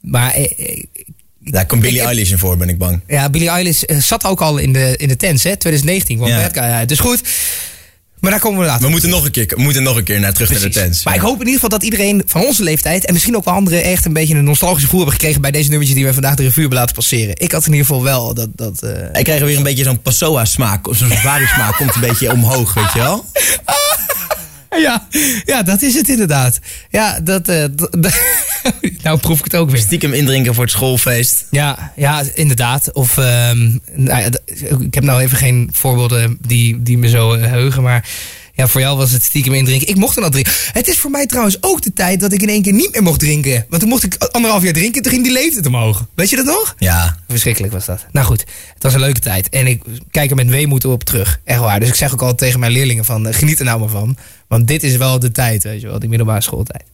maar 0.00 0.32
eh, 0.32 0.44
eh, 0.58 0.82
Daar 1.38 1.66
komt 1.66 1.82
Billie 1.82 2.00
Eilish 2.00 2.30
in 2.30 2.38
voor, 2.38 2.56
ben 2.56 2.68
ik 2.68 2.78
bang. 2.78 3.00
ja, 3.06 3.30
Billie 3.30 3.48
Eilish 3.48 3.82
zat 3.98 4.24
ook 4.24 4.40
al 4.40 4.58
in 4.58 4.72
de, 4.72 4.94
in 4.96 5.08
de 5.08 5.16
tens, 5.16 5.42
hè? 5.42 5.56
2019 5.56 6.16
kwam 6.16 6.28
Ja. 6.28 6.40
Bad 6.40 6.52
Guy 6.52 6.62
uit. 6.62 6.88
Dus 6.88 6.98
goed. 7.00 7.20
Maar 8.22 8.30
daar 8.30 8.40
komen 8.40 8.60
we 8.60 8.66
later 8.66 8.84
We 8.84 8.90
moeten 8.90 9.10
nog 9.10 9.24
een 9.24 9.30
keer, 9.30 9.46
we 9.46 9.62
moeten 9.62 9.82
nog 9.82 9.96
een 9.96 10.04
keer 10.04 10.20
naar 10.20 10.32
terug 10.32 10.50
naar 10.50 10.60
de 10.60 10.68
tents. 10.68 11.04
Maar 11.04 11.14
ik 11.14 11.20
hoop 11.20 11.32
in 11.32 11.38
ieder 11.38 11.54
geval 11.54 11.68
dat 11.68 11.82
iedereen 11.82 12.22
van 12.26 12.42
onze 12.42 12.62
leeftijd... 12.62 13.06
en 13.06 13.12
misschien 13.12 13.36
ook 13.36 13.44
wel 13.44 13.54
anderen 13.54 13.82
echt 13.82 14.04
een 14.04 14.12
beetje 14.12 14.34
een 14.34 14.44
nostalgisch 14.44 14.82
gevoel 14.82 15.00
hebben 15.00 15.18
gekregen... 15.18 15.40
bij 15.40 15.50
deze 15.50 15.68
nummertjes 15.68 15.96
die 15.96 16.06
we 16.06 16.12
vandaag 16.12 16.34
de 16.34 16.42
revue 16.42 16.60
hebben 16.60 16.78
laten 16.78 16.94
passeren. 16.94 17.34
Ik 17.36 17.52
had 17.52 17.66
in 17.66 17.72
ieder 17.72 17.86
geval 17.86 18.02
wel 18.02 18.34
dat... 18.34 18.48
dat 18.54 18.82
eh, 18.82 19.20
Ik 19.20 19.24
krijg 19.24 19.40
weer 19.40 19.56
een 19.56 19.62
beetje 19.62 19.84
zo'n 19.84 20.02
Passoa 20.02 20.44
smaak, 20.44 20.88
of 20.88 20.96
zo'n 20.96 21.10
smaak 21.54 21.76
komt 21.76 21.94
een 21.94 22.00
beetje 22.00 22.32
omhoog, 22.32 22.74
weet 22.74 22.92
je 22.92 22.98
wel? 22.98 23.24
Ja, 24.78 25.06
ja, 25.44 25.62
dat 25.62 25.82
is 25.82 25.94
het 25.94 26.08
inderdaad. 26.08 26.58
Ja, 26.90 27.20
dat... 27.20 27.48
eh, 27.48 27.64
nou 29.02 29.18
proef 29.18 29.38
ik 29.38 29.44
het 29.44 29.56
ook 29.56 29.70
weer. 29.70 29.80
Stiekem 29.80 30.12
indrinken 30.12 30.54
voor 30.54 30.64
het 30.64 30.72
schoolfeest. 30.72 31.46
Ja, 31.50 31.92
ja 31.96 32.22
inderdaad. 32.34 32.92
Of, 32.92 33.18
ehm, 33.18 33.70
nou 33.94 34.20
ja, 34.22 34.30
ik 34.80 34.94
heb 34.94 35.04
nou 35.04 35.22
even 35.22 35.36
geen 35.38 35.68
voorbeelden 35.72 36.38
die, 36.40 36.82
die 36.82 36.98
me 36.98 37.08
zo 37.08 37.32
eh, 37.32 37.50
heugen, 37.50 37.82
maar... 37.82 38.08
Ja, 38.54 38.66
voor 38.68 38.80
jou 38.80 38.96
was 38.96 39.10
het 39.10 39.22
stiekem 39.22 39.52
indrinken. 39.54 39.88
Ik 39.88 39.96
mocht 39.96 40.16
er 40.16 40.22
al 40.22 40.30
drinken. 40.30 40.52
Het 40.72 40.88
is 40.88 40.98
voor 40.98 41.10
mij 41.10 41.26
trouwens 41.26 41.56
ook 41.60 41.82
de 41.82 41.92
tijd 41.92 42.20
dat 42.20 42.32
ik 42.32 42.42
in 42.42 42.48
één 42.48 42.62
keer 42.62 42.72
niet 42.72 42.92
meer 42.92 43.02
mocht 43.02 43.20
drinken. 43.20 43.66
Want 43.68 43.80
toen 43.80 43.90
mocht 43.90 44.02
ik 44.02 44.16
anderhalf 44.30 44.62
jaar 44.62 44.72
drinken, 44.72 45.02
toen 45.02 45.12
ging 45.12 45.24
die 45.24 45.32
leeftijd 45.32 45.66
omhoog. 45.66 46.06
Weet 46.14 46.30
je 46.30 46.36
dat 46.36 46.44
nog? 46.44 46.74
Ja. 46.78 47.16
Verschrikkelijk 47.28 47.72
was 47.72 47.84
dat. 47.84 48.06
Nou 48.12 48.26
goed, 48.26 48.44
het 48.74 48.82
was 48.82 48.94
een 48.94 49.00
leuke 49.00 49.20
tijd. 49.20 49.48
En 49.48 49.66
ik 49.66 49.82
kijk 50.10 50.30
er 50.30 50.36
met 50.36 50.48
weemoed 50.48 50.84
op 50.84 51.04
terug. 51.04 51.40
Echt 51.44 51.60
waar. 51.60 51.80
Dus 51.80 51.88
ik 51.88 51.94
zeg 51.94 52.12
ook 52.12 52.20
altijd 52.20 52.38
tegen 52.38 52.60
mijn 52.60 52.72
leerlingen 52.72 53.04
van, 53.04 53.26
eh, 53.26 53.34
geniet 53.34 53.58
er 53.58 53.64
nou 53.64 53.80
maar 53.80 53.88
van. 53.88 54.16
Want 54.48 54.68
dit 54.68 54.82
is 54.82 54.96
wel 54.96 55.18
de 55.18 55.32
tijd, 55.32 55.62
weet 55.62 55.80
je 55.80 55.86
wel, 55.86 55.98
die 55.98 56.08
middelbare 56.08 56.40
schooltijd. 56.40 56.84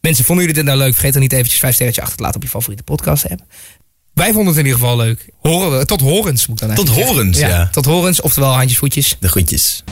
Mensen, 0.00 0.24
vonden 0.24 0.44
jullie 0.46 0.60
dit 0.62 0.70
nou 0.72 0.78
leuk? 0.84 0.92
Vergeet 0.92 1.12
dan 1.12 1.22
niet 1.22 1.32
eventjes 1.32 1.60
vijf 1.60 1.74
sterretje 1.74 2.00
achter 2.00 2.16
te 2.16 2.22
laten 2.22 2.36
op 2.36 2.42
je 2.42 2.48
favoriete 2.52 2.82
podcast 2.82 3.28
app. 3.30 3.40
Wij 4.14 4.26
vonden 4.32 4.46
het 4.46 4.56
in 4.56 4.64
ieder 4.64 4.80
geval 4.80 4.96
leuk. 4.96 5.28
Horen 5.40 5.78
we, 5.78 5.84
tot 5.84 6.00
horens 6.00 6.46
moet 6.46 6.58
dan 6.58 6.74
Tot 6.74 6.88
eigenlijk 6.88 7.06
zeggen. 7.06 7.16
horens, 7.16 7.38
ja. 7.38 7.68
Tot 7.72 7.84
horens, 7.84 8.20
oftewel 8.20 8.54
handjes, 8.54 8.78
voetjes. 8.78 9.16
De 9.20 9.28
groetjes. 9.28 9.84